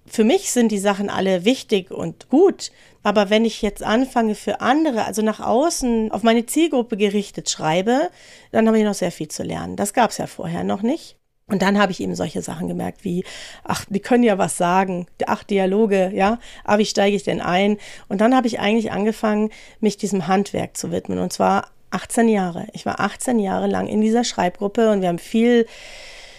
für 0.10 0.24
mich 0.24 0.52
sind 0.52 0.72
die 0.72 0.80
Sachen 0.80 1.10
alle 1.10 1.46
wichtig 1.46 1.92
und 1.92 2.30
gut. 2.30 2.72
Aber 3.04 3.30
wenn 3.30 3.46
ich 3.46 3.62
jetzt 3.62 3.84
anfange 3.84 4.36
für 4.36 4.62
andere, 4.62 5.06
also 5.06 5.22
nach 5.22 5.40
außen 5.40 6.12
auf 6.12 6.24
meine 6.24 6.46
Zielgruppe 6.46 6.98
gerichtet 6.98 7.50
schreibe, 7.50 8.10
dann 8.52 8.68
habe 8.68 8.78
ich 8.78 8.84
noch 8.84 8.94
sehr 8.94 9.12
viel 9.12 9.30
zu 9.30 9.44
lernen. 9.44 9.76
Das 9.76 9.94
gab 9.94 10.12
es 10.12 10.18
ja 10.18 10.28
vorher 10.28 10.64
noch 10.64 10.82
nicht. 10.82 11.16
Und 11.48 11.64
dann 11.64 11.80
habe 11.80 11.92
ich 11.92 12.00
eben 12.00 12.14
solche 12.14 12.42
Sachen 12.42 12.68
gemerkt 12.68 13.04
wie, 13.04 13.24
ach, 13.64 13.86
die 13.90 14.00
können 14.00 14.24
ja 14.24 14.38
was 14.38 14.58
sagen, 14.58 15.08
ach, 15.26 15.44
Dialoge, 15.44 16.12
ja, 16.14 16.40
aber 16.64 16.80
wie 16.80 16.86
steige 16.86 17.16
ich 17.16 17.24
denn 17.24 17.42
ein? 17.42 17.78
Und 18.08 18.22
dann 18.22 18.36
habe 18.36 18.46
ich 18.46 18.60
eigentlich 18.60 18.92
angefangen, 18.92 19.50
mich 19.80 19.98
diesem 19.98 20.28
Handwerk 20.28 20.78
zu 20.78 20.92
widmen. 20.92 21.18
Und 21.18 21.34
zwar 21.34 21.70
18 21.92 22.28
Jahre. 22.30 22.68
Ich 22.74 22.86
war 22.86 23.00
18 23.00 23.40
Jahre 23.40 23.68
lang 23.68 23.88
in 23.88 24.02
dieser 24.02 24.24
Schreibgruppe 24.24 24.92
und 24.92 25.02
wir 25.02 25.08
haben 25.08 25.18
viel 25.18 25.66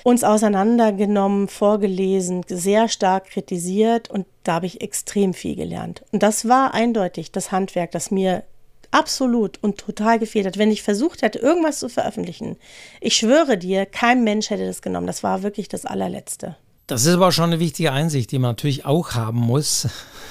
uns 0.02 0.24
auseinandergenommen, 0.24 1.48
vorgelesen, 1.48 2.42
sehr 2.48 2.88
stark 2.88 3.26
kritisiert 3.26 4.10
und 4.10 4.26
da 4.44 4.54
habe 4.54 4.66
ich 4.66 4.80
extrem 4.80 5.34
viel 5.34 5.56
gelernt. 5.56 6.04
Und 6.12 6.22
das 6.22 6.48
war 6.48 6.74
eindeutig 6.74 7.32
das 7.32 7.52
Handwerk, 7.52 7.90
das 7.90 8.10
mir 8.10 8.44
absolut 8.90 9.62
und 9.62 9.78
total 9.78 10.18
gefehlt 10.18 10.46
hat. 10.46 10.58
Wenn 10.58 10.70
ich 10.70 10.82
versucht 10.82 11.22
hätte, 11.22 11.38
irgendwas 11.38 11.78
zu 11.78 11.88
veröffentlichen, 11.88 12.56
ich 13.00 13.14
schwöre 13.14 13.56
dir, 13.56 13.86
kein 13.86 14.24
Mensch 14.24 14.50
hätte 14.50 14.66
das 14.66 14.82
genommen. 14.82 15.06
Das 15.06 15.22
war 15.22 15.42
wirklich 15.42 15.68
das 15.68 15.84
allerletzte. 15.84 16.56
Das 16.90 17.06
ist 17.06 17.14
aber 17.14 17.30
schon 17.30 17.44
eine 17.44 17.60
wichtige 17.60 17.92
Einsicht, 17.92 18.32
die 18.32 18.40
man 18.40 18.50
natürlich 18.50 18.84
auch 18.84 19.12
haben 19.12 19.38
muss. 19.38 19.86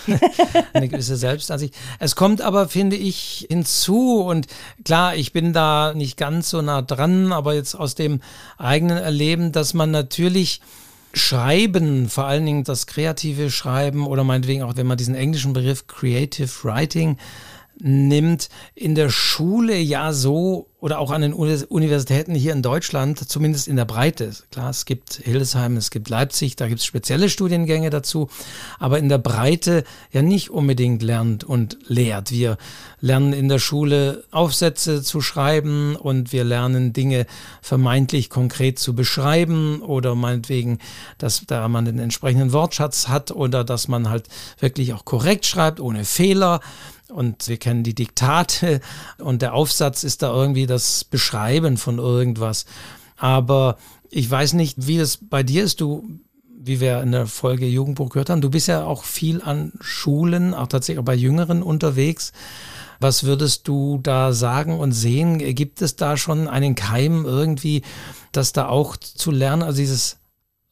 eine 0.73 0.89
gewisse 0.89 1.15
Selbstansicht. 1.15 1.73
Es 1.99 2.17
kommt 2.17 2.41
aber, 2.41 2.67
finde 2.67 2.97
ich, 2.97 3.47
hinzu 3.49 4.19
und 4.19 4.47
klar, 4.83 5.15
ich 5.15 5.31
bin 5.31 5.53
da 5.53 5.93
nicht 5.93 6.17
ganz 6.17 6.49
so 6.49 6.61
nah 6.61 6.81
dran, 6.81 7.31
aber 7.31 7.53
jetzt 7.53 7.75
aus 7.75 7.95
dem 7.95 8.19
eigenen 8.57 8.97
Erleben, 8.97 9.53
dass 9.53 9.73
man 9.73 9.91
natürlich 9.91 10.59
Schreiben, 11.13 12.09
vor 12.09 12.25
allen 12.25 12.45
Dingen 12.45 12.65
das 12.65 12.87
kreative 12.87 13.51
Schreiben 13.51 14.05
oder 14.05 14.25
meinetwegen 14.25 14.63
auch, 14.63 14.75
wenn 14.75 14.85
man 14.85 14.97
diesen 14.97 15.15
englischen 15.15 15.53
Begriff 15.53 15.87
Creative 15.87 16.51
Writing 16.63 17.17
nimmt, 17.79 18.49
in 18.75 18.95
der 18.95 19.09
Schule 19.09 19.77
ja 19.77 20.13
so 20.13 20.69
oder 20.81 20.99
auch 20.99 21.11
an 21.11 21.21
den 21.21 21.33
Universitäten 21.33 22.33
hier 22.33 22.53
in 22.53 22.61
Deutschland, 22.61 23.19
zumindest 23.29 23.67
in 23.67 23.75
der 23.75 23.83
Breite. 23.83 24.31
Klar, 24.49 24.69
es 24.69 24.85
gibt 24.85 25.15
Hildesheim, 25.15 25.75
es 25.75 25.91
gibt 25.91 26.07
Leipzig, 26.07 26.55
da 26.55 26.67
gibt 26.69 26.79
es 26.79 26.85
spezielle 26.85 27.29
Studiengänge 27.29 27.89
dazu, 27.89 28.29
aber 28.79 28.97
in 28.97 29.09
der 29.09 29.17
Breite 29.17 29.83
ja 30.11 30.21
nicht 30.21 30.49
unbedingt 30.49 31.03
lernt 31.03 31.43
und 31.43 31.77
lehrt. 31.87 32.31
Wir 32.31 32.57
lernen 33.01 33.33
in 33.33 33.49
der 33.49 33.59
Schule 33.59 34.23
Aufsätze 34.31 35.03
zu 35.03 35.19
schreiben 35.19 35.97
und 35.97 36.31
wir 36.31 36.45
lernen 36.45 36.93
Dinge 36.93 37.25
vermeintlich 37.61 38.29
konkret 38.29 38.79
zu 38.79 38.95
beschreiben 38.95 39.81
oder 39.81 40.15
meinetwegen, 40.15 40.79
dass 41.17 41.43
da 41.45 41.67
man 41.67 41.83
den 41.83 41.99
entsprechenden 41.99 42.53
Wortschatz 42.53 43.09
hat 43.09 43.31
oder 43.31 43.65
dass 43.65 43.89
man 43.89 44.09
halt 44.09 44.29
wirklich 44.59 44.93
auch 44.93 45.03
korrekt 45.03 45.45
schreibt, 45.45 45.81
ohne 45.81 46.05
Fehler. 46.05 46.61
Und 47.09 47.47
wir 47.47 47.57
kennen 47.57 47.83
die 47.83 47.95
Diktate 47.95 48.81
und 49.17 49.41
der 49.41 49.53
Aufsatz 49.53 50.03
ist 50.03 50.21
da 50.21 50.33
irgendwie 50.33 50.67
das 50.67 51.03
Beschreiben 51.03 51.77
von 51.77 51.97
irgendwas. 51.97 52.65
Aber 53.17 53.77
ich 54.09 54.29
weiß 54.29 54.53
nicht, 54.53 54.87
wie 54.87 54.97
das 54.97 55.17
bei 55.17 55.43
dir 55.43 55.63
ist. 55.63 55.81
Du, 55.81 56.07
wie 56.61 56.79
wir 56.79 57.01
in 57.01 57.11
der 57.11 57.27
Folge 57.27 57.65
Jugendbuch 57.65 58.09
gehört 58.09 58.29
haben, 58.29 58.41
du 58.41 58.49
bist 58.49 58.67
ja 58.67 58.83
auch 58.83 59.03
viel 59.03 59.41
an 59.41 59.73
Schulen, 59.79 60.53
auch 60.53 60.67
tatsächlich 60.67 60.99
auch 60.99 61.05
bei 61.05 61.15
Jüngeren 61.15 61.63
unterwegs. 61.63 62.31
Was 62.99 63.23
würdest 63.23 63.67
du 63.67 63.99
da 64.03 64.33
sagen 64.33 64.77
und 64.77 64.91
sehen? 64.91 65.37
Gibt 65.55 65.81
es 65.81 65.95
da 65.95 66.17
schon 66.17 66.47
einen 66.47 66.75
Keim 66.75 67.25
irgendwie, 67.25 67.81
das 68.33 68.51
da 68.51 68.67
auch 68.67 68.97
zu 68.97 69.31
lernen? 69.31 69.63
Also 69.63 69.77
dieses 69.77 70.18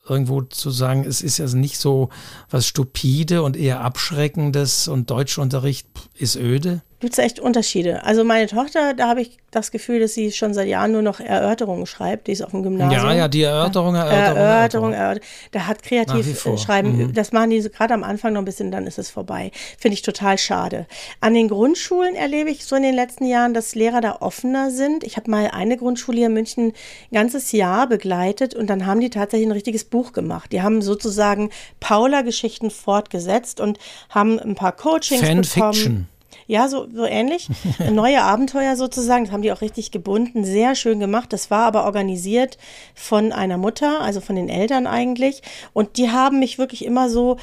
irgendwo 0.10 0.42
zu 0.42 0.70
sagen, 0.70 1.06
es 1.06 1.22
ist 1.22 1.38
ja 1.38 1.48
nicht 1.48 1.78
so 1.78 2.10
was 2.50 2.68
stupide 2.68 3.44
und 3.44 3.58
eher 3.58 3.82
abschreckendes 3.82 4.88
und 4.88 5.10
Deutschunterricht 5.10 5.88
ist 6.16 6.36
öde? 6.36 6.82
Gibt 7.00 7.14
es 7.14 7.20
echt 7.20 7.40
Unterschiede. 7.40 8.04
Also 8.04 8.24
meine 8.24 8.48
Tochter, 8.48 8.94
da 8.96 9.08
habe 9.08 9.22
ich 9.22 9.38
das 9.52 9.72
Gefühl, 9.72 10.00
dass 10.00 10.16
sie 10.16 10.32
schon 10.32 10.54
seit 10.54 10.68
Jahren 10.68 10.92
nur 10.92 11.04
noch 11.04 11.20
Erörterungen 11.20 11.86
schreibt. 11.86 12.28
Die 12.28 12.32
ist 12.32 12.42
auf 12.42 12.52
dem 12.52 12.64
Gymnasium. 12.64 13.04
Ja, 13.04 13.14
ja, 13.14 13.28
die 13.28 13.44
Erörterung, 13.44 13.94
Erörterung. 13.94 14.38
Erörterung, 14.38 14.94
Erörterung. 14.94 15.30
Da 15.52 15.68
hat 15.68 15.84
kreativ 15.84 16.46
äh, 16.46 16.58
schreiben, 16.58 16.98
mhm. 16.98 17.14
das 17.14 17.32
machen 17.32 17.52
die 17.52 17.62
gerade 17.62 17.94
am 17.94 18.04
Anfang 18.04 18.34
noch 18.34 18.42
ein 18.42 18.46
bisschen, 18.46 18.72
dann 18.72 18.88
ist 18.88 18.98
es 18.98 19.12
vorbei. 19.12 19.52
Finde 19.78 19.94
ich 19.94 20.02
total 20.02 20.38
schade. 20.40 20.88
An 21.22 21.36
den 21.36 21.50
Grundschulen 21.50 22.16
erlebe 22.16 22.50
ich 22.50 22.66
so 22.66 22.76
in 22.76 22.84
den 22.84 22.96
letzten 22.96 23.26
Jahren, 23.26 23.54
dass 23.54 23.76
Lehrer 23.76 24.02
da 24.02 24.18
offener 24.20 24.72
sind. 24.72 25.04
Ich 25.04 25.18
habe 25.18 25.30
mal 25.30 25.52
eine 25.52 25.78
Grundschule 25.78 26.18
hier 26.18 26.28
in 26.28 26.34
München 26.34 26.68
ein 26.68 27.14
ganzes 27.14 27.52
Jahr 27.52 27.88
begleitet 27.88 28.56
und 28.56 28.68
dann 28.68 28.88
haben 28.88 29.02
die 29.02 29.12
tatsächlich 29.12 29.48
ein 29.48 29.54
richtiges 29.54 29.84
Buch 29.84 30.14
gemacht. 30.14 30.52
Die 30.52 30.64
haben 30.64 30.82
sozusagen 30.82 31.52
Paula-Geschichten 31.80 32.72
fortgesetzt 32.72 33.60
und 33.60 33.78
haben 34.10 34.40
ein 34.40 34.56
paar 34.56 34.72
Coachings 34.72 35.22
Fanfiction. 35.22 35.94
bekommen. 35.94 36.17
Ja, 36.48 36.70
so, 36.70 36.88
so 36.92 37.06
ähnlich. 37.06 37.50
Neue 37.92 38.24
Abenteuer 38.24 38.78
sozusagen. 38.78 39.26
Das 39.26 39.34
haben 39.34 39.42
die 39.42 39.52
auch 39.52 39.62
richtig 39.62 39.92
gebunden. 39.92 40.46
Sehr 40.46 40.76
schön 40.76 41.00
gemacht. 41.00 41.34
Das 41.34 41.52
war 41.52 41.66
aber 41.66 41.84
organisiert 41.84 42.58
von 42.96 43.34
einer 43.34 43.58
Mutter, 43.58 44.02
also 44.02 44.22
von 44.22 44.38
den 44.38 44.48
Eltern 44.48 44.88
eigentlich. 44.88 45.42
Und 45.74 45.98
die 45.98 46.10
haben 46.10 46.40
mich 46.40 46.58
wirklich 46.58 46.86
immer 46.86 47.10
so 47.10 47.36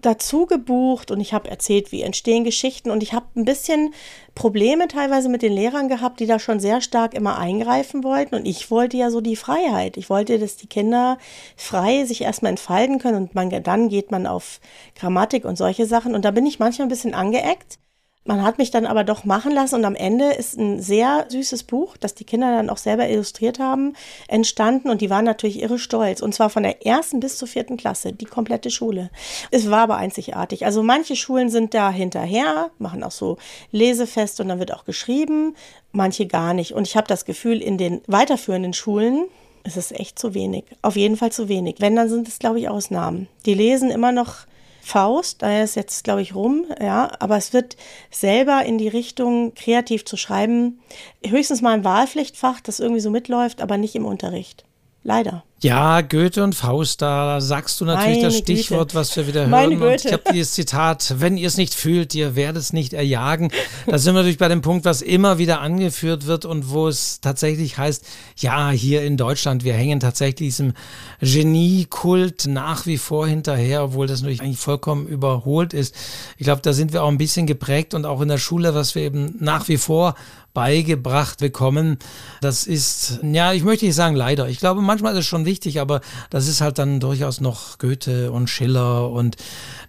dazu 0.00 0.46
gebucht 0.46 1.10
und 1.12 1.20
ich 1.20 1.32
habe 1.32 1.48
erzählt, 1.48 1.92
wie 1.92 2.02
entstehen 2.02 2.42
Geschichten 2.42 2.90
und 2.90 3.04
ich 3.04 3.12
habe 3.12 3.26
ein 3.36 3.44
bisschen 3.44 3.94
Probleme 4.34 4.88
teilweise 4.88 5.28
mit 5.28 5.42
den 5.42 5.52
Lehrern 5.52 5.88
gehabt, 5.88 6.18
die 6.18 6.26
da 6.26 6.40
schon 6.40 6.58
sehr 6.58 6.80
stark 6.80 7.14
immer 7.14 7.38
eingreifen 7.38 8.02
wollten 8.02 8.34
und 8.34 8.44
ich 8.44 8.68
wollte 8.70 8.96
ja 8.96 9.10
so 9.10 9.20
die 9.20 9.36
Freiheit. 9.36 9.96
Ich 9.96 10.10
wollte, 10.10 10.40
dass 10.40 10.56
die 10.56 10.66
Kinder 10.66 11.18
frei 11.56 12.04
sich 12.04 12.22
erstmal 12.22 12.50
entfalten 12.50 12.98
können 12.98 13.16
und 13.16 13.36
man, 13.36 13.50
dann 13.62 13.88
geht 13.88 14.10
man 14.10 14.26
auf 14.26 14.60
Grammatik 14.96 15.44
und 15.44 15.56
solche 15.56 15.86
Sachen 15.86 16.16
und 16.16 16.24
da 16.24 16.32
bin 16.32 16.46
ich 16.46 16.58
manchmal 16.58 16.86
ein 16.86 16.90
bisschen 16.90 17.14
angeeckt 17.14 17.78
man 18.24 18.42
hat 18.42 18.58
mich 18.58 18.70
dann 18.70 18.86
aber 18.86 19.02
doch 19.02 19.24
machen 19.24 19.52
lassen 19.52 19.74
und 19.74 19.84
am 19.84 19.96
Ende 19.96 20.32
ist 20.32 20.56
ein 20.56 20.80
sehr 20.80 21.26
süßes 21.28 21.64
Buch, 21.64 21.96
das 21.96 22.14
die 22.14 22.24
Kinder 22.24 22.54
dann 22.54 22.70
auch 22.70 22.76
selber 22.76 23.08
illustriert 23.08 23.58
haben, 23.58 23.94
entstanden 24.28 24.90
und 24.90 25.00
die 25.00 25.10
waren 25.10 25.24
natürlich 25.24 25.60
irre 25.60 25.78
stolz. 25.78 26.22
Und 26.22 26.32
zwar 26.32 26.48
von 26.48 26.62
der 26.62 26.86
ersten 26.86 27.18
bis 27.18 27.36
zur 27.38 27.48
vierten 27.48 27.76
Klasse, 27.76 28.12
die 28.12 28.24
komplette 28.24 28.70
Schule. 28.70 29.10
Es 29.50 29.70
war 29.70 29.80
aber 29.80 29.96
einzigartig. 29.96 30.64
Also 30.64 30.82
manche 30.82 31.16
Schulen 31.16 31.50
sind 31.50 31.74
da 31.74 31.90
hinterher, 31.90 32.70
machen 32.78 33.02
auch 33.02 33.10
so 33.10 33.38
Lesefest 33.72 34.40
und 34.40 34.48
dann 34.48 34.60
wird 34.60 34.72
auch 34.72 34.84
geschrieben, 34.84 35.56
manche 35.90 36.26
gar 36.26 36.54
nicht. 36.54 36.74
Und 36.74 36.86
ich 36.86 36.96
habe 36.96 37.08
das 37.08 37.24
Gefühl, 37.24 37.60
in 37.60 37.76
den 37.76 38.02
weiterführenden 38.06 38.72
Schulen, 38.72 39.24
ist 39.64 39.76
es 39.76 39.92
echt 39.92 40.18
zu 40.18 40.34
wenig. 40.34 40.64
Auf 40.82 40.96
jeden 40.96 41.16
Fall 41.16 41.32
zu 41.32 41.48
wenig. 41.48 41.76
Wenn, 41.78 41.96
dann 41.96 42.08
sind 42.08 42.26
es, 42.28 42.38
glaube 42.38 42.58
ich, 42.58 42.68
Ausnahmen. 42.68 43.28
Die 43.46 43.54
lesen 43.54 43.90
immer 43.90 44.10
noch 44.10 44.46
Faust, 44.84 45.42
da 45.42 45.62
ist 45.62 45.76
jetzt, 45.76 46.02
glaube 46.02 46.22
ich, 46.22 46.34
rum, 46.34 46.66
ja, 46.80 47.12
aber 47.20 47.36
es 47.36 47.52
wird 47.52 47.76
selber 48.10 48.64
in 48.64 48.78
die 48.78 48.88
Richtung, 48.88 49.54
kreativ 49.54 50.04
zu 50.04 50.16
schreiben, 50.16 50.80
höchstens 51.24 51.62
mal 51.62 51.74
ein 51.74 51.84
Wahlpflichtfach, 51.84 52.60
das 52.60 52.80
irgendwie 52.80 53.00
so 53.00 53.10
mitläuft, 53.10 53.62
aber 53.62 53.78
nicht 53.78 53.94
im 53.94 54.04
Unterricht. 54.04 54.64
Leider. 55.04 55.44
Ja, 55.62 56.00
Goethe 56.00 56.42
und 56.42 56.56
Faust, 56.56 57.02
da 57.02 57.40
sagst 57.40 57.80
du 57.80 57.84
natürlich 57.84 58.16
Meine 58.16 58.28
das 58.30 58.38
Stichwort, 58.38 58.88
Güte. 58.88 58.94
was 58.96 59.16
wir 59.16 59.28
wieder 59.28 59.42
hören. 59.42 59.50
Meine 59.50 59.76
Goethe. 59.76 60.08
ich 60.08 60.12
habe 60.12 60.24
dieses 60.32 60.54
Zitat, 60.54 61.14
wenn 61.18 61.36
ihr 61.36 61.46
es 61.46 61.56
nicht 61.56 61.72
fühlt, 61.72 62.16
ihr 62.16 62.34
werdet 62.34 62.60
es 62.60 62.72
nicht 62.72 62.94
erjagen. 62.94 63.52
Da 63.86 63.98
sind 63.98 64.14
wir 64.14 64.20
natürlich 64.20 64.38
bei 64.38 64.48
dem 64.48 64.60
Punkt, 64.60 64.84
was 64.84 65.02
immer 65.02 65.38
wieder 65.38 65.60
angeführt 65.60 66.26
wird 66.26 66.46
und 66.46 66.70
wo 66.70 66.88
es 66.88 67.20
tatsächlich 67.20 67.78
heißt, 67.78 68.04
ja, 68.38 68.70
hier 68.70 69.04
in 69.04 69.16
Deutschland, 69.16 69.62
wir 69.62 69.74
hängen 69.74 70.00
tatsächlich 70.00 70.48
diesem 70.48 70.72
Geniekult 71.20 72.46
nach 72.48 72.86
wie 72.86 72.98
vor 72.98 73.28
hinterher, 73.28 73.84
obwohl 73.84 74.08
das 74.08 74.22
natürlich 74.22 74.42
eigentlich 74.42 74.58
vollkommen 74.58 75.06
überholt 75.06 75.74
ist. 75.74 75.94
Ich 76.38 76.44
glaube, 76.44 76.62
da 76.62 76.72
sind 76.72 76.92
wir 76.92 77.04
auch 77.04 77.08
ein 77.08 77.18
bisschen 77.18 77.46
geprägt 77.46 77.94
und 77.94 78.04
auch 78.04 78.20
in 78.20 78.28
der 78.28 78.38
Schule, 78.38 78.74
was 78.74 78.96
wir 78.96 79.02
eben 79.02 79.36
nach 79.38 79.68
wie 79.68 79.76
vor 79.76 80.16
beigebracht 80.54 81.38
bekommen. 81.38 81.98
Das 82.40 82.66
ist, 82.66 83.20
ja, 83.22 83.52
ich 83.52 83.64
möchte 83.64 83.86
nicht 83.86 83.94
sagen 83.94 84.16
leider. 84.16 84.48
Ich 84.48 84.58
glaube, 84.58 84.82
manchmal 84.82 85.12
ist 85.14 85.20
es 85.20 85.26
schon 85.26 85.46
wichtig, 85.46 85.51
aber 85.80 86.00
das 86.30 86.48
ist 86.48 86.60
halt 86.60 86.78
dann 86.78 87.00
durchaus 87.00 87.40
noch 87.40 87.78
Goethe 87.78 88.32
und 88.32 88.48
Schiller 88.48 89.10
und 89.10 89.36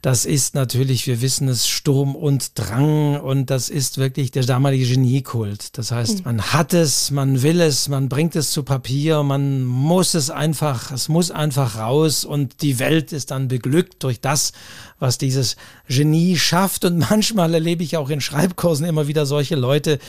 das 0.01 0.25
ist 0.25 0.55
natürlich, 0.55 1.07
wir 1.07 1.21
wissen 1.21 1.47
es, 1.47 1.67
Sturm 1.67 2.15
und 2.15 2.59
Drang 2.59 3.19
und 3.19 3.49
das 3.49 3.69
ist 3.69 3.97
wirklich 3.97 4.31
der 4.31 4.43
damalige 4.43 4.85
Geniekult. 4.85 5.77
Das 5.77 5.91
heißt, 5.91 6.19
mhm. 6.19 6.23
man 6.25 6.41
hat 6.41 6.73
es, 6.73 7.11
man 7.11 7.41
will 7.41 7.61
es, 7.61 7.87
man 7.87 8.09
bringt 8.09 8.35
es 8.35 8.51
zu 8.51 8.63
Papier, 8.63 9.23
man 9.23 9.63
muss 9.63 10.13
es 10.13 10.29
einfach, 10.29 10.91
es 10.91 11.09
muss 11.09 11.31
einfach 11.31 11.77
raus 11.77 12.25
und 12.25 12.61
die 12.61 12.79
Welt 12.79 13.13
ist 13.13 13.31
dann 13.31 13.47
beglückt 13.47 14.03
durch 14.03 14.19
das, 14.19 14.51
was 14.99 15.17
dieses 15.17 15.55
Genie 15.87 16.37
schafft 16.37 16.85
und 16.85 16.97
manchmal 17.09 17.53
erlebe 17.53 17.83
ich 17.83 17.97
auch 17.97 18.09
in 18.09 18.21
Schreibkursen 18.21 18.85
immer 18.85 19.07
wieder 19.07 19.25
solche 19.25 19.55
Leute, 19.55 19.99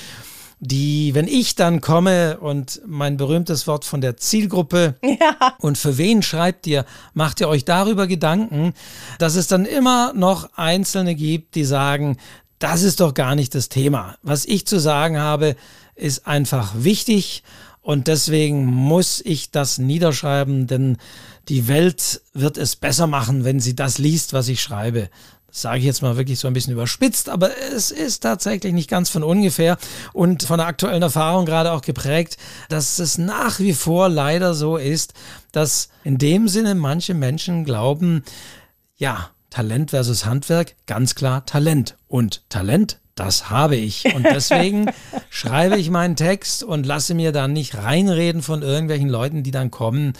die, 0.66 1.14
wenn 1.14 1.28
ich 1.28 1.54
dann 1.54 1.80
komme 1.80 2.38
und 2.40 2.80
mein 2.86 3.16
berühmtes 3.16 3.66
Wort 3.66 3.84
von 3.84 4.00
der 4.00 4.16
Zielgruppe 4.16 4.94
ja. 5.02 5.54
und 5.58 5.76
für 5.76 5.98
wen 5.98 6.22
schreibt 6.22 6.66
ihr, 6.66 6.84
macht 7.12 7.40
ihr 7.40 7.48
euch 7.48 7.64
darüber 7.64 8.06
Gedanken, 8.06 8.72
dass 9.18 9.34
es 9.34 9.46
dann 9.46 9.66
immer 9.66 10.12
noch 10.14 10.50
Einzelne 10.56 11.14
gibt, 11.14 11.54
die 11.54 11.64
sagen, 11.64 12.16
das 12.58 12.82
ist 12.82 13.00
doch 13.00 13.12
gar 13.12 13.34
nicht 13.34 13.54
das 13.54 13.68
Thema. 13.68 14.16
Was 14.22 14.46
ich 14.46 14.66
zu 14.66 14.80
sagen 14.80 15.18
habe, 15.18 15.56
ist 15.96 16.26
einfach 16.26 16.72
wichtig 16.76 17.42
und 17.82 18.08
deswegen 18.08 18.64
muss 18.64 19.20
ich 19.22 19.50
das 19.50 19.76
niederschreiben, 19.76 20.66
denn 20.66 20.96
die 21.48 21.68
Welt 21.68 22.22
wird 22.32 22.56
es 22.56 22.76
besser 22.76 23.06
machen, 23.06 23.44
wenn 23.44 23.60
sie 23.60 23.76
das 23.76 23.98
liest, 23.98 24.32
was 24.32 24.48
ich 24.48 24.62
schreibe 24.62 25.10
sage 25.56 25.78
ich 25.78 25.84
jetzt 25.84 26.02
mal 26.02 26.16
wirklich 26.16 26.38
so 26.40 26.48
ein 26.48 26.54
bisschen 26.54 26.72
überspitzt, 26.72 27.28
aber 27.28 27.50
es 27.72 27.90
ist 27.90 28.20
tatsächlich 28.20 28.72
nicht 28.72 28.90
ganz 28.90 29.08
von 29.08 29.22
ungefähr 29.22 29.78
und 30.12 30.42
von 30.42 30.58
der 30.58 30.66
aktuellen 30.66 31.02
Erfahrung 31.02 31.46
gerade 31.46 31.72
auch 31.72 31.82
geprägt, 31.82 32.36
dass 32.68 32.98
es 32.98 33.18
nach 33.18 33.60
wie 33.60 33.72
vor 33.72 34.08
leider 34.08 34.54
so 34.54 34.76
ist, 34.76 35.14
dass 35.52 35.90
in 36.02 36.18
dem 36.18 36.48
Sinne 36.48 36.74
manche 36.74 37.14
Menschen 37.14 37.64
glauben, 37.64 38.24
ja, 38.96 39.30
Talent 39.50 39.90
versus 39.90 40.26
Handwerk, 40.26 40.74
ganz 40.86 41.14
klar 41.14 41.46
Talent. 41.46 41.96
Und 42.08 42.42
Talent, 42.48 42.98
das 43.14 43.50
habe 43.50 43.76
ich. 43.76 44.12
Und 44.12 44.24
deswegen 44.24 44.90
schreibe 45.30 45.76
ich 45.76 45.90
meinen 45.90 46.16
Text 46.16 46.64
und 46.64 46.84
lasse 46.84 47.14
mir 47.14 47.30
dann 47.30 47.52
nicht 47.52 47.76
reinreden 47.76 48.42
von 48.42 48.62
irgendwelchen 48.62 49.08
Leuten, 49.08 49.44
die 49.44 49.52
dann 49.52 49.70
kommen 49.70 50.14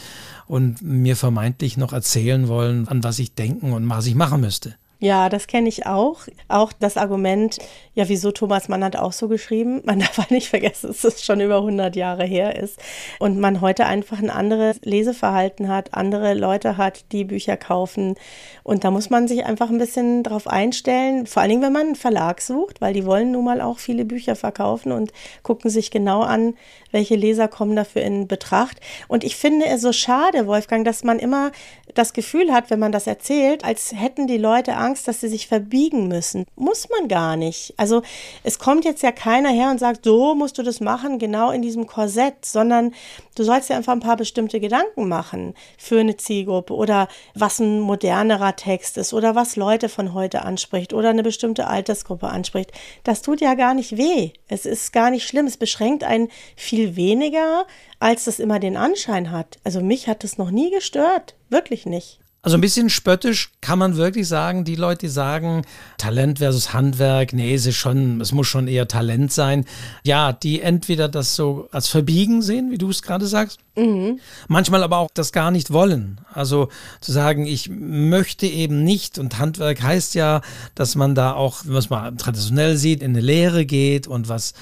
und 0.47 0.81
mir 0.83 1.17
vermeintlich 1.17 1.77
noch 1.77 1.93
erzählen 1.93 2.47
wollen, 2.47 2.87
an 2.87 3.03
was 3.03 3.19
ich 3.19 3.35
denken 3.35 3.73
und 3.73 3.89
was 3.89 4.07
ich 4.07 4.15
machen 4.15 4.41
müsste. 4.41 4.77
Ja, 5.05 5.29
das 5.29 5.49
kenne 5.49 5.69
ich 5.69 5.85
auch. 5.85 6.23
Auch 6.49 6.73
das 6.73 6.97
Argument, 6.97 7.59
ja, 7.93 8.09
wieso 8.09 8.33
Thomas 8.33 8.69
Mann 8.69 8.83
hat 8.83 8.97
auch 8.97 9.13
so 9.13 9.29
geschrieben. 9.29 9.83
Man 9.85 9.99
darf 9.99 10.17
halt 10.17 10.31
nicht 10.31 10.49
vergessen, 10.49 10.87
dass 10.87 11.05
es 11.05 11.23
schon 11.23 11.43
über 11.43 11.59
100 11.59 11.95
Jahre 11.95 12.25
her 12.25 12.57
ist 12.57 12.81
und 13.19 13.39
man 13.39 13.61
heute 13.61 13.85
einfach 13.85 14.19
ein 14.19 14.31
anderes 14.31 14.81
Leseverhalten 14.83 15.69
hat, 15.69 15.93
andere 15.93 16.33
Leute 16.33 16.79
hat, 16.79 17.13
die 17.13 17.25
Bücher 17.25 17.59
kaufen. 17.59 18.15
Und 18.63 18.85
da 18.85 18.91
muss 18.91 19.11
man 19.11 19.29
sich 19.29 19.45
einfach 19.45 19.69
ein 19.69 19.77
bisschen 19.77 20.23
drauf 20.23 20.47
einstellen, 20.47 21.27
vor 21.27 21.43
allen 21.43 21.51
Dingen, 21.51 21.63
wenn 21.63 21.75
man 21.75 21.87
einen 21.89 21.97
Verlag 21.97 22.41
sucht, 22.41 22.81
weil 22.81 22.95
die 22.95 23.05
wollen 23.05 23.31
nun 23.31 23.45
mal 23.45 23.61
auch 23.61 23.81
viele 23.81 24.07
Bücher 24.07 24.37
verkaufen 24.37 24.91
und 24.91 25.13
gucken 25.43 25.71
sich 25.71 25.91
genau 25.91 26.23
an, 26.23 26.55
welche 26.93 27.17
Leser 27.17 27.49
kommen 27.49 27.77
dafür 27.77 28.01
in 28.01 28.27
Betracht. 28.27 28.81
Und 29.07 29.23
ich 29.23 29.37
finde 29.37 29.67
es 29.67 29.83
so 29.83 29.93
schade, 29.93 30.47
Wolfgang, 30.47 30.87
dass 30.87 31.05
man 31.05 31.19
immer 31.19 31.53
das 31.95 32.13
Gefühl 32.13 32.53
hat, 32.53 32.71
wenn 32.71 32.79
man 32.79 32.93
das 32.93 33.07
erzählt, 33.07 33.65
als 33.65 33.93
hätten 33.95 34.27
die 34.27 34.39
Leute 34.39 34.77
Angst, 34.77 35.09
dass 35.09 35.21
sie 35.21 35.29
sich 35.29 35.49
verbiegen 35.49 36.09
müssen. 36.09 36.45
Muss 36.57 36.89
man 36.91 37.09
gar 37.09 37.37
nicht. 37.37 37.75
Also 37.77 38.03
es 38.43 38.59
kommt 38.59 38.85
jetzt 38.85 39.03
ja 39.03 39.13
keiner 39.13 39.51
her 39.51 39.71
und 39.71 39.79
sagt, 39.79 40.05
so 40.05 40.35
musst 40.35 40.59
du 40.59 40.63
das 40.63 40.81
machen, 40.81 41.19
genau 41.19 41.51
in 41.51 41.63
diesem 41.63 41.87
Korsett, 41.87 42.45
sondern 42.45 42.93
du 43.37 43.45
sollst 43.45 43.71
dir 43.71 43.77
einfach 43.77 43.93
ein 43.93 44.01
paar 44.01 44.17
bestimmte 44.17 44.61
Gedanken 44.61 45.09
machen 45.09 45.55
für 45.79 46.01
eine 46.01 46.17
Zielgruppe 46.17 46.75
oder 46.75 47.09
was 47.35 47.61
ein 47.61 47.81
modernerer 47.81 48.57
Text 48.57 48.99
ist 48.99 49.15
oder 49.15 49.35
was 49.35 49.57
Leute 49.57 49.89
von 49.89 50.15
heute 50.15 50.43
anspricht 50.43 50.93
oder 50.93 51.11
eine 51.11 51.23
bestimmte 51.23 51.67
Altersgruppe 51.67 52.29
anspricht. 52.29 52.73
Das 53.05 53.23
tut 53.23 53.41
ja 53.41 53.55
gar 53.55 53.75
nicht 53.75 53.97
weh. 53.97 54.31
Es 54.49 54.67
ist 54.67 54.93
gar 54.93 55.11
nicht 55.11 55.27
schlimm. 55.27 55.47
Es 55.47 55.57
beschränkt 55.57 56.05
einen 56.05 56.29
viel 56.57 56.97
weniger, 56.97 57.67
als 57.99 58.25
das 58.25 58.39
immer 58.39 58.59
den 58.59 58.77
Anschein 58.77 59.31
hat. 59.31 59.59
Also 59.65 59.81
mich 59.81 60.09
hat 60.09 60.25
das 60.25 60.39
noch 60.39 60.51
nie 60.51 60.71
gestört. 60.71 61.35
Wirklich 61.55 61.87
nicht. 61.87 62.19
Also 62.43 62.59
ein 62.59 62.61
bisschen 62.61 62.91
spöttisch 62.91 63.53
kann 63.61 63.79
man 63.79 63.97
wirklich 63.97 64.27
sagen, 64.27 64.65
die 64.65 64.75
Leute, 64.75 65.07
die 65.07 65.09
sagen, 65.09 65.63
Talent 65.99 66.41
versus 66.41 66.75
Handwerk, 66.75 67.33
nee, 67.33 67.55
es 67.55 67.65
ist 67.65 67.77
schon, 67.77 68.21
es 68.21 68.33
muss 68.33 68.49
schon 68.49 68.67
eher 68.67 68.89
Talent 68.89 69.33
sein. 69.33 69.65
Ja, 70.03 70.33
die 70.33 70.61
entweder 70.61 71.09
das 71.09 71.37
so 71.37 71.69
als 71.71 71.87
Verbiegen 71.87 72.43
sehen, 72.43 72.73
wie 72.73 72.77
du 72.77 72.91
es 72.91 73.03
gerade 73.03 73.29
sagst, 73.29 73.61
mhm. 73.77 74.19
manchmal 74.49 74.83
aber 74.83 74.99
auch 74.99 75.11
das 75.15 75.31
gar 75.31 75.53
nicht 75.53 75.73
wollen. 75.73 76.21
Also 76.33 76.71
zu 77.01 77.13
sagen, 77.13 77.47
ich 77.47 77.71
möchte 77.71 78.47
eben 78.47 78.83
nicht, 78.83 79.17
und 79.17 79.39
Handwerk 79.39 79.81
heißt 79.81 80.17
ja, 80.17 80.41
dass 80.75 80.97
man 80.97 81.15
da 81.15 81.35
auch, 81.35 81.63
was 81.67 81.89
man 81.89 82.19
traditionell 82.19 82.77
sieht, 82.77 83.01
in 83.01 83.13
eine 83.13 83.21
Lehre 83.21 83.65
geht 83.65 84.09
und 84.09 84.29
was 84.29 84.55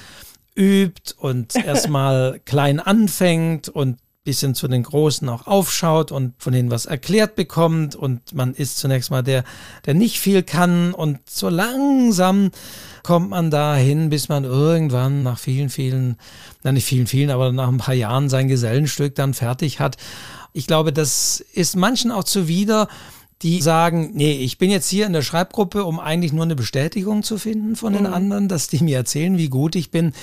übt 0.55 1.15
und 1.17 1.55
erstmal 1.65 2.39
klein 2.45 2.79
anfängt 2.79 3.67
und 3.67 3.97
bisschen 4.23 4.55
zu 4.55 4.67
den 4.67 4.83
Großen 4.83 5.27
auch 5.27 5.47
aufschaut 5.47 6.11
und 6.11 6.33
von 6.37 6.53
denen 6.53 6.71
was 6.71 6.85
erklärt 6.85 7.35
bekommt 7.35 7.95
und 7.95 8.33
man 8.33 8.53
ist 8.53 8.77
zunächst 8.77 9.11
mal 9.11 9.21
der, 9.21 9.43
der 9.85 9.93
nicht 9.93 10.19
viel 10.19 10.43
kann 10.43 10.93
und 10.93 11.19
so 11.29 11.49
langsam 11.49 12.51
kommt 13.03 13.29
man 13.29 13.51
dahin, 13.51 14.09
bis 14.09 14.29
man 14.29 14.45
irgendwann 14.45 15.23
nach 15.23 15.37
vielen, 15.37 15.69
vielen, 15.69 16.15
na 16.63 16.71
nicht 16.71 16.85
vielen, 16.85 17.07
vielen, 17.07 17.31
aber 17.31 17.51
nach 17.51 17.67
ein 17.67 17.77
paar 17.77 17.95
Jahren 17.95 18.29
sein 18.29 18.47
Gesellenstück 18.47 19.13
dann 19.15 19.33
fertig 19.33 19.81
hat. 19.81 19.97
Ich 20.53 20.67
glaube, 20.67 20.93
das 20.93 21.43
ist 21.53 21.75
manchen 21.75 22.11
auch 22.11 22.23
zuwider, 22.23 22.87
die 23.41 23.61
sagen, 23.61 24.11
nee, 24.13 24.37
ich 24.37 24.57
bin 24.57 24.71
jetzt 24.71 24.89
hier 24.89 25.05
in 25.05 25.11
der 25.11 25.21
Schreibgruppe, 25.21 25.83
um 25.83 25.99
eigentlich 25.99 26.31
nur 26.31 26.45
eine 26.45 26.55
Bestätigung 26.55 27.23
zu 27.23 27.37
finden 27.37 27.75
von 27.75 27.91
den 27.91 28.03
mhm. 28.03 28.13
anderen, 28.13 28.47
dass 28.47 28.69
die 28.69 28.81
mir 28.81 28.95
erzählen, 28.95 29.37
wie 29.37 29.49
gut 29.49 29.75
ich 29.75 29.91
bin 29.91 30.13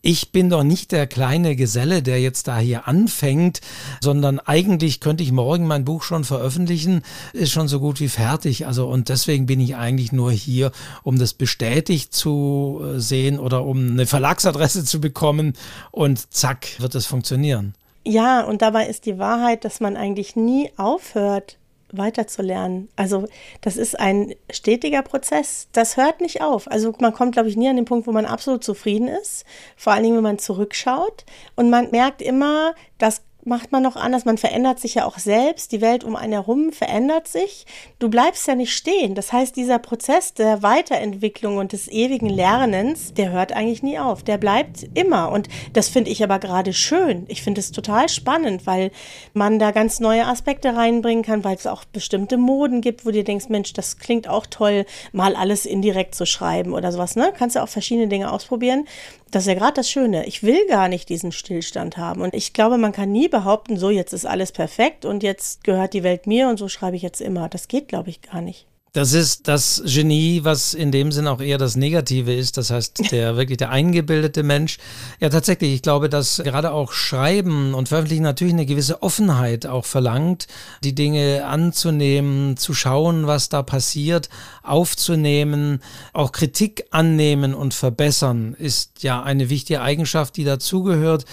ich 0.00 0.30
bin 0.30 0.48
doch 0.48 0.62
nicht 0.62 0.92
der 0.92 1.06
kleine 1.06 1.56
Geselle, 1.56 2.02
der 2.02 2.20
jetzt 2.20 2.46
da 2.46 2.58
hier 2.58 2.86
anfängt, 2.86 3.60
sondern 4.00 4.38
eigentlich 4.38 5.00
könnte 5.00 5.24
ich 5.24 5.32
morgen 5.32 5.66
mein 5.66 5.84
Buch 5.84 6.02
schon 6.02 6.24
veröffentlichen, 6.24 7.02
ist 7.32 7.50
schon 7.50 7.68
so 7.68 7.80
gut 7.80 8.00
wie 8.00 8.08
fertig. 8.08 8.66
Also 8.66 8.86
und 8.88 9.08
deswegen 9.08 9.46
bin 9.46 9.60
ich 9.60 9.76
eigentlich 9.76 10.12
nur 10.12 10.30
hier, 10.30 10.70
um 11.02 11.18
das 11.18 11.34
bestätigt 11.34 12.14
zu 12.14 12.80
äh, 12.82 13.00
sehen 13.00 13.38
oder 13.38 13.64
um 13.64 13.90
eine 13.90 14.06
Verlagsadresse 14.06 14.84
zu 14.84 15.00
bekommen 15.00 15.54
und 15.90 16.32
zack, 16.32 16.68
wird 16.78 16.94
es 16.94 17.06
funktionieren. 17.06 17.74
Ja, 18.04 18.42
und 18.42 18.62
dabei 18.62 18.86
ist 18.86 19.04
die 19.04 19.18
Wahrheit, 19.18 19.64
dass 19.64 19.80
man 19.80 19.96
eigentlich 19.96 20.36
nie 20.36 20.70
aufhört, 20.76 21.58
weiterzulernen. 21.92 22.88
Also 22.96 23.26
das 23.60 23.76
ist 23.76 23.98
ein 23.98 24.34
stetiger 24.50 25.02
Prozess. 25.02 25.68
Das 25.72 25.96
hört 25.96 26.20
nicht 26.20 26.42
auf. 26.42 26.70
Also 26.70 26.94
man 27.00 27.12
kommt, 27.12 27.32
glaube 27.32 27.48
ich, 27.48 27.56
nie 27.56 27.68
an 27.68 27.76
den 27.76 27.84
Punkt, 27.84 28.06
wo 28.06 28.12
man 28.12 28.26
absolut 28.26 28.64
zufrieden 28.64 29.08
ist. 29.08 29.44
Vor 29.76 29.92
allen 29.92 30.02
Dingen, 30.02 30.16
wenn 30.16 30.22
man 30.22 30.38
zurückschaut. 30.38 31.24
Und 31.56 31.70
man 31.70 31.90
merkt 31.90 32.22
immer, 32.22 32.74
dass 32.98 33.22
macht 33.48 33.72
man 33.72 33.82
noch 33.82 33.96
anders. 33.96 34.24
Man 34.24 34.38
verändert 34.38 34.78
sich 34.78 34.94
ja 34.94 35.06
auch 35.06 35.18
selbst. 35.18 35.72
Die 35.72 35.80
Welt 35.80 36.04
um 36.04 36.14
einen 36.14 36.32
herum 36.32 36.72
verändert 36.72 37.26
sich. 37.26 37.66
Du 37.98 38.08
bleibst 38.08 38.46
ja 38.46 38.54
nicht 38.54 38.72
stehen. 38.72 39.14
Das 39.14 39.32
heißt, 39.32 39.56
dieser 39.56 39.78
Prozess 39.78 40.34
der 40.34 40.62
Weiterentwicklung 40.62 41.56
und 41.56 41.72
des 41.72 41.88
ewigen 41.88 42.28
Lernens, 42.28 43.14
der 43.14 43.30
hört 43.30 43.52
eigentlich 43.52 43.82
nie 43.82 43.98
auf. 43.98 44.22
Der 44.22 44.38
bleibt 44.38 44.86
immer. 44.94 45.32
Und 45.32 45.48
das 45.72 45.88
finde 45.88 46.10
ich 46.10 46.22
aber 46.22 46.38
gerade 46.38 46.72
schön. 46.72 47.24
Ich 47.28 47.42
finde 47.42 47.60
es 47.60 47.72
total 47.72 48.08
spannend, 48.08 48.66
weil 48.66 48.90
man 49.32 49.58
da 49.58 49.70
ganz 49.70 50.00
neue 50.00 50.26
Aspekte 50.26 50.76
reinbringen 50.76 51.24
kann, 51.24 51.44
weil 51.44 51.56
es 51.56 51.66
auch 51.66 51.84
bestimmte 51.84 52.36
Moden 52.36 52.80
gibt, 52.80 53.06
wo 53.06 53.10
du 53.10 53.24
denkst, 53.24 53.48
Mensch, 53.48 53.72
das 53.72 53.98
klingt 53.98 54.28
auch 54.28 54.46
toll, 54.46 54.84
mal 55.12 55.34
alles 55.34 55.66
indirekt 55.66 56.14
zu 56.14 56.26
schreiben 56.26 56.74
oder 56.74 56.92
sowas. 56.92 57.16
Ne? 57.16 57.32
Kannst 57.36 57.56
du 57.56 57.62
auch 57.62 57.68
verschiedene 57.68 58.08
Dinge 58.08 58.30
ausprobieren. 58.30 58.86
Das 59.30 59.42
ist 59.42 59.48
ja 59.48 59.54
gerade 59.54 59.74
das 59.74 59.90
Schöne. 59.90 60.26
Ich 60.26 60.42
will 60.42 60.66
gar 60.68 60.88
nicht 60.88 61.08
diesen 61.08 61.32
Stillstand 61.32 61.96
haben. 61.96 62.22
Und 62.22 62.34
ich 62.34 62.54
glaube, 62.54 62.78
man 62.78 62.92
kann 62.92 63.12
nie 63.12 63.28
behaupten, 63.28 63.76
so 63.76 63.90
jetzt 63.90 64.12
ist 64.12 64.24
alles 64.24 64.52
perfekt 64.52 65.04
und 65.04 65.22
jetzt 65.22 65.64
gehört 65.64 65.92
die 65.92 66.02
Welt 66.02 66.26
mir 66.26 66.48
und 66.48 66.58
so 66.58 66.68
schreibe 66.68 66.96
ich 66.96 67.02
jetzt 67.02 67.20
immer. 67.20 67.48
Das 67.48 67.68
geht, 67.68 67.88
glaube 67.88 68.10
ich, 68.10 68.22
gar 68.22 68.40
nicht. 68.40 68.66
Das 68.98 69.12
ist 69.12 69.46
das 69.46 69.80
Genie, 69.86 70.40
was 70.42 70.74
in 70.74 70.90
dem 70.90 71.12
Sinn 71.12 71.28
auch 71.28 71.40
eher 71.40 71.56
das 71.56 71.76
Negative 71.76 72.34
ist. 72.34 72.56
Das 72.56 72.70
heißt, 72.70 73.12
der 73.12 73.36
wirklich 73.36 73.58
der 73.58 73.70
eingebildete 73.70 74.42
Mensch. 74.42 74.78
Ja, 75.20 75.28
tatsächlich. 75.28 75.72
Ich 75.72 75.82
glaube, 75.82 76.08
dass 76.08 76.38
gerade 76.38 76.72
auch 76.72 76.90
Schreiben 76.90 77.74
und 77.74 77.88
Veröffentlichen 77.88 78.24
natürlich 78.24 78.54
eine 78.54 78.66
gewisse 78.66 79.00
Offenheit 79.00 79.66
auch 79.66 79.84
verlangt, 79.84 80.48
die 80.82 80.96
Dinge 80.96 81.46
anzunehmen, 81.46 82.56
zu 82.56 82.74
schauen, 82.74 83.28
was 83.28 83.48
da 83.48 83.62
passiert, 83.62 84.30
aufzunehmen, 84.64 85.80
auch 86.12 86.32
Kritik 86.32 86.86
annehmen 86.90 87.54
und 87.54 87.74
verbessern 87.74 88.56
ist 88.58 89.04
ja 89.04 89.22
eine 89.22 89.48
wichtige 89.48 89.80
Eigenschaft, 89.80 90.36
die 90.36 90.44
dazugehört 90.44 91.24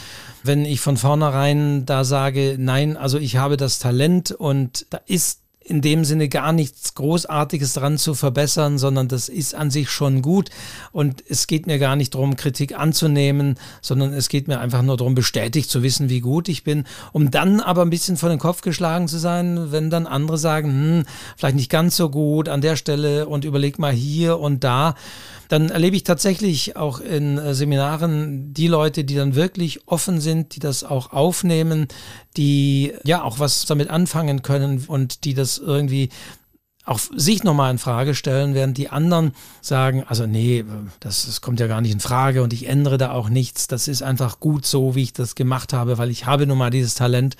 wenn 0.43 0.63
ich 0.63 0.80
von 0.80 0.95
vornherein 0.95 1.88
da 1.88 2.04
sage, 2.04 2.58
nein, 2.60 2.97
also 2.97 3.17
ich 3.17 3.38
habe 3.38 3.58
das 3.58 3.80
Talent 3.80 4.30
und 4.30 4.86
da 4.91 4.99
ist 5.08 5.39
in 5.67 5.82
dem 5.82 6.06
Sinne 6.06 6.30
gar 6.30 6.54
nichts 6.54 6.93
Großartiges 6.93 7.73
dran 7.73 7.97
zu 7.97 8.13
verbessern, 8.13 8.78
sondern 8.78 9.08
das 9.08 9.30
ist 9.30 9.56
an 9.56 9.71
sich 9.71 9.89
schon 9.89 10.21
gut. 10.21 10.51
Und 10.91 11.23
es 11.28 11.47
geht 11.47 11.65
mir 11.65 11.80
gar 11.80 11.95
nicht 11.95 12.13
darum, 12.13 12.36
Kritik 12.36 12.78
anzunehmen, 12.78 13.56
sondern 13.82 14.13
es 14.13 14.30
geht 14.30 14.47
mir 14.47 14.60
einfach 14.60 14.84
nur 14.84 14.95
darum, 14.95 15.15
bestätigt 15.15 15.71
zu 15.71 15.82
wissen, 15.82 16.08
wie 16.08 16.19
gut 16.19 16.49
ich 16.49 16.63
bin, 16.63 16.86
um 17.13 17.32
dann 17.32 17.60
aber 17.60 17.82
ein 17.82 17.89
bisschen 17.89 18.15
vor 18.15 18.30
den 18.30 18.38
Kopf 18.38 18.62
geschlagen 18.62 19.08
zu 19.08 19.17
sein, 19.17 19.71
wenn 19.71 19.89
dann 19.89 20.06
andere 20.06 20.38
sagen, 20.38 20.69
hm, 20.69 21.06
vielleicht 21.36 21.56
nicht 21.56 21.71
ganz 21.71 21.97
so 21.97 22.12
gut 22.12 22.47
an 22.47 22.62
der 22.62 22.75
Stelle 22.75 23.28
und 23.28 23.43
überleg 23.43 23.80
mal 23.80 23.91
hier 23.91 24.38
und 24.38 24.63
da 24.63 24.93
dann 25.50 25.70
erlebe 25.70 25.96
ich 25.96 26.04
tatsächlich 26.04 26.76
auch 26.76 27.00
in 27.00 27.38
äh, 27.38 27.54
Seminaren 27.54 28.54
die 28.54 28.68
Leute, 28.68 29.04
die 29.04 29.16
dann 29.16 29.36
wirklich 29.36 29.88
offen 29.88 30.20
sind, 30.20 30.56
die 30.56 30.60
das 30.60 30.84
auch 30.84 31.12
aufnehmen, 31.12 31.88
die 32.38 32.94
ja 33.04 33.24
auch 33.24 33.40
was 33.40 33.66
damit 33.66 33.90
anfangen 33.90 34.42
können 34.42 34.86
und 34.88 35.24
die 35.24 35.34
das 35.34 35.58
irgendwie 35.58 36.10
auch 36.86 37.00
sich 37.16 37.44
nochmal 37.44 37.72
in 37.72 37.80
Frage 37.80 38.14
stellen, 38.14 38.54
während 38.54 38.78
die 38.78 38.90
anderen 38.90 39.32
sagen, 39.62 40.04
also 40.08 40.28
nee, 40.28 40.64
das, 41.00 41.26
das, 41.26 41.42
kommt 41.42 41.60
ja 41.60 41.66
gar 41.66 41.82
nicht 41.82 41.92
in 41.92 42.00
Frage 42.00 42.44
und 42.44 42.54
ich 42.54 42.68
ändere 42.68 43.00
da 43.00 43.12
auch 43.12 43.30
nichts. 43.30 43.68
Das 43.68 43.88
ist 43.88 44.04
einfach 44.04 44.40
gut 44.40 44.68
so, 44.68 44.94
wie 44.94 45.02
ich 45.02 45.14
das 45.14 45.34
gemacht 45.34 45.74
habe, 45.74 45.98
weil 45.98 46.12
ich 46.12 46.28
habe 46.28 46.46
nun 46.46 46.60
mal 46.60 46.70
dieses 46.70 46.94
Talent 46.94 47.38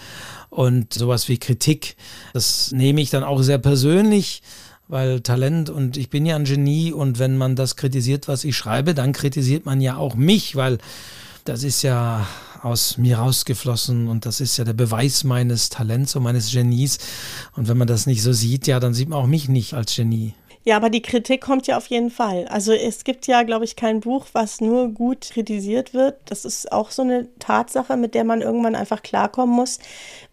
und 0.50 0.94
sowas 0.94 1.30
wie 1.30 1.38
Kritik, 1.38 1.96
das 2.34 2.72
nehme 2.72 3.02
ich 3.02 3.12
dann 3.12 3.24
auch 3.24 3.42
sehr 3.42 3.60
persönlich 3.60 4.42
weil 4.88 5.22
Talent 5.22 5.70
und 5.70 5.98
ich 5.98 6.10
bin 6.10 6.26
ja 6.26 6.36
ein 6.36 6.46
Genie 6.46 6.92
und 6.92 7.20
wenn 7.20 7.38
man 7.38 7.56
das 7.56 7.76
kritisiert, 7.76 8.28
was 8.28 8.44
ich 8.44 8.56
schreibe, 8.56 8.94
dann 8.94 9.14
kritisiert 9.14 9.66
man 9.66 9.82
ja 9.82 9.98
auch 9.98 10.16
mich, 10.16 10.56
weil 10.56 10.78
das 11.44 11.64
ist 11.64 11.82
ja 11.82 12.28
aus 12.62 12.98
mir 12.98 13.20
rausgeflossen 13.20 14.08
und 14.08 14.26
das 14.26 14.42
ist 14.42 14.58
ja 14.58 14.64
der 14.64 14.74
Beweis 14.74 15.24
meines 15.24 15.70
Talents 15.70 16.16
und 16.16 16.24
meines 16.24 16.52
Genies. 16.52 16.98
Und 17.56 17.68
wenn 17.68 17.78
man 17.78 17.88
das 17.88 18.08
nicht 18.08 18.24
so 18.24 18.34
sieht, 18.34 18.66
ja, 18.66 18.80
dann 18.80 18.96
sieht 18.96 19.10
man 19.10 19.20
auch 19.20 19.28
mich 19.28 19.48
nicht 19.48 19.76
als 19.76 19.96
Genie. 19.96 20.34
Ja, 20.68 20.78
aber 20.78 20.90
die 20.90 21.04
Kritik 21.04 21.42
kommt 21.42 21.68
ja 21.68 21.78
auf 21.78 21.86
jeden 21.88 22.10
Fall. 22.10 22.48
Also 22.48 22.74
es 22.74 23.04
gibt 23.04 23.28
ja, 23.28 23.44
glaube 23.44 23.66
ich, 23.66 23.76
kein 23.76 24.00
Buch, 24.00 24.26
was 24.34 24.62
nur 24.62 24.90
gut 24.90 25.30
kritisiert 25.32 25.94
wird. 25.94 26.16
Das 26.26 26.44
ist 26.44 26.72
auch 26.72 26.90
so 26.90 27.04
eine 27.04 27.28
Tatsache, 27.38 27.96
mit 27.98 28.16
der 28.16 28.24
man 28.24 28.42
irgendwann 28.42 28.74
einfach 28.74 29.04
klarkommen 29.04 29.56
muss. 29.56 29.78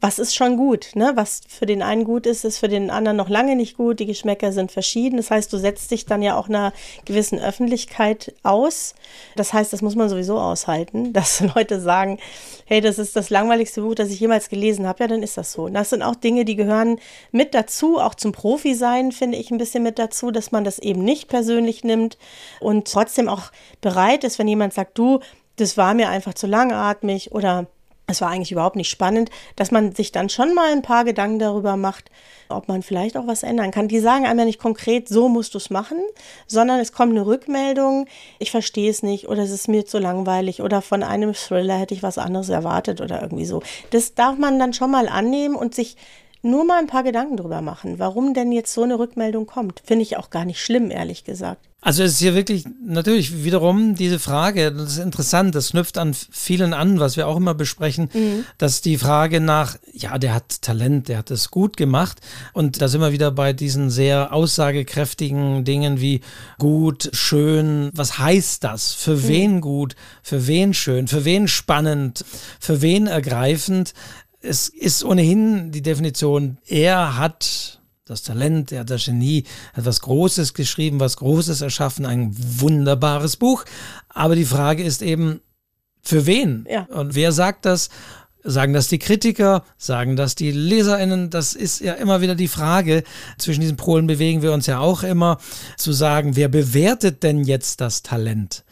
Was 0.01 0.19
ist 0.19 0.35
schon 0.35 0.57
gut? 0.57 0.93
Ne? 0.95 1.13
Was 1.17 1.43
für 1.47 1.67
den 1.67 1.83
einen 1.83 2.05
gut 2.05 2.25
ist, 2.25 2.47
ist 2.47 2.57
für 2.57 2.69
den 2.69 2.89
anderen 2.89 3.19
noch 3.19 3.29
lange 3.29 3.57
nicht 3.57 3.77
gut. 3.77 4.01
Die 4.01 4.07
Geschmäcker 4.07 4.53
sind 4.53 4.73
verschieden. 4.73 5.19
Das 5.19 5.31
heißt, 5.31 5.53
du 5.53 5.59
setzt 5.59 5.91
dich 5.91 6.07
dann 6.07 6.23
ja 6.23 6.35
auch 6.35 6.49
einer 6.49 6.73
gewissen 7.05 7.39
Öffentlichkeit 7.39 8.35
aus. 8.43 8.95
Das 9.37 9.53
heißt, 9.53 9.71
das 9.71 9.83
muss 9.83 9.97
man 9.97 10.09
sowieso 10.09 10.39
aushalten, 10.39 11.13
dass 11.13 11.43
Leute 11.55 11.79
sagen, 11.79 12.19
hey, 12.65 12.81
das 12.81 12.99
ist 12.99 13.17
das 13.17 13.29
langweiligste 13.29 13.83
Buch, 13.83 13.95
das 13.95 14.09
ich 14.09 14.21
jemals 14.21 14.49
gelesen 14.49 14.87
habe. 14.87 15.01
Ja, 15.01 15.09
dann 15.09 15.23
ist 15.23 15.37
das 15.37 15.53
so. 15.53 15.65
Und 15.65 15.75
das 15.75 15.91
sind 15.91 16.03
auch 16.03 16.17
Dinge, 16.17 16.47
die 16.47 16.57
gehören 16.57 16.99
mit 17.33 17.53
dazu. 17.53 17.99
Auch 17.99 18.15
zum 18.15 18.33
Profi 18.33 18.75
sein, 18.75 19.13
finde 19.13 19.37
ich, 19.37 19.51
ein 19.51 19.59
bisschen 19.59 19.83
mit 19.83 19.99
dazu 19.99 20.22
dazu, 20.23 20.31
dass 20.31 20.53
man 20.53 20.65
das 20.65 20.79
eben 20.79 21.05
nicht 21.05 21.29
persönlich 21.29 21.85
nimmt 21.85 22.17
und 22.61 22.91
trotzdem 22.91 23.29
auch 23.29 23.51
bereit 23.81 24.25
ist, 24.25 24.39
wenn 24.39 24.49
jemand 24.49 24.73
sagt, 24.73 24.97
du, 24.99 25.21
das 25.57 25.77
war 25.77 25.95
mir 25.95 26.09
einfach 26.09 26.35
zu 26.35 26.47
langatmig 26.47 27.33
oder 27.33 27.67
es 28.09 28.21
war 28.21 28.31
eigentlich 28.31 28.53
überhaupt 28.53 28.77
nicht 28.77 28.91
spannend, 28.91 29.31
dass 29.57 29.71
man 29.71 29.95
sich 29.95 30.13
dann 30.13 30.29
schon 30.29 30.55
mal 30.55 30.73
ein 30.73 30.83
paar 30.83 31.05
Gedanken 31.05 31.39
darüber 31.39 31.77
macht, 31.77 32.11
ob 32.49 32.69
man 32.69 32.83
vielleicht 32.83 33.17
auch 33.17 33.27
was 33.27 33.43
ändern 33.43 33.71
kann. 33.71 33.89
Die 33.89 34.01
sagen 34.01 34.27
einem 34.27 34.41
ja 34.41 34.45
nicht 34.45 34.59
konkret, 34.59 35.09
so 35.09 35.29
musst 35.29 35.55
du 35.55 35.59
es 35.59 35.71
machen, 35.71 35.99
sondern 36.47 36.81
es 36.81 36.93
kommt 36.93 37.13
eine 37.13 37.25
Rückmeldung, 37.25 38.07
ich 38.39 38.51
verstehe 38.51 38.91
es 38.91 39.03
nicht 39.03 39.29
oder 39.29 39.43
es 39.43 39.51
ist 39.51 39.69
mir 39.69 39.87
zu 39.87 39.99
langweilig 39.99 40.61
oder 40.61 40.83
von 40.83 41.03
einem 41.03 41.33
Thriller 41.33 41.79
hätte 41.79 41.95
ich 41.95 42.03
was 42.03 42.19
anderes 42.19 42.49
erwartet 42.49 43.01
oder 43.01 43.23
irgendwie 43.23 43.47
so. 43.47 43.63
Das 43.91 44.15
darf 44.15 44.37
man 44.37 44.59
dann 44.59 44.75
schon 44.75 44.91
mal 44.91 45.09
annehmen 45.09 45.55
und 45.55 45.75
sich 45.75 45.97
nur 46.43 46.65
mal 46.65 46.79
ein 46.79 46.87
paar 46.87 47.03
Gedanken 47.03 47.37
drüber 47.37 47.63
machen, 47.63 47.99
warum 47.99 48.35
denn 48.35 48.53
jetzt 48.53 48.75
so 48.75 48.83
eine 48.83 48.99
Rückmeldung 48.99 49.47
kommt. 49.47 49.81
Finde 49.85 50.03
ich 50.03 50.17
auch 50.17 50.31
gar 50.31 50.45
nicht 50.45 50.61
schlimm, 50.61 50.91
ehrlich 50.91 51.25
gesagt. 51.25 51.69
Also 51.85 52.05
es 52.05 52.13
ist 52.13 52.19
hier 52.21 52.37
wirklich 52.37 52.65
natürlich 52.87 53.43
wiederum 53.43 53.97
diese 53.97 54.21
Frage, 54.21 54.71
das 54.71 54.93
ist 54.93 54.99
interessant, 54.99 55.57
das 55.57 55.71
knüpft 55.71 55.99
an 55.99 56.15
vielen 56.15 56.75
an, 56.75 57.01
was 57.01 57.17
wir 57.17 57.27
auch 57.27 57.37
immer 57.37 57.55
besprechen, 57.55 58.09
mhm. 58.15 58.45
dass 58.57 58.83
die 58.83 58.99
Frage 58.99 59.41
nach, 59.41 59.77
ja, 59.93 60.17
der 60.17 60.33
hat 60.33 60.63
Talent, 60.63 61.09
der 61.09 61.19
hat 61.19 61.33
es 61.33 61.51
gut 61.51 61.77
gemacht 61.77 62.21
und 62.53 62.81
da 62.81 62.87
sind 62.87 63.01
wir 63.01 63.11
wieder 63.11 63.33
bei 63.33 63.53
diesen 63.53 63.91
sehr 63.91 64.33
aussagekräftigen 64.33 65.65
Dingen 65.65 66.01
wie 66.01 66.21
gut, 66.61 67.11
schön, 67.15 67.91
was 67.95 68.17
heißt 68.17 68.63
das? 68.63 68.93
Für 68.93 69.17
mhm. 69.17 69.29
wen 69.29 69.61
gut, 69.61 69.97
für 70.23 70.47
wen 70.47 70.75
schön, 70.75 71.09
für 71.09 71.25
wen 71.25 71.49
spannend, 71.49 72.25
für 72.61 72.81
wen 72.81 73.09
ergreifend? 73.09 73.93
Es 74.43 74.69
ist 74.69 75.05
ohnehin 75.05 75.71
die 75.71 75.83
Definition, 75.83 76.59
er 76.67 77.17
hat 77.17 77.81
das 78.05 78.23
Talent, 78.23 78.73
er 78.73 78.81
hat 78.81 78.91
das 78.91 79.05
Genie, 79.05 79.45
hat 79.73 79.85
was 79.85 80.01
Großes 80.01 80.55
geschrieben, 80.55 81.01
was 81.01 81.17
Großes 81.17 81.61
erschaffen, 81.61 82.05
ein 82.05 82.35
wunderbares 82.37 83.37
Buch. 83.37 83.65
Aber 84.09 84.35
die 84.35 84.45
Frage 84.45 84.83
ist 84.83 85.03
eben, 85.03 85.41
für 86.03 86.27
wen? 86.27 86.67
Ja. 86.69 86.83
Und 86.87 87.15
wer 87.15 87.33
sagt 87.33 87.65
das? 87.65 87.89
Sagen 88.45 88.73
das 88.73 88.89
die 88.89 88.99
Kritiker? 88.99 89.65
Sagen 89.79 90.17
das 90.17 90.35
die 90.35 90.51
LeserInnen? 90.51 91.31
Das 91.31 91.55
ist 91.55 91.81
ja 91.81 91.93
immer 91.93 92.21
wieder 92.21 92.35
die 92.35 92.49
Frage. 92.49 93.05
Zwischen 93.39 93.61
diesen 93.61 93.77
Polen 93.77 94.09
bewegen 94.09 94.43
wir 94.43 94.53
uns 94.53 94.67
ja 94.67 94.81
auch 94.81 95.05
immer, 95.05 95.39
zu 95.77 95.93
sagen, 95.93 96.35
wer 96.35 96.49
bewertet 96.49 97.23
denn 97.23 97.45
jetzt 97.45 97.81
das 97.81 98.03
Talent? 98.03 98.65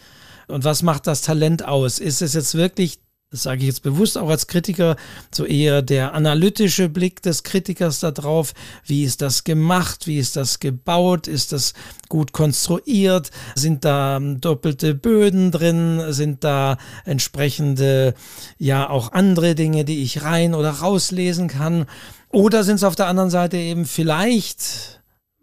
Und 0.49 0.65
was 0.65 0.83
macht 0.83 1.07
das 1.07 1.23
Talent 1.23 1.65
aus? 1.65 2.01
Ist 2.01 2.21
es 2.21 2.35
jetzt 2.35 2.57
wirklich 2.57 2.99
das 3.31 3.45
sage 3.45 3.61
ich 3.61 3.67
jetzt 3.67 3.85
bewusst 3.85 4.19
auch 4.19 4.29
als 4.29 4.49
Kritiker, 4.49 4.97
so 5.33 5.45
eher 5.45 5.83
der 5.83 6.15
analytische 6.15 6.89
Blick 6.89 7.23
des 7.23 7.45
Kritikers 7.45 8.01
darauf, 8.01 8.55
wie 8.85 9.05
ist 9.05 9.23
das 9.23 9.45
gemacht, 9.45 10.09
wie 10.09 10.19
ist 10.19 10.35
das 10.35 10.59
gebaut, 10.59 11.29
ist 11.29 11.53
das 11.53 11.75
gut 12.09 12.33
konstruiert, 12.33 13.31
sind 13.55 13.85
da 13.85 14.19
doppelte 14.19 14.95
Böden 14.97 15.53
drin, 15.53 16.03
sind 16.09 16.43
da 16.43 16.77
entsprechende, 17.05 18.15
ja 18.59 18.91
auch 18.91 19.13
andere 19.13 19.55
Dinge, 19.55 19.85
die 19.85 20.03
ich 20.03 20.23
rein 20.23 20.53
oder 20.53 20.71
rauslesen 20.71 21.47
kann, 21.47 21.87
oder 22.31 22.65
sind 22.65 22.77
es 22.77 22.85
auf 22.85 22.97
der 22.97 23.07
anderen 23.07 23.31
Seite 23.31 23.57
eben 23.59 23.85
vielleicht, 23.85 25.03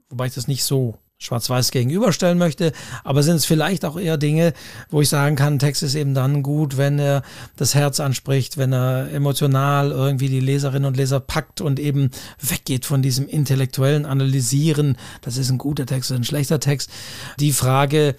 wobei 0.09 0.27
ich 0.27 0.33
das 0.33 0.49
nicht 0.49 0.65
so 0.65 0.97
schwarz-weiß 1.19 1.71
gegenüberstellen 1.71 2.37
möchte, 2.37 2.71
aber 3.03 3.23
sind 3.23 3.37
es 3.37 3.45
vielleicht 3.45 3.85
auch 3.85 3.97
eher 3.99 4.17
Dinge, 4.17 4.53
wo 4.89 5.01
ich 5.01 5.09
sagen 5.09 5.35
kann, 5.35 5.57
Text 5.57 5.81
ist 5.81 5.95
eben 5.95 6.13
dann 6.13 6.43
gut, 6.43 6.77
wenn 6.77 6.99
er 6.99 7.23
das 7.55 7.73
Herz 7.73 7.99
anspricht, 7.99 8.57
wenn 8.57 8.71
er 8.71 9.11
emotional 9.11 9.91
irgendwie 9.91 10.29
die 10.29 10.39
Leserinnen 10.39 10.85
und 10.85 10.95
Leser 10.95 11.19
packt 11.19 11.59
und 11.59 11.79
eben 11.79 12.11
weggeht 12.39 12.85
von 12.85 13.01
diesem 13.01 13.27
intellektuellen 13.27 14.05
Analysieren, 14.05 14.95
das 15.21 15.37
ist 15.37 15.49
ein 15.49 15.57
guter 15.57 15.87
Text 15.87 16.11
oder 16.11 16.19
ein 16.19 16.23
schlechter 16.23 16.59
Text. 16.59 16.91
Die 17.39 17.51
Frage, 17.51 18.15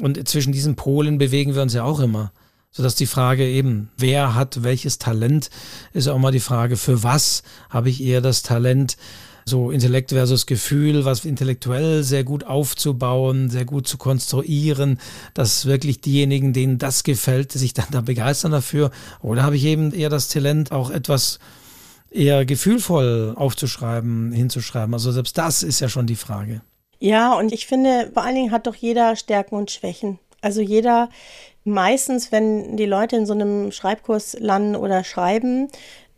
und 0.00 0.28
zwischen 0.28 0.52
diesen 0.52 0.74
Polen 0.74 1.18
bewegen 1.18 1.54
wir 1.54 1.62
uns 1.62 1.74
ja 1.74 1.84
auch 1.84 2.00
immer 2.00 2.32
sodass 2.74 2.94
die 2.94 3.06
Frage 3.06 3.46
eben, 3.46 3.90
wer 3.98 4.34
hat 4.34 4.62
welches 4.62 4.98
Talent, 4.98 5.50
ist 5.92 6.08
auch 6.08 6.18
mal 6.18 6.32
die 6.32 6.40
Frage, 6.40 6.76
für 6.78 7.02
was 7.02 7.42
habe 7.68 7.90
ich 7.90 8.02
eher 8.02 8.22
das 8.22 8.42
Talent, 8.42 8.96
so 9.44 9.70
Intellekt 9.70 10.10
versus 10.10 10.46
Gefühl, 10.46 11.04
was 11.04 11.24
intellektuell 11.24 12.02
sehr 12.02 12.24
gut 12.24 12.44
aufzubauen, 12.44 13.50
sehr 13.50 13.64
gut 13.64 13.86
zu 13.86 13.98
konstruieren, 13.98 14.98
dass 15.34 15.66
wirklich 15.66 16.00
diejenigen, 16.00 16.52
denen 16.52 16.78
das 16.78 17.04
gefällt, 17.04 17.52
sich 17.52 17.74
dann 17.74 17.86
da 17.90 18.00
begeistern 18.00 18.52
dafür. 18.52 18.90
Oder 19.20 19.42
habe 19.42 19.56
ich 19.56 19.64
eben 19.64 19.92
eher 19.92 20.10
das 20.10 20.28
Talent, 20.28 20.72
auch 20.72 20.90
etwas 20.90 21.38
eher 22.10 22.44
gefühlvoll 22.44 23.34
aufzuschreiben, 23.36 24.32
hinzuschreiben. 24.32 24.94
Also 24.94 25.12
selbst 25.12 25.38
das 25.38 25.62
ist 25.62 25.80
ja 25.80 25.88
schon 25.88 26.06
die 26.06 26.16
Frage. 26.16 26.60
Ja, 26.98 27.34
und 27.34 27.52
ich 27.52 27.66
finde, 27.66 28.10
vor 28.12 28.22
allen 28.22 28.34
Dingen 28.34 28.50
hat 28.52 28.66
doch 28.66 28.76
jeder 28.76 29.16
Stärken 29.16 29.56
und 29.56 29.70
Schwächen. 29.70 30.18
Also 30.40 30.60
jeder, 30.60 31.08
meistens, 31.64 32.32
wenn 32.32 32.76
die 32.76 32.86
Leute 32.86 33.16
in 33.16 33.26
so 33.26 33.32
einem 33.32 33.72
Schreibkurs 33.72 34.36
landen 34.38 34.76
oder 34.76 35.04
schreiben, 35.04 35.68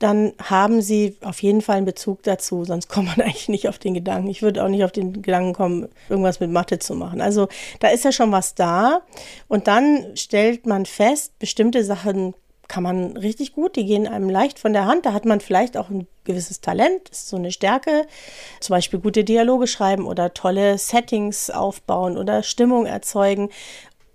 dann 0.05 0.35
haben 0.39 0.83
sie 0.83 1.17
auf 1.23 1.43
jeden 1.43 1.63
Fall 1.63 1.77
einen 1.77 1.87
Bezug 1.87 2.23
dazu, 2.25 2.67
sonst 2.67 2.89
kommt 2.91 3.17
man 3.17 3.23
eigentlich 3.23 3.49
nicht 3.49 3.69
auf 3.69 3.79
den 3.79 3.95
Gedanken. 3.95 4.29
Ich 4.29 4.43
würde 4.43 4.63
auch 4.63 4.69
nicht 4.69 4.85
auf 4.85 4.93
den 4.93 5.23
Gedanken 5.23 5.55
kommen, 5.55 5.89
irgendwas 6.11 6.41
mit 6.41 6.51
Mathe 6.51 6.79
zu 6.79 6.95
machen. 6.95 7.23
Also 7.23 7.49
da 7.81 7.89
ist 7.89 8.05
ja 8.05 8.13
schon 8.13 8.31
was 8.31 8.55
da 8.55 9.01
und 9.49 9.67
dann 9.67 10.15
stellt 10.15 10.67
man 10.67 10.85
fest, 10.85 11.39
bestimmte 11.39 11.85
Sachen 11.85 12.35
kann 12.69 12.83
man 12.83 13.17
richtig 13.17 13.53
gut, 13.53 13.77
die 13.77 13.85
gehen 13.85 14.07
einem 14.07 14.29
leicht 14.29 14.59
von 14.59 14.73
der 14.73 14.87
Hand. 14.87 15.07
Da 15.07 15.13
hat 15.13 15.25
man 15.25 15.41
vielleicht 15.41 15.77
auch 15.77 15.91
ein 15.91 16.07
gewisses 16.25 16.61
Talent, 16.61 17.09
ist 17.11 17.29
so 17.29 17.37
eine 17.37 17.53
Stärke. 17.53 18.07
Zum 18.61 18.75
Beispiel 18.75 19.01
gute 19.01 19.25
Dialoge 19.25 19.67
schreiben 19.67 20.07
oder 20.07 20.35
tolle 20.35 20.79
Settings 20.79 21.51
aufbauen 21.51 22.17
oder 22.17 22.43
Stimmung 22.43 22.87
erzeugen. 22.87 23.51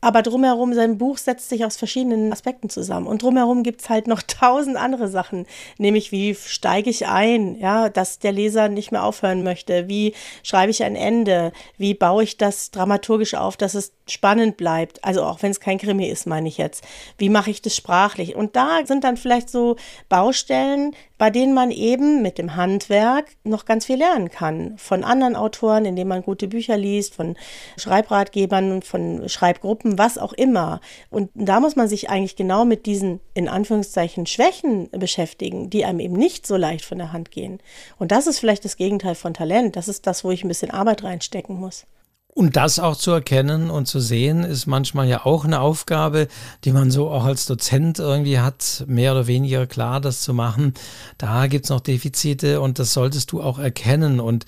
Aber 0.02 0.22
drumherum, 0.22 0.74
sein 0.74 0.98
Buch 0.98 1.18
setzt 1.18 1.50
sich 1.50 1.66
aus 1.66 1.76
verschiedenen 1.76 2.32
Aspekten 2.32 2.70
zusammen. 2.70 3.08
Und 3.08 3.22
drumherum 3.22 3.64
gibt's 3.64 3.90
halt 3.90 4.08
noch 4.08 4.22
tausend 4.28 4.78
andere 4.78 5.10
Sachen. 5.10 5.46
Nämlich, 5.78 6.12
wie 6.12 6.36
steige 6.36 6.90
ich 6.90 7.08
ein, 7.08 7.56
ja, 7.60 7.90
dass 7.90 8.20
der 8.20 8.32
Leser 8.32 8.70
nicht 8.70 8.92
mehr 8.92 9.04
aufhören 9.04 9.44
möchte? 9.44 9.90
Wie 9.90 10.14
schreibe 10.44 10.72
ich 10.72 10.84
ein 10.84 10.96
Ende? 10.96 11.52
Wie 11.78 11.94
baue 11.94 12.24
ich 12.24 12.38
das 12.38 12.72
dramaturgisch 12.72 13.36
auf, 13.36 13.58
dass 13.58 13.74
es 13.76 13.94
spannend 14.08 14.58
bleibt? 14.58 15.04
Also 15.04 15.24
auch 15.24 15.42
wenn 15.42 15.52
es 15.52 15.60
kein 15.60 15.78
Krimi 15.78 16.08
ist, 16.08 16.28
meine 16.28 16.48
ich 16.48 16.58
jetzt. 16.58 16.84
Wie 17.18 17.30
mache 17.30 17.52
ich 17.52 17.62
das 17.62 17.76
sprachlich? 17.76 18.36
Und 18.36 18.56
da 18.56 18.86
sind 18.86 19.04
dann 19.04 19.18
vielleicht 19.18 19.50
so 19.50 19.76
Baustellen, 20.08 20.96
bei 21.20 21.30
denen 21.30 21.54
man 21.54 21.70
eben 21.70 22.22
mit 22.22 22.38
dem 22.38 22.56
Handwerk 22.56 23.26
noch 23.44 23.66
ganz 23.66 23.86
viel 23.86 23.98
lernen 23.98 24.32
kann. 24.32 24.78
Von 24.78 25.04
anderen 25.04 25.36
Autoren, 25.36 25.84
indem 25.84 26.08
man 26.08 26.24
gute 26.24 26.48
Bücher 26.48 26.78
liest, 26.78 27.14
von 27.14 27.36
Schreibratgebern, 27.78 28.82
von 28.82 29.28
Schreibgruppen, 29.28 29.98
was 29.98 30.18
auch 30.18 30.32
immer. 30.32 30.80
Und 31.10 31.30
da 31.36 31.60
muss 31.60 31.76
man 31.76 31.90
sich 31.90 32.10
eigentlich 32.10 32.38
genau 32.38 32.64
mit 32.64 32.86
diesen, 32.86 33.20
in 33.34 33.50
Anführungszeichen, 33.50 34.26
Schwächen 34.26 34.90
beschäftigen, 34.92 35.70
die 35.70 35.84
einem 35.84 36.00
eben 36.00 36.16
nicht 36.16 36.48
so 36.48 36.56
leicht 36.56 36.86
von 36.86 36.98
der 36.98 37.12
Hand 37.12 37.32
gehen. 37.32 37.60
Und 37.98 38.14
das 38.14 38.26
ist 38.26 38.40
vielleicht 38.40 38.64
das 38.64 38.78
Gegenteil 38.78 39.16
von 39.16 39.34
Talent. 39.34 39.76
Das 39.76 39.90
ist 39.90 40.08
das, 40.08 40.24
wo 40.24 40.32
ich 40.32 40.46
ein 40.46 40.48
bisschen 40.48 40.72
Arbeit 40.72 41.04
reinstecken 41.04 41.60
muss. 41.60 41.86
Und 42.34 42.56
das 42.56 42.80
auch 42.80 42.96
zu 42.96 43.12
erkennen 43.12 43.70
und 43.70 43.88
zu 43.88 44.00
sehen, 44.00 44.44
ist 44.44 44.68
manchmal 44.68 45.08
ja 45.10 45.26
auch 45.26 45.46
eine 45.46 45.60
Aufgabe, 45.60 46.28
die 46.64 46.72
man 46.72 46.92
so 46.92 47.10
auch 47.10 47.26
als 47.26 47.46
Dozent 47.48 48.00
irgendwie 48.00 48.40
hat, 48.40 48.86
mehr 48.88 49.12
oder 49.12 49.28
weniger 49.28 49.66
klar 49.68 50.00
das 50.00 50.22
zu 50.22 50.34
machen. 50.34 50.74
Da 51.18 51.48
gibt 51.48 51.66
es 51.66 51.70
noch 51.70 51.82
Defizite 51.82 52.62
und 52.62 52.80
das 52.80 52.94
solltest 52.94 53.32
du 53.32 53.42
auch 53.42 53.60
erkennen. 53.60 54.20
Und 54.20 54.46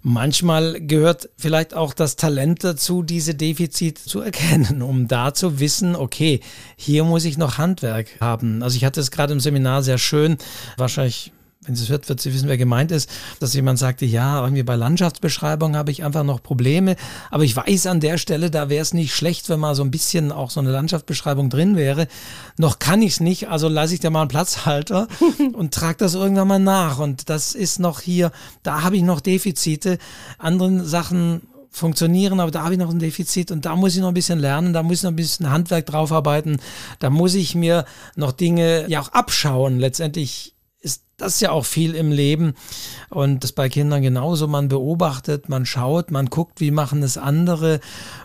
manchmal 0.00 0.80
gehört 0.80 1.28
vielleicht 1.36 1.74
auch 1.74 1.94
das 1.94 2.16
Talent 2.16 2.64
dazu, 2.64 3.02
diese 3.02 3.34
Defizite 3.34 4.02
zu 4.02 4.20
erkennen, 4.20 4.82
um 4.82 5.06
da 5.06 5.34
zu 5.34 5.60
wissen, 5.60 5.94
okay, 5.94 6.40
hier 6.76 7.04
muss 7.04 7.24
ich 7.24 7.38
noch 7.38 7.58
Handwerk 7.58 8.08
haben. 8.20 8.62
Also 8.62 8.76
ich 8.76 8.84
hatte 8.84 9.00
es 9.00 9.10
gerade 9.10 9.32
im 9.32 9.40
Seminar 9.40 9.82
sehr 9.82 9.98
schön, 9.98 10.38
wahrscheinlich 10.76 11.32
wenn 11.64 11.76
sie 11.76 11.84
es 11.84 11.90
hört, 11.90 12.08
wird 12.08 12.20
sie 12.20 12.34
wissen, 12.34 12.48
wer 12.48 12.56
gemeint 12.56 12.90
ist, 12.90 13.08
dass 13.38 13.54
jemand 13.54 13.78
sagte, 13.78 14.04
ja, 14.04 14.42
irgendwie 14.42 14.64
bei 14.64 14.74
Landschaftsbeschreibung 14.74 15.76
habe 15.76 15.92
ich 15.92 16.02
einfach 16.02 16.24
noch 16.24 16.42
Probleme, 16.42 16.96
aber 17.30 17.44
ich 17.44 17.54
weiß 17.54 17.86
an 17.86 18.00
der 18.00 18.18
Stelle, 18.18 18.50
da 18.50 18.68
wäre 18.68 18.82
es 18.82 18.94
nicht 18.94 19.14
schlecht, 19.14 19.48
wenn 19.48 19.60
mal 19.60 19.76
so 19.76 19.84
ein 19.84 19.92
bisschen 19.92 20.32
auch 20.32 20.50
so 20.50 20.58
eine 20.58 20.72
Landschaftsbeschreibung 20.72 21.50
drin 21.50 21.76
wäre. 21.76 22.08
Noch 22.56 22.80
kann 22.80 23.00
ich 23.00 23.14
es 23.14 23.20
nicht, 23.20 23.48
also 23.48 23.68
lasse 23.68 23.94
ich 23.94 24.00
dir 24.00 24.10
mal 24.10 24.22
einen 24.22 24.28
Platzhalter 24.28 25.06
und 25.52 25.72
trage 25.72 25.98
das 25.98 26.14
irgendwann 26.14 26.48
mal 26.48 26.58
nach. 26.58 26.98
Und 26.98 27.28
das 27.28 27.54
ist 27.54 27.78
noch 27.78 28.00
hier, 28.00 28.32
da 28.64 28.82
habe 28.82 28.96
ich 28.96 29.02
noch 29.02 29.20
Defizite. 29.20 29.98
Anderen 30.38 30.84
Sachen 30.84 31.42
funktionieren, 31.70 32.40
aber 32.40 32.50
da 32.50 32.64
habe 32.64 32.74
ich 32.74 32.80
noch 32.80 32.90
ein 32.90 32.98
Defizit 32.98 33.50
und 33.50 33.64
da 33.64 33.76
muss 33.76 33.94
ich 33.94 34.00
noch 34.00 34.08
ein 34.08 34.14
bisschen 34.14 34.38
lernen, 34.38 34.72
da 34.72 34.82
muss 34.82 34.98
ich 34.98 35.02
noch 35.04 35.10
ein 35.10 35.16
bisschen 35.16 35.50
Handwerk 35.50 35.86
draufarbeiten, 35.86 36.60
da 36.98 37.08
muss 37.08 37.34
ich 37.34 37.54
mir 37.54 37.86
noch 38.14 38.32
Dinge 38.32 38.84
ja 38.88 39.00
auch 39.00 39.08
abschauen. 39.08 39.78
Letztendlich 39.78 40.54
ist 41.22 41.36
das 41.36 41.40
ja 41.40 41.50
auch 41.50 41.64
viel 41.64 41.94
im 41.94 42.10
Leben 42.10 42.54
und 43.08 43.44
das 43.44 43.52
bei 43.52 43.68
Kindern 43.68 44.02
genauso. 44.02 44.48
Man 44.48 44.68
beobachtet, 44.68 45.48
man 45.48 45.66
schaut, 45.66 46.10
man 46.10 46.26
guckt, 46.26 46.60
wie 46.60 46.70
machen 46.70 47.02
es 47.02 47.16
andere 47.16 47.80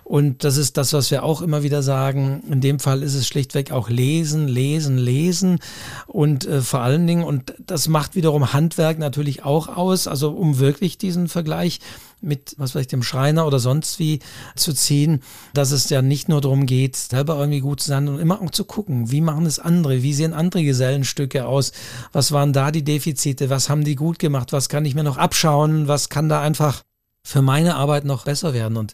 und 0.08 0.46
das 0.46 0.56
ist 0.56 0.78
das, 0.78 0.94
was 0.94 1.12
wir 1.12 1.24
auch 1.24 1.42
immer 1.42 1.64
wieder 1.64 1.84
sagen. 1.84 2.42
In 2.50 2.62
dem 2.62 2.80
Fall 2.80 3.04
ist 3.04 3.14
es 3.14 3.28
schlichtweg 3.28 3.74
auch 3.74 3.90
lesen, 3.90 4.48
lesen, 4.48 4.98
lesen. 4.98 5.60
Und 6.08 6.46
äh, 6.46 6.62
vor 6.62 6.80
allen 6.80 7.06
Dingen, 7.06 7.26
und 7.26 7.54
das 7.60 7.90
macht 7.90 8.16
wiederum 8.16 8.54
Handwerk 8.54 9.00
natürlich 9.00 9.44
auch 9.44 9.68
aus, 9.68 10.08
also 10.08 10.32
um 10.32 10.60
wirklich 10.60 10.98
diesen 10.98 11.28
Vergleich 11.28 11.82
mit, 12.22 12.56
was 12.58 12.74
weiß 12.74 12.84
ich, 12.84 12.88
dem 12.88 13.04
Schreiner 13.04 13.46
oder 13.46 13.60
sonst 13.60 14.00
wie 14.00 14.20
zu 14.56 14.72
ziehen, 14.72 15.24
dass 15.54 15.72
es 15.72 15.90
ja 15.90 16.02
nicht 16.02 16.30
nur 16.30 16.40
darum 16.40 16.68
geht, 16.68 16.96
selber 16.96 17.38
irgendwie 17.38 17.60
gut 17.60 17.82
zu 17.82 17.90
sein, 17.90 18.06
sondern 18.06 18.24
immer 18.24 18.42
auch 18.42 18.52
zu 18.52 18.64
gucken, 18.64 19.12
wie 19.12 19.20
machen 19.20 19.46
es 19.46 19.60
andere, 19.60 20.04
wie 20.04 20.14
sehen 20.14 20.32
andere 20.32 20.64
Gesellenstücke 20.64 21.46
aus, 21.46 21.74
was 22.14 22.32
waren 22.32 22.54
da 22.54 22.72
die 22.72 22.86
Defizite, 22.86 23.50
was 23.50 23.70
haben 23.70 23.84
die 23.84 23.96
gut 23.96 24.20
gemacht, 24.20 24.54
was 24.54 24.70
kann 24.70 24.86
ich 24.86 24.96
mir 24.96 25.04
noch 25.04 25.18
abschauen, 25.18 25.90
was 25.90 26.08
kann 26.08 26.30
da 26.30 26.40
einfach 26.40 26.84
für 27.24 27.42
meine 27.42 27.76
Arbeit 27.76 28.06
noch 28.06 28.24
besser 28.24 28.54
werden? 28.54 28.78
Und 28.78 28.94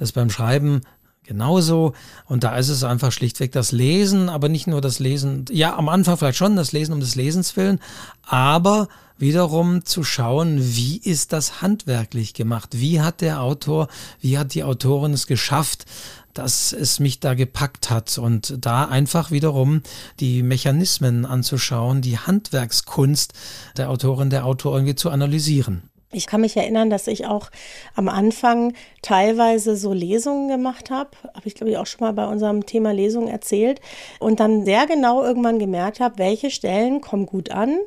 das 0.00 0.10
beim 0.10 0.30
Schreiben 0.30 0.80
genauso. 1.22 1.92
Und 2.26 2.42
da 2.42 2.56
ist 2.56 2.68
es 2.68 2.82
einfach 2.82 3.12
schlichtweg 3.12 3.52
das 3.52 3.70
Lesen, 3.70 4.28
aber 4.28 4.48
nicht 4.48 4.66
nur 4.66 4.80
das 4.80 4.98
Lesen, 4.98 5.44
ja, 5.50 5.76
am 5.76 5.88
Anfang 5.88 6.16
vielleicht 6.16 6.38
schon 6.38 6.56
das 6.56 6.72
Lesen 6.72 6.92
um 6.92 7.00
des 7.00 7.14
Lesens 7.14 7.56
willen, 7.56 7.78
aber 8.22 8.88
wiederum 9.16 9.84
zu 9.84 10.02
schauen, 10.02 10.58
wie 10.60 10.96
ist 10.96 11.32
das 11.32 11.60
handwerklich 11.62 12.34
gemacht? 12.34 12.70
Wie 12.72 13.00
hat 13.00 13.20
der 13.20 13.42
Autor, 13.42 13.88
wie 14.20 14.38
hat 14.38 14.54
die 14.54 14.64
Autorin 14.64 15.12
es 15.12 15.26
geschafft, 15.26 15.84
dass 16.32 16.72
es 16.72 17.00
mich 17.00 17.20
da 17.20 17.34
gepackt 17.34 17.90
hat 17.90 18.16
und 18.16 18.56
da 18.64 18.86
einfach 18.86 19.30
wiederum 19.30 19.82
die 20.20 20.42
Mechanismen 20.42 21.26
anzuschauen, 21.26 22.02
die 22.02 22.18
Handwerkskunst 22.18 23.34
der 23.76 23.90
Autorin, 23.90 24.30
der 24.30 24.46
Autor 24.46 24.74
irgendwie 24.74 24.94
zu 24.94 25.10
analysieren. 25.10 25.89
Ich 26.12 26.26
kann 26.26 26.40
mich 26.40 26.56
erinnern, 26.56 26.90
dass 26.90 27.06
ich 27.06 27.26
auch 27.26 27.50
am 27.94 28.08
Anfang 28.08 28.74
teilweise 29.00 29.76
so 29.76 29.92
Lesungen 29.92 30.48
gemacht 30.48 30.90
habe. 30.90 31.10
Habe 31.34 31.46
ich, 31.46 31.54
glaube 31.54 31.70
ich, 31.70 31.78
auch 31.78 31.86
schon 31.86 32.00
mal 32.00 32.12
bei 32.12 32.26
unserem 32.26 32.66
Thema 32.66 32.92
Lesung 32.92 33.28
erzählt. 33.28 33.80
Und 34.18 34.40
dann 34.40 34.64
sehr 34.64 34.86
genau 34.86 35.22
irgendwann 35.22 35.60
gemerkt 35.60 36.00
habe, 36.00 36.18
welche 36.18 36.50
Stellen 36.50 37.00
kommen 37.00 37.26
gut 37.26 37.52
an 37.52 37.78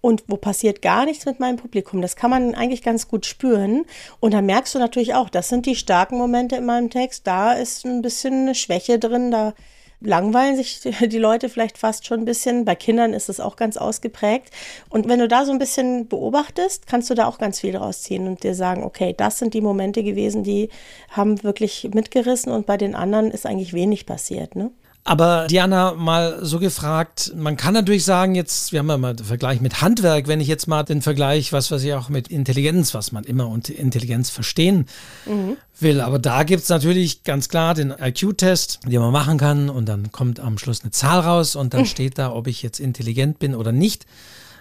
und 0.00 0.24
wo 0.28 0.36
passiert 0.36 0.80
gar 0.80 1.04
nichts 1.04 1.26
mit 1.26 1.40
meinem 1.40 1.56
Publikum. 1.56 2.00
Das 2.00 2.16
kann 2.16 2.30
man 2.30 2.54
eigentlich 2.54 2.82
ganz 2.82 3.08
gut 3.08 3.26
spüren. 3.26 3.84
Und 4.20 4.32
dann 4.32 4.46
merkst 4.46 4.74
du 4.74 4.78
natürlich 4.78 5.14
auch, 5.14 5.28
das 5.28 5.48
sind 5.50 5.66
die 5.66 5.76
starken 5.76 6.16
Momente 6.16 6.56
in 6.56 6.64
meinem 6.64 6.88
Text. 6.88 7.26
Da 7.26 7.52
ist 7.52 7.84
ein 7.84 8.00
bisschen 8.00 8.42
eine 8.42 8.54
Schwäche 8.54 8.98
drin. 8.98 9.30
Da 9.30 9.52
langweilen 10.00 10.56
sich 10.56 10.80
die 11.00 11.18
Leute 11.18 11.48
vielleicht 11.48 11.78
fast 11.78 12.06
schon 12.06 12.20
ein 12.20 12.24
bisschen. 12.24 12.64
Bei 12.64 12.74
Kindern 12.74 13.12
ist 13.12 13.28
es 13.28 13.40
auch 13.40 13.56
ganz 13.56 13.76
ausgeprägt. 13.76 14.50
Und 14.88 15.08
wenn 15.08 15.18
du 15.18 15.28
da 15.28 15.44
so 15.44 15.52
ein 15.52 15.58
bisschen 15.58 16.08
beobachtest, 16.08 16.86
kannst 16.86 17.10
du 17.10 17.14
da 17.14 17.26
auch 17.26 17.38
ganz 17.38 17.60
viel 17.60 17.72
draus 17.72 18.02
ziehen 18.02 18.26
und 18.26 18.42
dir 18.42 18.54
sagen, 18.54 18.84
okay, 18.84 19.14
das 19.16 19.38
sind 19.38 19.54
die 19.54 19.60
Momente 19.60 20.02
gewesen, 20.02 20.42
die 20.42 20.68
haben 21.10 21.42
wirklich 21.42 21.90
mitgerissen 21.92 22.52
und 22.52 22.66
bei 22.66 22.76
den 22.76 22.94
anderen 22.94 23.30
ist 23.30 23.46
eigentlich 23.46 23.72
wenig 23.72 24.06
passiert. 24.06 24.56
Ne? 24.56 24.70
Aber 25.08 25.46
Diana, 25.46 25.94
mal 25.94 26.44
so 26.44 26.58
gefragt, 26.58 27.32
man 27.34 27.56
kann 27.56 27.72
natürlich 27.72 28.04
sagen, 28.04 28.34
jetzt, 28.34 28.72
wir 28.72 28.80
haben 28.80 28.90
ja 28.90 28.98
mal 28.98 29.16
den 29.16 29.24
Vergleich 29.24 29.62
mit 29.62 29.80
Handwerk, 29.80 30.28
wenn 30.28 30.38
ich 30.38 30.48
jetzt 30.48 30.66
mal 30.66 30.82
den 30.82 31.00
Vergleich, 31.00 31.50
was 31.50 31.70
weiß 31.70 31.82
ich 31.82 31.94
auch 31.94 32.10
mit 32.10 32.28
Intelligenz, 32.28 32.92
was 32.92 33.10
man 33.10 33.24
immer 33.24 33.48
unter 33.48 33.74
Intelligenz 33.74 34.28
verstehen 34.28 34.84
mhm. 35.24 35.56
will. 35.80 36.02
Aber 36.02 36.18
da 36.18 36.42
gibt 36.42 36.64
es 36.64 36.68
natürlich 36.68 37.22
ganz 37.24 37.48
klar 37.48 37.72
den 37.72 37.94
IQ-Test, 37.98 38.80
den 38.84 39.00
man 39.00 39.10
machen 39.10 39.38
kann 39.38 39.70
und 39.70 39.88
dann 39.88 40.12
kommt 40.12 40.40
am 40.40 40.58
Schluss 40.58 40.82
eine 40.82 40.90
Zahl 40.90 41.20
raus 41.20 41.56
und 41.56 41.72
dann 41.72 41.80
mhm. 41.80 41.86
steht 41.94 42.18
da, 42.18 42.30
ob 42.30 42.46
ich 42.46 42.62
jetzt 42.62 42.78
intelligent 42.78 43.38
bin 43.38 43.54
oder 43.54 43.72
nicht. 43.72 44.04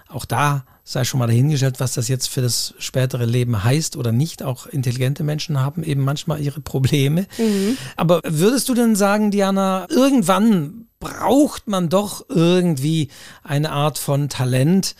Auch 0.09 0.25
da 0.25 0.65
sei 0.83 1.03
schon 1.03 1.19
mal 1.19 1.27
dahingestellt, 1.27 1.81
was 1.81 1.93
das 1.93 2.07
jetzt 2.07 2.29
für 2.29 2.41
das 2.41 2.73
spätere 2.79 3.25
Leben 3.25 3.63
heißt 3.63 3.97
oder 3.97 4.13
nicht. 4.13 4.41
Auch 4.41 4.67
intelligente 4.67 5.23
Menschen 5.23 5.59
haben 5.59 5.83
eben 5.83 6.01
manchmal 6.01 6.41
ihre 6.41 6.61
Probleme. 6.61 7.27
Mhm. 7.37 7.77
Aber 7.97 8.21
würdest 8.23 8.69
du 8.69 8.73
denn 8.73 8.95
sagen, 8.95 9.29
Diana, 9.29 9.87
irgendwann 9.89 10.87
braucht 10.99 11.67
man 11.67 11.89
doch 11.89 12.25
irgendwie 12.29 13.09
eine 13.43 13.71
Art 13.71 13.97
von 13.97 14.29
Talent, 14.29 14.95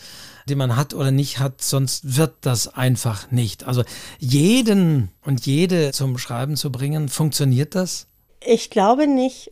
die 0.48 0.54
man 0.54 0.76
hat 0.76 0.94
oder 0.94 1.10
nicht 1.10 1.38
hat, 1.38 1.62
sonst 1.62 2.16
wird 2.16 2.34
das 2.42 2.74
einfach 2.74 3.30
nicht. 3.30 3.64
Also 3.64 3.82
jeden 4.18 5.10
und 5.24 5.46
jede 5.46 5.92
zum 5.92 6.18
Schreiben 6.18 6.56
zu 6.56 6.70
bringen, 6.70 7.08
funktioniert 7.08 7.74
das? 7.74 8.06
Ich 8.44 8.70
glaube 8.70 9.06
nicht. 9.06 9.50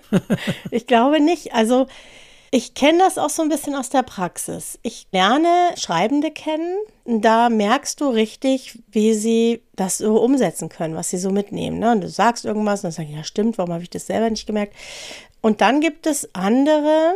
ich 0.70 0.86
glaube 0.86 1.20
nicht. 1.20 1.54
Also 1.54 1.88
ich 2.54 2.74
kenne 2.74 2.98
das 2.98 3.16
auch 3.16 3.30
so 3.30 3.40
ein 3.40 3.48
bisschen 3.48 3.74
aus 3.74 3.88
der 3.88 4.02
Praxis. 4.02 4.78
Ich 4.82 5.06
lerne 5.10 5.70
Schreibende 5.78 6.30
kennen. 6.30 6.76
Da 7.06 7.48
merkst 7.48 7.98
du 7.98 8.10
richtig, 8.10 8.78
wie 8.90 9.14
sie 9.14 9.62
das 9.74 9.96
so 9.96 10.22
umsetzen 10.22 10.68
können, 10.68 10.94
was 10.94 11.08
sie 11.08 11.16
so 11.16 11.30
mitnehmen. 11.30 11.78
Ne? 11.78 11.92
Und 11.92 12.02
du 12.02 12.10
sagst 12.10 12.44
irgendwas 12.44 12.80
und 12.80 12.84
dann 12.84 12.92
sagst 12.92 13.10
ja 13.10 13.24
stimmt, 13.24 13.56
warum 13.56 13.72
habe 13.72 13.82
ich 13.82 13.88
das 13.88 14.06
selber 14.06 14.28
nicht 14.28 14.46
gemerkt? 14.46 14.74
Und 15.40 15.62
dann 15.62 15.80
gibt 15.80 16.06
es 16.06 16.28
andere, 16.34 17.14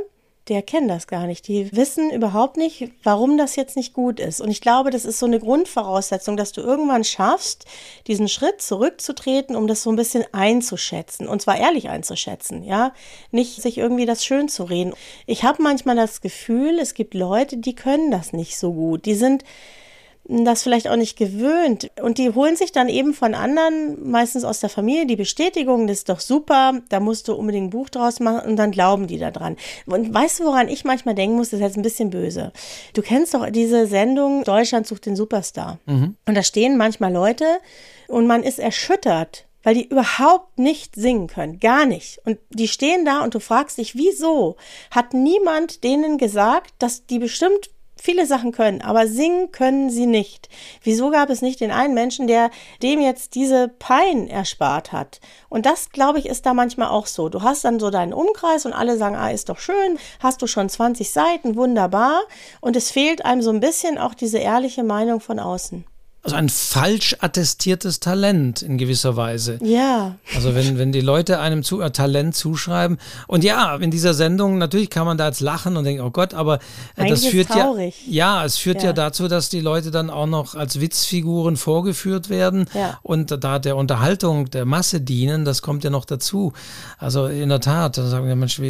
die 0.49 0.55
erkennen 0.55 0.87
das 0.87 1.07
gar 1.07 1.27
nicht. 1.27 1.49
Die 1.49 1.75
wissen 1.75 2.11
überhaupt 2.11 2.57
nicht, 2.57 2.93
warum 3.03 3.37
das 3.37 3.57
jetzt 3.57 3.77
nicht 3.77 3.93
gut 3.93 4.21
ist. 4.21 4.41
Und 4.41 4.51
ich 4.51 4.61
glaube, 4.61 4.91
das 4.91 5.05
ist 5.05 5.19
so 5.19 5.27
eine 5.27 5.41
Grundvoraussetzung, 5.41 6.37
dass 6.37 6.53
du 6.53 6.61
irgendwann 6.61 7.03
schaffst, 7.03 7.65
diesen 8.07 8.29
Schritt 8.29 8.63
zurückzutreten, 8.63 9.57
um 9.57 9.67
das 9.67 9.83
so 9.83 9.91
ein 9.91 9.97
bisschen 9.97 10.25
einzuschätzen. 10.33 11.27
Und 11.27 11.43
zwar 11.43 11.59
ehrlich 11.59 11.89
einzuschätzen, 11.89 12.63
ja. 12.63 12.93
Nicht 13.33 13.61
sich 13.61 13.79
irgendwie 13.79 14.07
das 14.07 14.25
schön 14.25 14.49
zu 14.49 14.65
reden. 14.65 14.95
Ich 15.27 15.43
habe 15.43 15.63
manchmal 15.63 15.97
das 15.97 16.21
Gefühl, 16.21 16.79
es 16.79 16.95
gibt 16.95 17.15
Leute, 17.15 17.57
die 17.57 17.75
können 17.75 18.11
das 18.11 18.33
nicht 18.33 18.57
so 18.57 18.73
gut. 18.73 19.05
Die 19.05 19.15
sind 19.15 19.43
das 20.29 20.63
vielleicht 20.63 20.89
auch 20.89 20.97
nicht 20.97 21.17
gewöhnt. 21.17 21.91
Und 22.03 22.19
die 22.19 22.31
holen 22.31 22.57
sich 22.57 22.73
dann 22.73 22.89
eben 22.89 23.15
von 23.15 23.35
anderen, 23.35 24.11
meistens 24.11 24.45
aus 24.45 24.61
der 24.61 24.69
Familie, 24.69 25.07
die 25.07 25.17
Bestätigung, 25.17 25.87
das 25.87 25.99
ist 25.99 26.09
doch 26.09 26.21
super, 26.21 26.81
da 26.89 27.01
musst 27.01 27.29
du 27.29 27.35
unbedingt 27.35 27.69
ein 27.69 27.71
Buch 27.71 27.89
draus 27.89 28.21
machen 28.21 28.51
und 28.51 28.57
dann 28.57 28.71
glauben 28.71 29.07
die 29.07 29.19
da 29.19 29.31
dran. 29.31 29.57
Und 29.87 30.13
weißt 30.13 30.41
du, 30.41 30.45
woran 30.45 30.69
ich 30.69 30.85
manchmal 30.85 31.15
denken 31.15 31.37
muss, 31.37 31.51
das 31.51 31.61
ist 31.61 31.67
jetzt 31.67 31.77
ein 31.77 31.83
bisschen 31.83 32.11
böse. 32.11 32.53
Du 32.95 33.03
kennst 33.03 33.35
doch 33.35 33.49
diese 33.51 33.87
Sendung 33.87 34.43
Deutschland 34.45 34.87
sucht 34.87 35.07
den 35.07 35.17
Superstar. 35.17 35.79
Mhm. 35.87 36.17
Und 36.27 36.35
da 36.35 36.43
stehen 36.43 36.77
manchmal 36.77 37.13
Leute 37.13 37.45
und 38.09 38.27
man 38.27 38.43
ist 38.43 38.59
erschüttert, 38.59 39.47
weil 39.63 39.75
die 39.75 39.89
überhaupt 39.89 40.59
nicht 40.59 40.95
singen 40.95 41.27
können, 41.27 41.59
gar 41.59 41.87
nicht. 41.87 42.21
Und 42.25 42.39
die 42.51 42.69
stehen 42.69 43.05
da 43.05 43.25
und 43.25 43.35
du 43.35 43.41
fragst 43.41 43.79
dich, 43.79 43.97
wieso 43.97 44.57
hat 44.91 45.13
niemand 45.13 45.83
denen 45.83 46.19
gesagt, 46.19 46.75
dass 46.79 47.07
die 47.07 47.19
bestimmt 47.19 47.71
viele 47.97 48.27
Sachen 48.27 48.53
können, 48.53 48.83
aber 48.83 49.07
singen 49.07 49.51
können 49.53 49.91
sie 49.91 50.07
nicht. 50.07 50.49
Wieso 50.83 51.11
gab 51.11 51.31
es 51.31 51.43
nicht 51.43 51.61
den 51.61 51.71
einen 51.71 51.95
Menschen, 51.95 52.27
der 52.27 52.51
dem 52.83 53.01
jetzt 53.01 53.35
diese 53.35 53.69
Pein 53.69 54.29
erspart 54.29 54.93
hat? 54.93 55.21
Und 55.49 55.67
das, 55.67 55.91
glaube 55.91 56.19
ich, 56.19 56.27
ist 56.27 56.47
da 56.47 56.55
manchmal 56.55 56.89
auch 56.89 57.07
so. 57.07 57.29
Du 57.29 57.43
hast 57.43 57.65
dann 57.65 57.81
so 57.81 57.91
deinen 57.91 58.13
Umkreis 58.13 58.67
und 58.67 58.73
alle 58.73 58.97
sagen, 58.97 59.17
ah, 59.17 59.31
ist 59.31 59.49
doch 59.49 59.59
schön, 59.59 59.99
hast 60.21 60.43
du 60.43 60.47
schon 60.47 60.69
20 60.69 61.11
Seiten, 61.11 61.57
wunderbar. 61.57 62.21
Und 62.61 62.77
es 62.77 62.91
fehlt 62.91 63.25
einem 63.25 63.43
so 63.43 63.51
ein 63.51 63.61
bisschen 63.61 63.99
auch 63.99 64.15
diese 64.15 64.39
ehrliche 64.39 64.85
Meinung 64.85 65.21
von 65.21 65.39
außen 65.39 65.85
also 66.27 66.37
ein 66.37 66.49
falsch 66.49 67.17
attestiertes 67.21 68.01
Talent 68.01 68.61
in 68.61 68.79
gewisser 68.79 69.17
Weise. 69.17 69.59
Ja. 69.63 70.17
Also 70.35 70.57
wenn, 70.57 70.77
wenn 70.77 70.91
die 70.91 71.01
Leute 71.01 71.39
einem 71.39 71.63
zu, 71.63 71.81
äh, 71.81 71.93
Talent 71.93 72.35
zuschreiben. 72.35 72.99
Und 73.29 73.45
ja, 73.45 73.77
in 73.77 73.93
dieser 73.93 74.13
Sendung, 74.13 74.59
natürlich 74.59 74.91
kann 74.91 75.07
man 75.07 75.17
da 75.19 75.29
jetzt 75.29 75.41
lachen 75.41 75.77
und 75.77 75.85
denken, 75.85 76.03
oh 76.03 76.11
Gott, 76.11 76.35
aber 76.35 76.59
äh, 76.97 77.09
das 77.09 77.25
führt 77.27 77.51
ja. 77.51 77.73
Ja, 78.09 78.45
es 78.45 78.57
führt 78.57 78.79
ja. 78.79 78.87
ja. 78.87 78.93
dazu, 78.93 79.29
dass 79.29 79.51
die 79.51 79.61
Leute 79.61 79.93
dann 79.93 80.11
auch 80.11 80.27
noch 80.27 80.57
als 80.57 80.81
Witzfiguren 80.81 81.57
vorgeführt 81.57 82.29
werden 82.29 82.67
ja. 82.75 82.99
und 83.03 83.31
da 83.45 83.61
der 83.61 83.77
Unterhaltung 83.77 84.51
der 84.51 84.65
Masse 84.65 85.01
dienen, 85.01 85.45
das 85.45 85.63
kommt 85.63 85.85
ja 85.85 85.91
noch 85.91 86.05
dazu. 86.05 86.53
Also 86.99 87.27
in 87.27 87.51
der 87.51 87.61
Tat, 87.61 87.99
dann 87.99 88.11
sagen 88.11 88.27
wir, 88.27 88.35
Mensch, 88.35 88.61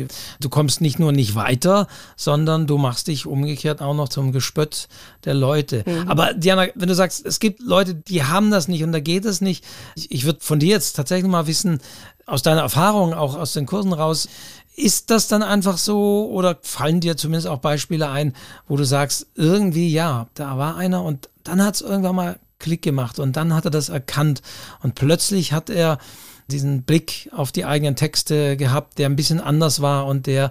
du 0.41 0.49
kommst 0.51 0.83
nicht 0.83 0.99
nur 0.99 1.13
nicht 1.13 1.35
weiter, 1.35 1.87
sondern 2.17 2.67
du 2.67 2.77
machst 2.77 3.09
dich 3.09 3.25
umgekehrt 3.25 3.81
auch 3.81 3.95
noch 3.95 4.11
zum 4.11 4.33
Gespött 4.33 4.89
der 5.25 5.35
Leute. 5.35 5.85
Mhm. 5.87 6.09
Aber 6.09 6.35
Diana, 6.35 6.67
wenn 6.75 6.89
du 6.89 6.95
sagst, 6.95 7.25
es 7.25 7.41
gibt 7.41 7.46
gibt 7.47 7.61
Leute, 7.61 7.95
die 7.95 8.25
haben 8.25 8.51
das 8.51 8.67
nicht 8.67 8.83
und 8.83 8.91
da 8.93 9.01
geht 9.01 9.25
es 9.25 9.41
nicht. 9.41 9.65
Ich, 9.95 10.11
ich 10.11 10.25
würde 10.25 10.41
von 10.41 10.59
dir 10.59 10.71
jetzt 10.71 10.95
tatsächlich 10.95 11.31
mal 11.31 11.47
wissen, 11.47 11.81
aus 12.27 12.43
deiner 12.43 12.63
Erfahrung, 12.63 13.15
auch 13.15 13.37
aus 13.37 13.53
den 13.53 13.67
Kursen 13.67 13.93
raus, 13.93 14.29
ist 14.75 15.11
das 15.11 15.29
dann 15.29 15.45
einfach 15.45 15.79
so 15.79 16.29
oder 16.29 16.59
fallen 16.63 17.01
dir 17.01 17.17
zumindest 17.17 17.47
auch 17.47 17.61
Beispiele 17.61 18.09
ein, 18.11 18.35
wo 18.67 18.77
du 18.77 18.85
sagst, 18.85 19.29
irgendwie 19.37 19.93
ja, 19.93 20.27
da 20.35 20.59
war 20.59 20.77
einer 20.77 21.05
und 21.05 21.31
dann 21.45 21.63
hat 21.63 21.77
es 21.77 21.83
irgendwann 21.83 22.17
mal 22.17 22.39
Klick 22.59 22.83
gemacht 22.83 23.21
und 23.21 23.37
dann 23.37 23.55
hat 23.55 23.65
er 23.65 23.71
das 23.71 23.91
erkannt 23.91 24.43
und 24.83 24.97
plötzlich 24.97 25.53
hat 25.53 25.71
er 25.71 25.99
diesen 26.49 26.83
Blick 26.83 27.31
auf 27.33 27.53
die 27.53 27.65
eigenen 27.65 27.95
Texte 27.95 28.57
gehabt, 28.57 28.99
der 28.99 29.09
ein 29.09 29.17
bisschen 29.17 29.41
anders 29.41 29.81
war 29.81 30.07
und 30.07 30.27
der 30.27 30.51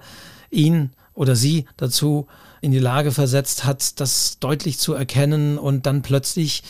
ihn 0.50 0.92
oder 1.16 1.36
sie 1.36 1.66
dazu 1.78 2.28
in 2.62 2.72
die 2.72 2.80
Lage 2.80 3.12
versetzt 3.12 3.66
hat, 3.66 4.00
das 4.00 4.38
deutlich 4.40 4.78
zu 4.78 4.94
erkennen 4.94 5.58
und 5.58 5.86
dann 5.86 6.02
plötzlich 6.02 6.64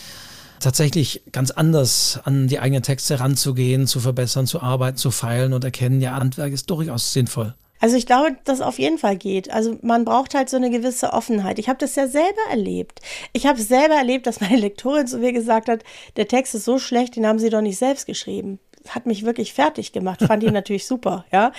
tatsächlich 0.60 1.24
ganz 1.32 1.52
anders 1.52 2.20
an 2.24 2.48
die 2.48 2.60
eigenen 2.60 2.84
Texte 2.84 3.20
ranzugehen, 3.20 3.88
zu 3.88 4.00
verbessern, 4.00 4.48
zu 4.48 4.62
arbeiten, 4.62 4.98
zu 4.98 5.12
feilen 5.12 5.54
und 5.54 5.64
erkennen, 5.64 6.02
ja, 6.02 6.16
Handwerk 6.16 6.54
ist 6.54 6.70
durchaus 6.70 7.14
sinnvoll. 7.14 7.54
Also 7.82 7.98
ich 7.98 8.06
glaube, 8.06 8.38
dass 8.46 8.62
auf 8.62 8.80
jeden 8.80 8.98
Fall 8.98 9.18
geht. 9.18 9.52
Also 9.52 9.78
man 9.82 10.06
braucht 10.06 10.34
halt 10.34 10.50
so 10.50 10.58
eine 10.58 10.72
gewisse 10.72 11.12
Offenheit. 11.14 11.60
Ich 11.60 11.68
habe 11.68 11.78
das 11.78 11.96
ja 11.96 12.08
selber 12.08 12.42
erlebt. 12.50 13.02
Ich 13.34 13.46
habe 13.46 13.62
selber 13.62 13.96
erlebt, 13.96 14.28
dass 14.28 14.42
meine 14.42 14.58
Lektorin 14.58 15.08
zu 15.08 15.18
mir 15.18 15.34
gesagt 15.34 15.68
hat, 15.68 15.84
der 16.16 16.28
Text 16.28 16.56
ist 16.56 16.66
so 16.66 16.80
schlecht, 16.80 17.16
den 17.16 17.28
haben 17.28 17.38
Sie 17.38 17.50
doch 17.50 17.62
nicht 17.62 17.78
selbst 17.78 18.06
geschrieben 18.06 18.60
hat 18.90 19.06
mich 19.06 19.26
wirklich 19.26 19.54
fertig 19.54 19.92
gemacht. 19.92 20.22
Fand 20.22 20.44
ihn 20.44 20.54
natürlich 20.54 20.86
super, 20.86 21.26
ja. 21.32 21.52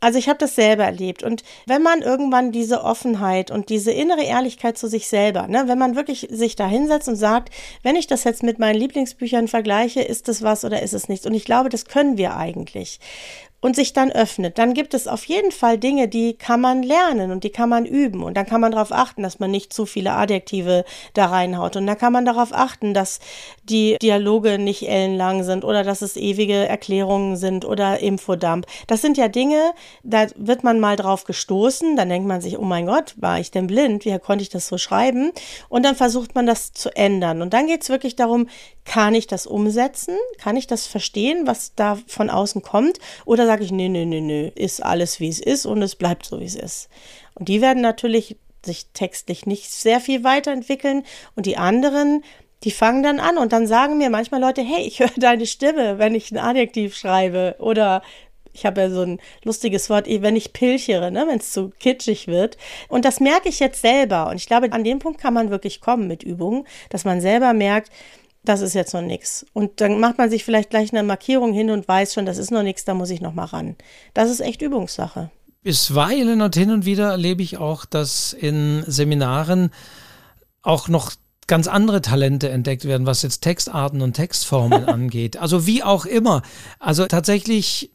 Also 0.00 0.18
ich 0.18 0.28
habe 0.28 0.38
das 0.38 0.54
selber 0.54 0.84
erlebt. 0.84 1.22
Und 1.22 1.42
wenn 1.66 1.82
man 1.82 2.02
irgendwann 2.02 2.52
diese 2.52 2.82
Offenheit 2.82 3.50
und 3.50 3.68
diese 3.68 3.92
innere 3.92 4.22
Ehrlichkeit 4.22 4.78
zu 4.78 4.88
sich 4.88 5.08
selber, 5.08 5.48
ne, 5.48 5.64
wenn 5.66 5.78
man 5.78 5.96
wirklich 5.96 6.28
sich 6.30 6.56
da 6.56 6.66
hinsetzt 6.66 7.08
und 7.08 7.16
sagt, 7.16 7.52
wenn 7.82 7.96
ich 7.96 8.06
das 8.06 8.24
jetzt 8.24 8.42
mit 8.42 8.58
meinen 8.58 8.76
Lieblingsbüchern 8.76 9.48
vergleiche, 9.48 10.02
ist 10.02 10.28
es 10.28 10.42
was 10.42 10.64
oder 10.64 10.82
ist 10.82 10.94
es 10.94 11.08
nichts? 11.08 11.26
Und 11.26 11.34
ich 11.34 11.44
glaube, 11.44 11.68
das 11.68 11.84
können 11.86 12.16
wir 12.16 12.36
eigentlich 12.36 13.00
und 13.62 13.76
sich 13.76 13.92
dann 13.92 14.10
öffnet, 14.10 14.58
dann 14.58 14.74
gibt 14.74 14.92
es 14.92 15.06
auf 15.06 15.24
jeden 15.24 15.52
Fall 15.52 15.78
Dinge, 15.78 16.08
die 16.08 16.34
kann 16.34 16.60
man 16.60 16.82
lernen 16.82 17.30
und 17.30 17.44
die 17.44 17.50
kann 17.50 17.68
man 17.68 17.86
üben. 17.86 18.24
Und 18.24 18.36
dann 18.36 18.44
kann 18.44 18.60
man 18.60 18.72
darauf 18.72 18.92
achten, 18.92 19.22
dass 19.22 19.38
man 19.38 19.52
nicht 19.52 19.72
zu 19.72 19.86
viele 19.86 20.12
Adjektive 20.12 20.84
da 21.14 21.26
reinhaut. 21.26 21.76
Und 21.76 21.86
dann 21.86 21.96
kann 21.96 22.12
man 22.12 22.26
darauf 22.26 22.52
achten, 22.52 22.92
dass 22.92 23.20
die 23.62 23.96
Dialoge 24.02 24.58
nicht 24.58 24.88
ellenlang 24.88 25.44
sind 25.44 25.64
oder 25.64 25.84
dass 25.84 26.02
es 26.02 26.16
ewige 26.16 26.66
Erklärungen 26.66 27.36
sind 27.36 27.64
oder 27.64 28.00
Infodump. 28.00 28.66
Das 28.88 29.00
sind 29.00 29.16
ja 29.16 29.28
Dinge, 29.28 29.72
da 30.02 30.26
wird 30.34 30.64
man 30.64 30.80
mal 30.80 30.96
drauf 30.96 31.22
gestoßen, 31.22 31.96
dann 31.96 32.08
denkt 32.08 32.26
man 32.26 32.40
sich, 32.40 32.58
oh 32.58 32.64
mein 32.64 32.86
Gott, 32.86 33.14
war 33.16 33.38
ich 33.38 33.52
denn 33.52 33.68
blind? 33.68 34.04
Wie 34.04 34.18
konnte 34.18 34.42
ich 34.42 34.50
das 34.50 34.66
so 34.66 34.76
schreiben? 34.76 35.30
Und 35.68 35.84
dann 35.84 35.94
versucht 35.94 36.34
man 36.34 36.46
das 36.46 36.72
zu 36.72 36.94
ändern. 36.96 37.40
Und 37.40 37.54
dann 37.54 37.68
geht 37.68 37.82
es 37.82 37.90
wirklich 37.90 38.16
darum, 38.16 38.48
kann 38.84 39.14
ich 39.14 39.26
das 39.26 39.46
umsetzen? 39.46 40.16
Kann 40.38 40.56
ich 40.56 40.66
das 40.66 40.86
verstehen, 40.86 41.46
was 41.46 41.74
da 41.74 41.98
von 42.06 42.30
außen 42.30 42.62
kommt? 42.62 42.98
Oder 43.24 43.46
sage 43.46 43.64
ich, 43.64 43.70
nee, 43.70 43.88
nee, 43.88 44.04
nee, 44.04 44.20
nee, 44.20 44.52
ist 44.54 44.82
alles 44.82 45.20
wie 45.20 45.28
es 45.28 45.40
ist 45.40 45.66
und 45.66 45.82
es 45.82 45.94
bleibt 45.94 46.26
so 46.26 46.40
wie 46.40 46.44
es 46.44 46.56
ist. 46.56 46.88
Und 47.34 47.48
die 47.48 47.60
werden 47.60 47.82
natürlich 47.82 48.36
sich 48.64 48.86
textlich 48.92 49.46
nicht 49.46 49.70
sehr 49.70 50.00
viel 50.00 50.24
weiterentwickeln 50.24 51.04
und 51.34 51.46
die 51.46 51.56
anderen, 51.56 52.22
die 52.64 52.70
fangen 52.70 53.02
dann 53.02 53.18
an 53.18 53.38
und 53.38 53.52
dann 53.52 53.66
sagen 53.66 53.98
mir 53.98 54.10
manchmal 54.10 54.40
Leute, 54.40 54.62
hey, 54.62 54.86
ich 54.86 55.00
höre 55.00 55.10
deine 55.16 55.46
Stimme, 55.46 55.98
wenn 55.98 56.14
ich 56.14 56.30
ein 56.30 56.38
Adjektiv 56.38 56.96
schreibe 56.96 57.56
oder 57.58 58.02
ich 58.54 58.66
habe 58.66 58.82
ja 58.82 58.90
so 58.90 59.00
ein 59.00 59.18
lustiges 59.44 59.88
Wort, 59.88 60.06
wenn 60.06 60.36
ich 60.36 60.52
pilchere, 60.52 61.10
ne, 61.10 61.24
wenn 61.26 61.38
es 61.38 61.52
zu 61.52 61.70
kitschig 61.78 62.28
wird. 62.28 62.58
Und 62.88 63.06
das 63.06 63.18
merke 63.18 63.48
ich 63.48 63.60
jetzt 63.60 63.80
selber. 63.80 64.28
Und 64.28 64.36
ich 64.36 64.46
glaube, 64.46 64.70
an 64.72 64.84
dem 64.84 64.98
Punkt 64.98 65.20
kann 65.20 65.32
man 65.32 65.50
wirklich 65.50 65.80
kommen 65.80 66.06
mit 66.06 66.22
Übungen, 66.22 66.66
dass 66.90 67.06
man 67.06 67.22
selber 67.22 67.54
merkt, 67.54 67.90
das 68.44 68.60
ist 68.60 68.74
jetzt 68.74 68.94
noch 68.94 69.02
nichts. 69.02 69.46
Und 69.52 69.80
dann 69.80 70.00
macht 70.00 70.18
man 70.18 70.30
sich 70.30 70.44
vielleicht 70.44 70.70
gleich 70.70 70.92
eine 70.92 71.02
Markierung 71.02 71.52
hin 71.52 71.70
und 71.70 71.86
weiß 71.86 72.14
schon, 72.14 72.26
das 72.26 72.38
ist 72.38 72.50
noch 72.50 72.62
nichts, 72.62 72.84
da 72.84 72.94
muss 72.94 73.10
ich 73.10 73.20
noch 73.20 73.34
mal 73.34 73.44
ran. 73.44 73.76
Das 74.14 74.30
ist 74.30 74.40
echt 74.40 74.62
Übungssache. 74.62 75.30
Bisweilen 75.62 76.42
und 76.42 76.56
hin 76.56 76.70
und 76.72 76.84
wieder 76.84 77.10
erlebe 77.10 77.42
ich 77.42 77.58
auch, 77.58 77.84
dass 77.84 78.32
in 78.32 78.82
Seminaren 78.86 79.70
auch 80.62 80.88
noch 80.88 81.12
ganz 81.46 81.68
andere 81.68 82.02
Talente 82.02 82.48
entdeckt 82.48 82.84
werden, 82.84 83.06
was 83.06 83.22
jetzt 83.22 83.40
Textarten 83.40 84.00
und 84.02 84.14
Textformen 84.14 84.84
angeht. 84.88 85.36
Also 85.36 85.66
wie 85.66 85.82
auch 85.82 86.04
immer. 86.04 86.42
Also 86.80 87.06
tatsächlich 87.06 87.92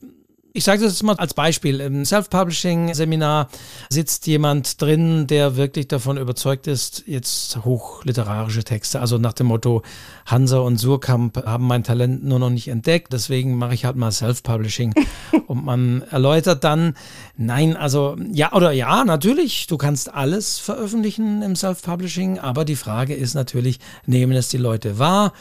Ich 0.57 0.63
sage 0.63 0.81
das 0.81 0.93
jetzt 0.93 1.03
mal 1.03 1.15
als 1.17 1.35
Beispiel. 1.35 1.81
Im 1.81 2.03
Self-Publishing-Seminar 2.03 3.47
sitzt 3.91 4.25
jemand 4.25 4.81
drin, 4.81 5.27
der 5.27 5.55
wirklich 5.55 5.87
davon 5.87 6.17
überzeugt 6.17 6.65
ist, 6.65 7.03
jetzt 7.05 7.63
hochliterarische 7.63 8.63
Texte, 8.63 8.99
also 8.99 9.19
nach 9.19 9.33
dem 9.33 9.45
Motto, 9.45 9.83
Hansa 10.25 10.57
und 10.57 10.77
Surkamp 10.77 11.45
haben 11.45 11.67
mein 11.67 11.83
Talent 11.83 12.23
nur 12.23 12.39
noch 12.39 12.49
nicht 12.49 12.69
entdeckt, 12.69 13.13
deswegen 13.13 13.55
mache 13.55 13.75
ich 13.75 13.85
halt 13.85 13.97
mal 13.97 14.11
Self-Publishing. 14.11 14.95
und 15.45 15.63
man 15.63 16.01
erläutert 16.09 16.63
dann, 16.63 16.95
nein, 17.35 17.77
also 17.77 18.17
ja 18.33 18.51
oder 18.53 18.71
ja, 18.71 19.05
natürlich, 19.05 19.67
du 19.67 19.77
kannst 19.77 20.11
alles 20.11 20.57
veröffentlichen 20.57 21.43
im 21.43 21.55
Self-Publishing, 21.55 22.39
aber 22.39 22.65
die 22.65 22.75
Frage 22.75 23.13
ist 23.13 23.35
natürlich, 23.35 23.79
nehmen 24.07 24.31
es 24.35 24.49
die 24.49 24.57
Leute 24.57 24.97
wahr? 24.97 25.33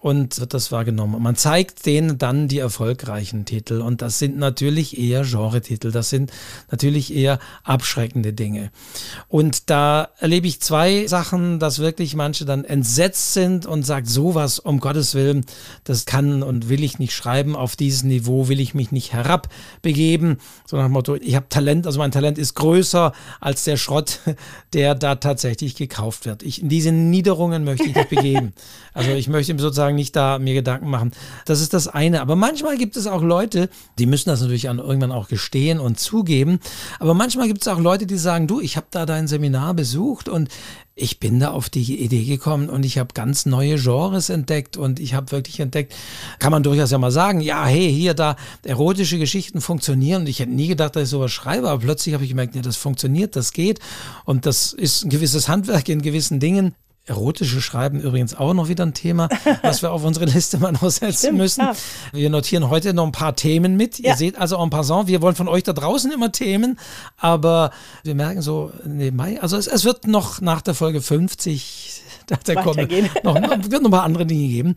Und 0.00 0.40
wird 0.40 0.54
das 0.54 0.72
wahrgenommen. 0.72 1.22
Man 1.22 1.36
zeigt 1.36 1.84
denen 1.84 2.16
dann 2.16 2.48
die 2.48 2.58
erfolgreichen 2.58 3.44
Titel 3.44 3.82
und 3.82 4.00
das 4.00 4.18
sind 4.18 4.38
natürlich 4.38 4.98
eher 4.98 5.24
Genre-Titel, 5.24 5.92
das 5.92 6.08
sind 6.08 6.32
natürlich 6.70 7.14
eher 7.14 7.38
abschreckende 7.64 8.32
Dinge. 8.32 8.70
Und 9.28 9.68
da 9.68 10.08
erlebe 10.18 10.46
ich 10.46 10.60
zwei 10.60 11.06
Sachen, 11.06 11.58
dass 11.58 11.80
wirklich 11.80 12.16
manche 12.16 12.46
dann 12.46 12.64
entsetzt 12.64 13.34
sind 13.34 13.66
und 13.66 13.84
sagt, 13.84 14.08
sowas 14.08 14.58
um 14.58 14.80
Gottes 14.80 15.14
Willen, 15.14 15.44
das 15.84 16.06
kann 16.06 16.42
und 16.42 16.70
will 16.70 16.82
ich 16.82 16.98
nicht 16.98 17.14
schreiben, 17.14 17.54
auf 17.54 17.76
dieses 17.76 18.02
Niveau 18.02 18.48
will 18.48 18.60
ich 18.60 18.72
mich 18.72 18.92
nicht 18.92 19.12
herabbegeben, 19.12 20.38
so 20.66 20.78
nach 20.78 20.84
dem 20.84 20.92
Motto, 20.92 21.16
ich 21.16 21.36
habe 21.36 21.48
Talent, 21.50 21.86
also 21.86 21.98
mein 21.98 22.10
Talent 22.10 22.38
ist 22.38 22.54
größer 22.54 23.12
als 23.38 23.64
der 23.64 23.76
Schrott, 23.76 24.20
der 24.72 24.94
da 24.94 25.16
tatsächlich 25.16 25.74
gekauft 25.74 26.24
wird. 26.24 26.42
Ich, 26.42 26.62
in 26.62 26.70
diese 26.70 26.90
Niederungen 26.90 27.64
möchte 27.64 27.86
ich 27.86 27.94
nicht 27.94 28.08
begeben. 28.08 28.54
Also 28.92 29.12
ich 29.12 29.28
möchte 29.28 29.56
sozusagen 29.56 29.89
sozusagen 29.90 29.96
nicht 29.96 30.16
da 30.16 30.38
mir 30.38 30.54
Gedanken 30.54 30.88
machen. 30.88 31.12
Das 31.44 31.60
ist 31.60 31.74
das 31.74 31.88
eine. 31.88 32.20
Aber 32.20 32.36
manchmal 32.36 32.76
gibt 32.76 32.96
es 32.96 33.06
auch 33.06 33.22
Leute, 33.22 33.68
die 33.98 34.06
müssen 34.06 34.28
das 34.28 34.40
natürlich 34.40 34.64
irgendwann 34.64 35.12
auch 35.12 35.28
gestehen 35.28 35.80
und 35.80 35.98
zugeben. 35.98 36.60
Aber 36.98 37.14
manchmal 37.14 37.48
gibt 37.48 37.62
es 37.62 37.68
auch 37.68 37.78
Leute, 37.78 38.06
die 38.06 38.18
sagen, 38.18 38.46
du, 38.46 38.60
ich 38.60 38.76
habe 38.76 38.86
da 38.90 39.06
dein 39.06 39.28
Seminar 39.28 39.74
besucht 39.74 40.28
und 40.28 40.48
ich 40.94 41.18
bin 41.18 41.40
da 41.40 41.50
auf 41.50 41.70
die 41.70 42.02
Idee 42.02 42.24
gekommen 42.24 42.68
und 42.68 42.84
ich 42.84 42.98
habe 42.98 43.14
ganz 43.14 43.46
neue 43.46 43.76
Genres 43.76 44.28
entdeckt 44.28 44.76
und 44.76 45.00
ich 45.00 45.14
habe 45.14 45.32
wirklich 45.32 45.58
entdeckt, 45.60 45.94
kann 46.38 46.52
man 46.52 46.62
durchaus 46.62 46.90
ja 46.90 46.98
mal 46.98 47.10
sagen, 47.10 47.40
ja, 47.40 47.64
hey, 47.64 47.90
hier 47.90 48.12
da 48.12 48.36
erotische 48.64 49.18
Geschichten 49.18 49.62
funktionieren 49.62 50.22
und 50.22 50.28
ich 50.28 50.40
hätte 50.40 50.52
nie 50.52 50.68
gedacht, 50.68 50.96
dass 50.96 51.04
ich 51.04 51.08
sowas 51.08 51.32
schreibe, 51.32 51.70
aber 51.70 51.80
plötzlich 51.80 52.12
habe 52.14 52.24
ich 52.24 52.30
gemerkt, 52.30 52.54
ja, 52.54 52.60
das 52.60 52.76
funktioniert, 52.76 53.34
das 53.34 53.52
geht 53.52 53.80
und 54.26 54.44
das 54.44 54.74
ist 54.74 55.04
ein 55.04 55.10
gewisses 55.10 55.48
Handwerk 55.48 55.88
in 55.88 56.02
gewissen 56.02 56.38
Dingen. 56.38 56.74
Erotische 57.06 57.60
Schreiben 57.60 58.00
übrigens 58.00 58.34
auch 58.34 58.54
noch 58.54 58.68
wieder 58.68 58.86
ein 58.86 58.94
Thema, 58.94 59.28
was 59.62 59.82
wir 59.82 59.90
auf 59.90 60.04
unsere 60.04 60.26
Liste 60.26 60.58
mal 60.58 60.72
noch 60.72 60.90
setzen 60.90 61.16
Stimmt, 61.16 61.38
müssen. 61.38 61.60
Ja. 61.62 61.72
Wir 62.12 62.30
notieren 62.30 62.70
heute 62.70 62.94
noch 62.94 63.06
ein 63.06 63.12
paar 63.12 63.34
Themen 63.34 63.76
mit. 63.76 63.98
Ja. 63.98 64.10
Ihr 64.10 64.16
seht 64.16 64.38
also 64.38 64.62
en 64.62 64.70
passant, 64.70 65.08
wir 65.08 65.20
wollen 65.22 65.34
von 65.34 65.48
euch 65.48 65.64
da 65.64 65.72
draußen 65.72 66.12
immer 66.12 66.30
Themen, 66.30 66.78
aber 67.16 67.70
wir 68.04 68.14
merken 68.14 68.42
so 68.42 68.72
nebenbei, 68.84 69.40
also 69.40 69.56
es, 69.56 69.66
es 69.66 69.84
wird 69.84 70.06
noch 70.06 70.40
nach 70.40 70.60
der 70.62 70.74
Folge 70.74 71.00
50 71.00 72.02
da 72.44 72.62
kommen 72.62 72.88
noch, 73.24 73.34
wird 73.34 73.72
noch 73.72 73.84
ein 73.84 73.90
paar 73.90 74.04
andere 74.04 74.26
Dinge 74.26 74.48
geben. 74.48 74.76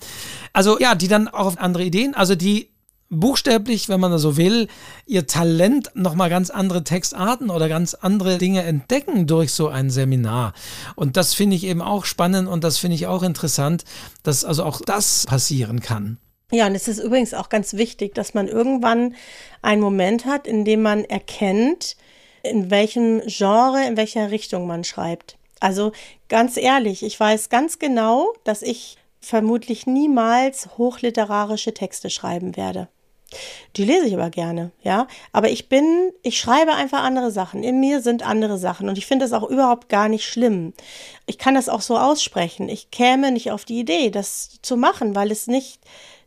Also 0.53 0.79
ja, 0.79 0.95
die 0.95 1.07
dann 1.07 1.27
auch 1.27 1.45
auf 1.45 1.59
andere 1.59 1.83
Ideen, 1.83 2.15
also 2.15 2.35
die 2.35 2.72
buchstäblich, 3.13 3.89
wenn 3.89 3.99
man 3.99 4.17
so 4.17 4.37
will, 4.37 4.67
ihr 5.05 5.27
Talent 5.27 5.91
nochmal 5.93 6.29
ganz 6.29 6.49
andere 6.49 6.83
Textarten 6.83 7.49
oder 7.49 7.69
ganz 7.69 7.93
andere 7.93 8.37
Dinge 8.37 8.63
entdecken 8.63 9.27
durch 9.27 9.53
so 9.53 9.67
ein 9.67 9.89
Seminar. 9.89 10.53
Und 10.95 11.17
das 11.17 11.33
finde 11.33 11.55
ich 11.55 11.63
eben 11.65 11.81
auch 11.81 12.05
spannend 12.05 12.47
und 12.47 12.63
das 12.63 12.77
finde 12.77 12.95
ich 12.95 13.07
auch 13.07 13.23
interessant, 13.23 13.83
dass 14.23 14.45
also 14.45 14.63
auch 14.63 14.81
das 14.81 15.25
passieren 15.25 15.79
kann. 15.79 16.17
Ja, 16.51 16.67
und 16.67 16.75
es 16.75 16.87
ist 16.87 16.99
übrigens 16.99 17.33
auch 17.33 17.49
ganz 17.49 17.73
wichtig, 17.73 18.13
dass 18.13 18.33
man 18.35 18.47
irgendwann 18.47 19.15
einen 19.61 19.81
Moment 19.81 20.25
hat, 20.25 20.45
in 20.45 20.65
dem 20.65 20.83
man 20.83 21.03
erkennt, 21.03 21.97
in 22.43 22.69
welchem 22.69 23.21
Genre, 23.25 23.85
in 23.87 23.97
welcher 23.97 24.29
Richtung 24.29 24.67
man 24.67 24.83
schreibt. 24.83 25.37
Also 25.59 25.93
ganz 26.29 26.57
ehrlich, 26.57 27.03
ich 27.03 27.19
weiß 27.19 27.49
ganz 27.49 27.79
genau, 27.79 28.33
dass 28.43 28.61
ich 28.61 28.97
vermutlich 29.21 29.87
niemals 29.87 30.77
hochliterarische 30.77 31.73
Texte 31.73 32.09
schreiben 32.09 32.57
werde. 32.57 32.89
Die 33.75 33.85
lese 33.85 34.05
ich 34.05 34.13
aber 34.13 34.29
gerne, 34.29 34.71
ja. 34.81 35.07
Aber 35.31 35.49
ich 35.49 35.69
bin, 35.69 36.11
ich 36.21 36.39
schreibe 36.39 36.73
einfach 36.73 37.03
andere 37.03 37.31
Sachen. 37.31 37.63
In 37.63 37.79
mir 37.79 38.01
sind 38.01 38.27
andere 38.27 38.57
Sachen 38.57 38.89
und 38.89 38.97
ich 38.97 39.05
finde 39.05 39.25
das 39.25 39.33
auch 39.33 39.49
überhaupt 39.49 39.89
gar 39.89 40.09
nicht 40.09 40.25
schlimm. 40.25 40.73
Ich 41.25 41.37
kann 41.37 41.55
das 41.55 41.69
auch 41.69 41.81
so 41.81 41.97
aussprechen. 41.97 42.69
Ich 42.69 42.91
käme 42.91 43.31
nicht 43.31 43.51
auf 43.51 43.65
die 43.65 43.79
Idee, 43.79 44.09
das 44.09 44.59
zu 44.61 44.77
machen, 44.77 45.15
weil 45.15 45.31
es 45.31 45.47
nicht 45.47 45.79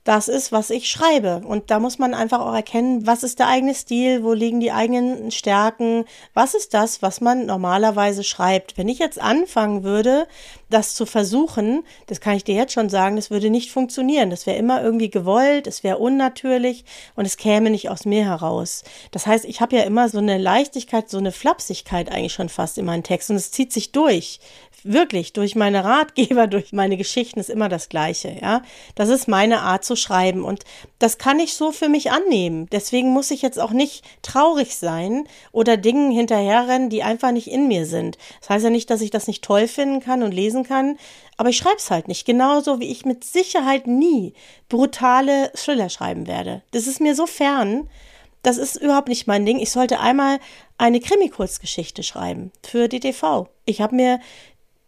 das 0.07 0.29
ist, 0.29 0.53
was 0.53 0.71
ich 0.71 0.89
schreibe. 0.89 1.43
Und 1.45 1.71
da 1.71 1.81
muss 1.81 1.99
man 1.99 2.15
einfach 2.15 2.41
auch 2.41 2.55
erkennen, 2.55 3.07
was 3.07 3.25
ist 3.25 3.41
der 3.41 3.49
eigene 3.49 3.75
Stil, 3.75 4.23
wo 4.23 4.33
liegen 4.33 4.61
die 4.61 4.71
eigenen 4.71 5.31
Stärken, 5.33 6.05
was 6.33 6.55
ist 6.55 6.75
das, 6.75 7.03
was 7.03 7.21
man 7.21 7.47
normalerweise 7.47 8.23
schreibt. 8.23 8.79
Wenn 8.79 8.89
ich 8.89 9.01
jetzt 9.01 9.21
anfangen 9.21 9.83
würde, 9.83 10.29
das 10.69 10.95
zu 10.95 11.07
versuchen, 11.07 11.85
das 12.07 12.21
kann 12.21 12.37
ich 12.37 12.45
dir 12.45 12.55
jetzt 12.55 12.73
schon 12.73 12.89
sagen, 12.89 13.17
das 13.17 13.31
würde 13.31 13.51
nicht 13.51 13.71
funktionieren. 13.71 14.31
Das 14.31 14.47
wäre 14.47 14.57
immer 14.57 14.83
irgendwie 14.83 15.11
gewollt, 15.11 15.67
es 15.67 15.85
wäre 15.85 15.99
unnatürlich 15.99 16.85
und 17.15 17.25
es 17.25 17.37
käme 17.37 17.71
nicht 17.71 17.89
aus 17.89 18.05
mir 18.05 18.25
heraus. 18.25 18.83
Das 19.13 19.27
heißt, 19.27 19.45
ich 19.45 19.61
habe 19.61 19.77
ja 19.77 19.83
immer 19.83 20.09
so 20.09 20.19
eine 20.19 20.39
Leichtigkeit, 20.39 21.09
so 21.09 21.19
eine 21.19 21.33
Flapsigkeit 21.33 22.11
eigentlich 22.11 22.33
schon 22.33 22.49
fast 22.49 22.79
in 22.79 22.85
meinen 22.85 23.03
Texten 23.03 23.33
und 23.33 23.39
es 23.39 23.53
zieht 23.53 23.73
sich 23.73 23.93
durch 23.93 24.41
wirklich 24.87 25.33
durch 25.33 25.55
meine 25.55 25.85
Ratgeber, 25.85 26.47
durch 26.47 26.73
meine 26.73 26.97
Geschichten 26.97 27.41
ist 27.41 27.51
immer 27.51 27.69
das 27.69 27.89
Gleiche, 27.89 28.37
ja. 28.41 28.63
Das 28.95 29.09
ist 29.09 29.29
meine 29.29 29.61
Art 29.61 29.85
zu 29.85 29.97
schreiben 29.97 30.45
und 30.45 30.65
das 30.99 31.19
kann 31.19 31.39
ich 31.39 31.55
so 31.55 31.73
für 31.73 31.89
mich 31.89 32.11
annehmen. 32.11 32.69
Deswegen 32.71 33.13
muss 33.13 33.31
ich 33.31 33.43
jetzt 33.43 33.61
auch 33.61 33.73
nicht 33.73 34.05
traurig 34.23 34.77
sein 34.77 35.25
oder 35.53 35.77
Dingen 35.77 36.11
hinterherrennen, 36.11 36.91
die 36.91 37.03
einfach 37.03 37.33
nicht 37.33 37.49
in 37.49 37.69
mir 37.69 37.87
sind. 37.87 38.17
Das 38.41 38.51
heißt 38.51 38.65
ja 38.65 38.71
nicht, 38.71 38.91
dass 38.91 39.01
ich 39.01 39.11
das 39.11 39.27
nicht 39.27 39.45
toll 39.45 39.69
finden 39.69 40.01
kann 40.01 40.23
und 40.23 40.33
lesen 40.33 40.56
kann, 40.65 40.99
aber 41.37 41.49
ich 41.49 41.57
schreibe 41.57 41.77
es 41.77 41.91
halt 41.91 42.09
nicht. 42.09 42.25
Genauso 42.25 42.81
wie 42.81 42.91
ich 42.91 43.05
mit 43.05 43.25
Sicherheit 43.25 43.87
nie 43.87 44.35
brutale 44.69 45.53
Thriller 45.55 45.89
schreiben 45.89 46.27
werde. 46.27 46.63
Das 46.71 46.87
ist 46.87 47.01
mir 47.01 47.15
so 47.15 47.27
fern. 47.27 47.89
Das 48.43 48.59
ist 48.59 48.77
überhaupt 48.77 49.09
nicht 49.09 49.27
mein 49.27 49.45
Ding. 49.45 49.59
Ich 49.59 49.71
sollte 49.71 49.99
einmal 49.99 50.39
eine 50.79 51.01
Krimi-Kurzgeschichte 51.01 52.03
schreiben 52.03 52.53
für 52.65 52.89
die 52.89 53.01
TV. 53.01 53.49
Ich 53.65 53.81
habe 53.81 53.97
mir 53.97 54.21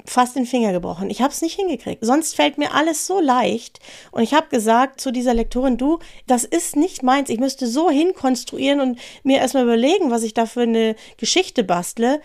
fast 0.09 0.37
den 0.37 0.47
Finger 0.47 0.73
gebrochen. 0.73 1.11
Ich 1.11 1.21
habe 1.21 1.33
es 1.33 1.43
nicht 1.43 1.57
hingekriegt. 1.57 2.05
Sonst 2.05 2.35
fällt 2.35 2.59
mir 2.59 2.75
alles 2.75 3.07
so 3.07 3.21
leicht. 3.21 3.81
Und 4.11 4.23
ich 4.23 4.35
habe 4.35 4.49
gesagt 4.49 5.01
zu 5.01 5.11
dieser 5.11 5.35
Lektorin, 5.35 5.77
du, 5.77 5.99
das 6.27 6.45
ist 6.45 6.77
nicht 6.77 7.03
meins. 7.03 7.29
Ich 7.31 7.39
müsste 7.39 7.67
so 7.67 7.91
hinkonstruieren 7.91 8.81
und 8.81 8.99
mir 9.23 9.39
erstmal 9.39 9.65
überlegen, 9.65 10.11
was 10.11 10.23
ich 10.23 10.35
da 10.35 10.47
für 10.47 10.63
eine 10.63 10.97
Geschichte 11.17 11.65
bastle. 11.65 12.21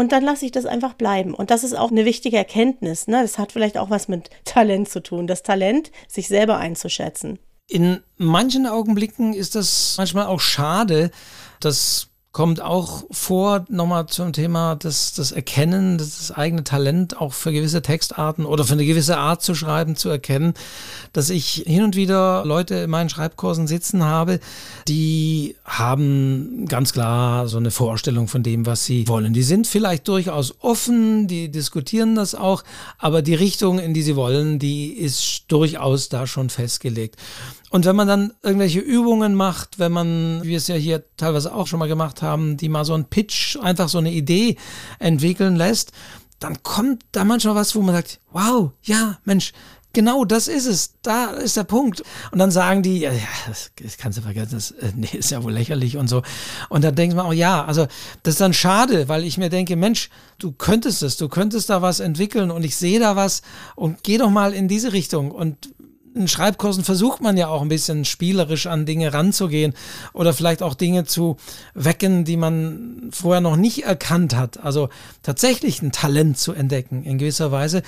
Und 0.00 0.12
dann 0.12 0.24
lasse 0.24 0.46
ich 0.46 0.50
das 0.50 0.64
einfach 0.64 0.94
bleiben. 0.94 1.34
Und 1.34 1.50
das 1.50 1.62
ist 1.62 1.74
auch 1.76 1.90
eine 1.90 2.06
wichtige 2.06 2.38
Erkenntnis. 2.38 3.06
Ne? 3.06 3.20
Das 3.20 3.36
hat 3.36 3.52
vielleicht 3.52 3.76
auch 3.76 3.90
was 3.90 4.08
mit 4.08 4.30
Talent 4.46 4.88
zu 4.88 5.02
tun. 5.02 5.26
Das 5.26 5.42
Talent, 5.42 5.92
sich 6.08 6.26
selber 6.26 6.56
einzuschätzen. 6.56 7.38
In 7.68 8.00
manchen 8.16 8.66
Augenblicken 8.66 9.34
ist 9.34 9.56
das 9.56 9.96
manchmal 9.98 10.24
auch 10.24 10.40
schade, 10.40 11.10
dass 11.60 12.08
kommt 12.32 12.62
auch 12.62 13.04
vor, 13.10 13.64
nochmal 13.68 14.06
zum 14.06 14.32
Thema 14.32 14.76
des, 14.76 15.14
des 15.14 15.32
Erkennen, 15.32 15.98
das 15.98 16.30
eigene 16.30 16.62
Talent 16.62 17.20
auch 17.20 17.32
für 17.32 17.52
gewisse 17.52 17.82
Textarten 17.82 18.44
oder 18.44 18.64
für 18.64 18.74
eine 18.74 18.86
gewisse 18.86 19.18
Art 19.18 19.42
zu 19.42 19.56
schreiben 19.56 19.96
zu 19.96 20.08
erkennen, 20.08 20.54
dass 21.12 21.28
ich 21.28 21.64
hin 21.66 21.82
und 21.82 21.96
wieder 21.96 22.44
Leute 22.44 22.76
in 22.76 22.90
meinen 22.90 23.08
Schreibkursen 23.08 23.66
sitzen 23.66 24.04
habe, 24.04 24.38
die 24.86 25.56
haben 25.64 26.66
ganz 26.68 26.92
klar 26.92 27.48
so 27.48 27.56
eine 27.56 27.72
Vorstellung 27.72 28.28
von 28.28 28.44
dem, 28.44 28.64
was 28.64 28.84
sie 28.84 29.08
wollen. 29.08 29.32
Die 29.32 29.42
sind 29.42 29.66
vielleicht 29.66 30.06
durchaus 30.06 30.54
offen, 30.60 31.26
die 31.26 31.50
diskutieren 31.50 32.14
das 32.14 32.36
auch, 32.36 32.62
aber 32.98 33.22
die 33.22 33.34
Richtung, 33.34 33.80
in 33.80 33.92
die 33.92 34.02
sie 34.02 34.14
wollen, 34.14 34.60
die 34.60 34.92
ist 34.92 35.46
durchaus 35.48 36.08
da 36.08 36.28
schon 36.28 36.48
festgelegt. 36.48 37.16
Und 37.70 37.84
wenn 37.84 37.96
man 37.96 38.08
dann 38.08 38.32
irgendwelche 38.42 38.80
Übungen 38.80 39.34
macht, 39.34 39.78
wenn 39.78 39.92
man, 39.92 40.42
wie 40.42 40.48
wir 40.48 40.56
es 40.56 40.66
ja 40.66 40.74
hier 40.74 41.04
teilweise 41.16 41.54
auch 41.54 41.68
schon 41.68 41.78
mal 41.78 41.88
gemacht 41.88 42.20
haben, 42.20 42.56
die 42.56 42.68
mal 42.68 42.84
so 42.84 42.94
einen 42.94 43.04
Pitch, 43.04 43.56
einfach 43.56 43.88
so 43.88 43.98
eine 43.98 44.12
Idee 44.12 44.56
entwickeln 44.98 45.54
lässt, 45.54 45.92
dann 46.40 46.62
kommt 46.62 47.04
da 47.12 47.24
manchmal 47.24 47.54
was, 47.54 47.74
wo 47.76 47.82
man 47.82 47.94
sagt, 47.94 48.18
wow, 48.32 48.72
ja, 48.82 49.18
Mensch, 49.24 49.52
genau 49.92 50.24
das 50.24 50.48
ist 50.48 50.66
es, 50.66 50.94
da 51.02 51.30
ist 51.30 51.56
der 51.56 51.64
Punkt. 51.64 52.02
Und 52.32 52.38
dann 52.38 52.50
sagen 52.50 52.82
die, 52.82 53.00
ja, 53.00 53.12
das, 53.46 53.70
das 53.80 53.96
kannst 53.98 54.18
du 54.18 54.22
vergessen, 54.22 54.52
das 54.52 54.70
äh, 54.72 54.92
nee, 54.94 55.08
ist 55.12 55.30
ja 55.30 55.42
wohl 55.42 55.52
lächerlich 55.52 55.96
und 55.96 56.08
so. 56.08 56.22
Und 56.68 56.82
dann 56.82 56.94
denkt 56.94 57.14
man 57.14 57.26
auch, 57.26 57.32
ja, 57.32 57.64
also 57.64 57.86
das 58.22 58.34
ist 58.34 58.40
dann 58.40 58.54
schade, 58.54 59.08
weil 59.08 59.24
ich 59.24 59.38
mir 59.38 59.48
denke, 59.48 59.76
Mensch, 59.76 60.10
du 60.38 60.52
könntest 60.52 61.02
es, 61.02 61.16
du 61.16 61.28
könntest 61.28 61.70
da 61.70 61.82
was 61.82 62.00
entwickeln 62.00 62.50
und 62.50 62.64
ich 62.64 62.76
sehe 62.76 63.00
da 63.00 63.16
was 63.16 63.42
und 63.76 64.02
geh 64.02 64.18
doch 64.18 64.30
mal 64.30 64.54
in 64.54 64.66
diese 64.68 64.92
Richtung. 64.92 65.30
Und 65.30 65.70
in 66.14 66.28
Schreibkursen 66.28 66.84
versucht 66.84 67.20
man 67.20 67.36
ja 67.36 67.48
auch 67.48 67.62
ein 67.62 67.68
bisschen 67.68 68.04
spielerisch 68.04 68.66
an 68.66 68.86
Dinge 68.86 69.12
ranzugehen 69.12 69.74
oder 70.12 70.32
vielleicht 70.32 70.62
auch 70.62 70.74
Dinge 70.74 71.04
zu 71.04 71.36
wecken, 71.74 72.24
die 72.24 72.36
man 72.36 73.10
vorher 73.12 73.40
noch 73.40 73.56
nicht 73.56 73.84
erkannt 73.84 74.34
hat. 74.34 74.62
Also 74.62 74.88
tatsächlich 75.22 75.82
ein 75.82 75.92
Talent 75.92 76.38
zu 76.38 76.52
entdecken 76.52 77.04
in 77.04 77.18
gewisser 77.18 77.52
Weise. 77.52 77.82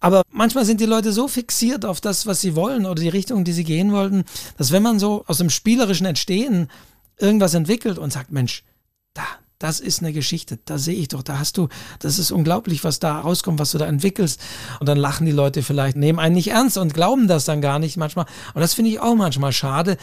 Aber 0.00 0.22
manchmal 0.30 0.64
sind 0.64 0.80
die 0.80 0.86
Leute 0.86 1.12
so 1.12 1.26
fixiert 1.26 1.84
auf 1.84 2.00
das, 2.00 2.26
was 2.26 2.40
sie 2.40 2.54
wollen 2.54 2.86
oder 2.86 3.00
die 3.00 3.08
Richtung, 3.08 3.44
die 3.44 3.52
sie 3.52 3.64
gehen 3.64 3.92
wollten, 3.92 4.24
dass 4.56 4.70
wenn 4.70 4.82
man 4.82 4.98
so 4.98 5.24
aus 5.26 5.38
dem 5.38 5.50
spielerischen 5.50 6.06
Entstehen 6.06 6.68
irgendwas 7.18 7.54
entwickelt 7.54 7.98
und 7.98 8.12
sagt, 8.12 8.30
Mensch, 8.30 8.62
da, 9.14 9.24
das 9.58 9.80
ist 9.80 10.02
eine 10.02 10.12
Geschichte, 10.12 10.58
da 10.64 10.76
sehe 10.76 10.96
ich 10.96 11.08
doch, 11.08 11.22
da 11.22 11.38
hast 11.38 11.56
du, 11.56 11.68
das 11.98 12.18
ist 12.18 12.30
unglaublich, 12.30 12.84
was 12.84 12.98
da 12.98 13.20
rauskommt, 13.20 13.58
was 13.58 13.70
du 13.70 13.78
da 13.78 13.86
entwickelst. 13.86 14.40
Und 14.80 14.88
dann 14.88 14.98
lachen 14.98 15.24
die 15.24 15.32
Leute 15.32 15.62
vielleicht, 15.62 15.96
nehmen 15.96 16.18
einen 16.18 16.34
nicht 16.34 16.50
ernst 16.50 16.76
und 16.76 16.92
glauben 16.92 17.26
das 17.26 17.46
dann 17.46 17.62
gar 17.62 17.78
nicht 17.78 17.96
manchmal. 17.96 18.26
Und 18.54 18.60
das 18.60 18.74
finde 18.74 18.90
ich 18.90 19.00
auch 19.00 19.14
manchmal 19.14 19.52
schade, 19.52 19.96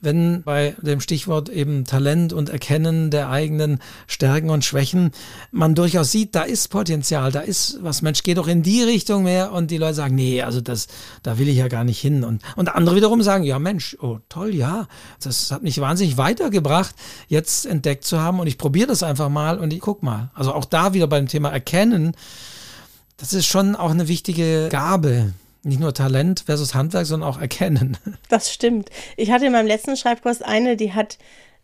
wenn 0.00 0.42
bei 0.42 0.74
dem 0.80 1.00
Stichwort 1.00 1.48
eben 1.48 1.84
Talent 1.84 2.32
und 2.32 2.48
Erkennen 2.48 3.10
der 3.10 3.30
eigenen 3.30 3.80
Stärken 4.06 4.50
und 4.50 4.64
Schwächen 4.64 5.10
man 5.50 5.74
durchaus 5.74 6.12
sieht, 6.12 6.34
da 6.34 6.42
ist 6.42 6.68
Potenzial, 6.68 7.32
da 7.32 7.40
ist 7.40 7.78
was, 7.82 8.02
Mensch, 8.02 8.22
geh 8.22 8.34
doch 8.34 8.48
in 8.48 8.62
die 8.62 8.82
Richtung 8.82 9.24
mehr. 9.24 9.52
Und 9.52 9.70
die 9.70 9.78
Leute 9.78 9.94
sagen, 9.94 10.14
nee, 10.14 10.42
also 10.42 10.60
das, 10.60 10.86
da 11.22 11.38
will 11.38 11.48
ich 11.48 11.56
ja 11.56 11.68
gar 11.68 11.84
nicht 11.84 12.00
hin. 12.00 12.24
Und, 12.24 12.42
und 12.56 12.68
andere 12.68 12.96
wiederum 12.96 13.22
sagen, 13.22 13.44
ja 13.44 13.58
Mensch, 13.58 13.96
oh 14.00 14.18
toll, 14.28 14.54
ja, 14.54 14.86
das 15.22 15.50
hat 15.50 15.62
mich 15.62 15.80
wahnsinnig 15.80 16.16
weitergebracht, 16.16 16.94
jetzt 17.26 17.66
entdeckt 17.66 18.04
zu 18.04 18.20
haben. 18.20 18.40
Und 18.40 18.46
ich 18.46 18.58
probiere 18.58 18.88
das 18.88 19.02
einfach 19.02 19.28
mal. 19.28 19.58
Und 19.58 19.72
ich 19.72 19.80
guck 19.80 20.02
mal. 20.02 20.30
Also 20.34 20.54
auch 20.54 20.64
da 20.64 20.94
wieder 20.94 21.06
beim 21.06 21.26
Thema 21.26 21.50
Erkennen, 21.50 22.12
das 23.16 23.32
ist 23.32 23.46
schon 23.46 23.74
auch 23.74 23.90
eine 23.90 24.06
wichtige 24.06 24.68
Gabe 24.70 25.32
nicht 25.68 25.80
nur 25.80 25.94
Talent 25.94 26.44
versus 26.46 26.74
Handwerk, 26.74 27.06
sondern 27.06 27.28
auch 27.28 27.40
Erkennen. 27.40 27.96
Das 28.28 28.52
stimmt. 28.52 28.90
Ich 29.16 29.30
hatte 29.30 29.46
in 29.46 29.52
meinem 29.52 29.66
letzten 29.66 29.96
Schreibkurs 29.96 30.42
eine, 30.42 30.76
die 30.76 30.92
hat 30.92 31.18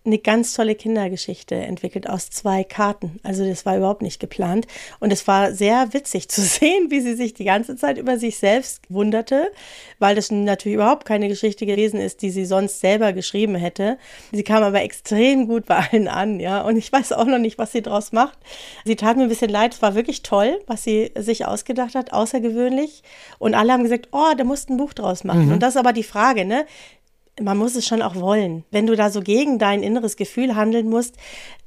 eine 0.07 0.18
ganz 0.18 0.52
tolle 0.52 0.74
Kindergeschichte 0.74 1.55
entwickelt 1.55 2.09
aus 2.09 2.28
zwei 2.28 2.62
Karten. 2.62 3.18
Also 3.22 3.46
das 3.46 3.64
war 3.64 3.76
überhaupt 3.76 4.02
nicht 4.02 4.20
geplant. 4.20 4.66
Und 5.00 5.12
es 5.12 5.26
war 5.26 5.52
sehr 5.52 5.94
witzig 5.94 6.28
zu 6.28 6.40
sehen, 6.42 6.90
wie 6.90 7.00
sie 7.00 7.14
sich 7.14 7.32
die 7.32 7.44
ganze 7.44 7.76
Zeit 7.76 7.96
über 7.96 8.18
sich 8.18 8.36
selbst 8.36 8.82
wunderte, 8.90 9.50
weil 9.98 10.14
das 10.14 10.30
natürlich 10.30 10.74
überhaupt 10.74 11.07
keine 11.07 11.28
Geschichte 11.28 11.64
gewesen 11.64 12.00
ist, 12.00 12.20
die 12.20 12.30
sie 12.30 12.44
sonst 12.44 12.80
selber 12.80 13.14
geschrieben 13.14 13.55
hätte. 13.55 13.98
Sie 14.30 14.42
kam 14.42 14.62
aber 14.62 14.82
extrem 14.82 15.48
gut 15.48 15.64
bei 15.64 15.88
allen 15.90 16.09
an, 16.09 16.38
ja. 16.38 16.61
Und 16.61 16.76
ich 16.76 16.92
weiß 16.92 17.12
auch 17.12 17.26
noch 17.26 17.38
nicht, 17.38 17.57
was 17.57 17.72
sie 17.72 17.82
draus 17.82 18.12
macht. 18.12 18.38
Sie 18.84 18.96
tat 18.96 19.16
mir 19.16 19.22
ein 19.22 19.28
bisschen 19.30 19.50
leid. 19.50 19.72
Es 19.72 19.82
war 19.82 19.94
wirklich 19.94 20.22
toll, 20.22 20.61
was 20.66 20.84
sie 20.84 21.12
sich 21.16 21.46
ausgedacht 21.46 21.94
hat, 21.94 22.12
außergewöhnlich. 22.12 23.02
Und 23.38 23.55
alle 23.55 23.72
haben 23.72 23.84
gesagt, 23.84 24.09
oh, 24.12 24.32
da 24.36 24.44
musst 24.44 24.68
ein 24.68 24.76
Buch 24.76 24.92
draus 24.92 25.24
machen. 25.24 25.46
Mhm. 25.46 25.52
Und 25.55 25.62
das 25.62 25.74
ist 25.74 25.80
aber 25.80 25.94
die 25.94 26.02
Frage, 26.02 26.44
ne? 26.44 26.66
Man 27.41 27.59
muss 27.59 27.74
es 27.74 27.87
schon 27.87 28.03
auch 28.03 28.14
wollen. 28.14 28.64
Wenn 28.70 28.87
du 28.87 28.95
da 28.95 29.11
so 29.11 29.20
gegen 29.20 29.59
dein 29.59 29.82
inneres 29.82 30.16
Gefühl 30.16 30.55
handeln 30.55 30.89
musst, 30.89 31.16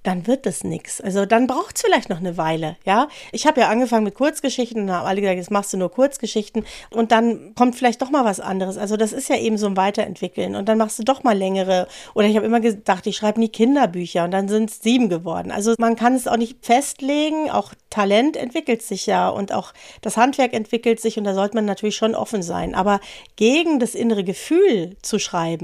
dann 0.07 0.25
wird 0.25 0.45
das 0.45 0.63
nichts. 0.63 1.01
Also 1.01 1.25
dann 1.25 1.47
braucht 1.47 1.75
es 1.75 1.81
vielleicht 1.81 2.09
noch 2.09 2.19
eine 2.19 2.37
Weile, 2.37 2.77
ja. 2.85 3.09
Ich 3.33 3.45
habe 3.45 3.59
ja 3.59 3.67
angefangen 3.67 4.05
mit 4.05 4.15
Kurzgeschichten 4.15 4.83
und 4.83 4.91
haben 4.91 5.05
alle 5.05 5.19
gesagt, 5.19 5.37
jetzt 5.37 5.51
machst 5.51 5.73
du 5.73 5.77
nur 5.77 5.91
Kurzgeschichten 5.91 6.65
und 6.91 7.11
dann 7.11 7.53
kommt 7.55 7.75
vielleicht 7.75 8.01
doch 8.01 8.09
mal 8.09 8.23
was 8.23 8.39
anderes. 8.39 8.77
Also 8.77 8.95
das 8.95 9.11
ist 9.11 9.27
ja 9.27 9.35
eben 9.35 9.57
so 9.57 9.67
ein 9.67 9.75
Weiterentwickeln 9.75 10.55
und 10.55 10.69
dann 10.69 10.77
machst 10.77 10.97
du 10.97 11.03
doch 11.03 11.23
mal 11.23 11.37
längere. 11.37 11.89
Oder 12.13 12.27
ich 12.27 12.37
habe 12.37 12.45
immer 12.45 12.61
gedacht, 12.61 13.05
ich 13.05 13.17
schreibe 13.17 13.41
nie 13.41 13.49
Kinderbücher 13.49 14.23
und 14.23 14.31
dann 14.31 14.47
sind 14.47 14.69
es 14.69 14.79
sieben 14.81 15.09
geworden. 15.09 15.51
Also 15.51 15.75
man 15.77 15.97
kann 15.97 16.15
es 16.15 16.27
auch 16.27 16.37
nicht 16.37 16.65
festlegen. 16.65 17.49
Auch 17.51 17.73
Talent 17.89 18.37
entwickelt 18.37 18.83
sich 18.83 19.07
ja 19.07 19.27
und 19.27 19.51
auch 19.51 19.73
das 20.01 20.15
Handwerk 20.15 20.53
entwickelt 20.53 21.01
sich 21.01 21.17
und 21.17 21.25
da 21.25 21.33
sollte 21.33 21.55
man 21.55 21.65
natürlich 21.65 21.97
schon 21.97 22.15
offen 22.15 22.43
sein. 22.43 22.75
Aber 22.75 23.01
gegen 23.35 23.79
das 23.79 23.93
innere 23.93 24.23
Gefühl 24.23 24.95
zu 25.01 25.19
schreiben, 25.19 25.56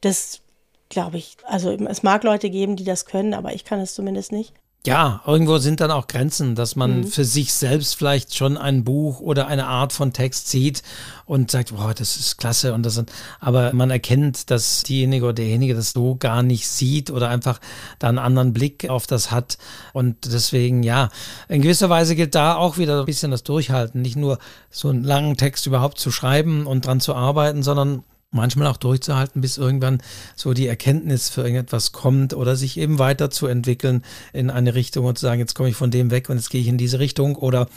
das 0.00 0.40
glaube 0.88 1.18
ich. 1.18 1.36
Also 1.46 1.70
es 1.70 2.02
mag 2.02 2.24
Leute 2.24 2.50
geben, 2.50 2.76
die 2.76 2.84
das 2.84 3.04
können, 3.04 3.34
aber 3.34 3.54
ich 3.54 3.64
kann 3.64 3.80
es 3.80 3.94
zumindest 3.94 4.32
nicht. 4.32 4.54
Ja, 4.86 5.22
irgendwo 5.26 5.58
sind 5.58 5.80
dann 5.80 5.90
auch 5.90 6.06
Grenzen, 6.06 6.54
dass 6.54 6.76
man 6.76 7.00
mhm. 7.00 7.06
für 7.08 7.24
sich 7.24 7.52
selbst 7.52 7.96
vielleicht 7.96 8.34
schon 8.36 8.56
ein 8.56 8.84
Buch 8.84 9.20
oder 9.20 9.48
eine 9.48 9.66
Art 9.66 9.92
von 9.92 10.12
Text 10.12 10.48
sieht 10.48 10.84
und 11.26 11.50
sagt, 11.50 11.76
boah, 11.76 11.92
das 11.92 12.16
ist 12.16 12.38
klasse 12.38 12.72
und 12.72 12.86
das 12.86 12.94
sind, 12.94 13.12
aber 13.40 13.72
man 13.74 13.90
erkennt, 13.90 14.50
dass 14.50 14.84
diejenige 14.84 15.24
oder 15.24 15.34
derjenige 15.34 15.74
das 15.74 15.90
so 15.90 16.14
gar 16.14 16.44
nicht 16.44 16.68
sieht 16.68 17.10
oder 17.10 17.28
einfach 17.28 17.60
da 17.98 18.08
einen 18.08 18.18
anderen 18.18 18.52
Blick 18.52 18.88
auf 18.88 19.08
das 19.08 19.32
hat 19.32 19.58
und 19.92 20.32
deswegen, 20.32 20.84
ja, 20.84 21.10
in 21.48 21.60
gewisser 21.60 21.90
Weise 21.90 22.14
gilt 22.14 22.36
da 22.36 22.54
auch 22.54 22.78
wieder 22.78 23.00
ein 23.00 23.06
bisschen 23.06 23.32
das 23.32 23.42
Durchhalten, 23.42 24.00
nicht 24.00 24.16
nur 24.16 24.38
so 24.70 24.88
einen 24.88 25.02
langen 25.02 25.36
Text 25.36 25.66
überhaupt 25.66 25.98
zu 25.98 26.12
schreiben 26.12 26.66
und 26.66 26.86
dran 26.86 27.00
zu 27.00 27.14
arbeiten, 27.16 27.64
sondern 27.64 28.04
manchmal 28.30 28.66
auch 28.66 28.76
durchzuhalten, 28.76 29.40
bis 29.40 29.56
irgendwann 29.56 30.02
so 30.36 30.52
die 30.52 30.66
Erkenntnis 30.66 31.28
für 31.28 31.42
irgendetwas 31.42 31.92
kommt 31.92 32.34
oder 32.34 32.56
sich 32.56 32.76
eben 32.76 32.98
weiterzuentwickeln 32.98 34.04
in 34.32 34.50
eine 34.50 34.74
Richtung 34.74 35.06
und 35.06 35.18
zu 35.18 35.26
sagen, 35.26 35.40
jetzt 35.40 35.54
komme 35.54 35.70
ich 35.70 35.76
von 35.76 35.90
dem 35.90 36.10
weg 36.10 36.28
und 36.28 36.36
jetzt 36.36 36.50
gehe 36.50 36.60
ich 36.60 36.68
in 36.68 36.78
diese 36.78 36.98
Richtung 36.98 37.36
oder 37.36 37.68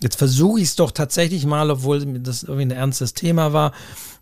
jetzt 0.00 0.16
versuche 0.16 0.60
ich 0.60 0.68
es 0.68 0.76
doch 0.76 0.92
tatsächlich 0.92 1.44
mal, 1.46 1.70
obwohl 1.70 2.04
das 2.20 2.44
irgendwie 2.44 2.66
ein 2.66 2.70
ernstes 2.70 3.14
Thema 3.14 3.52
war, 3.52 3.72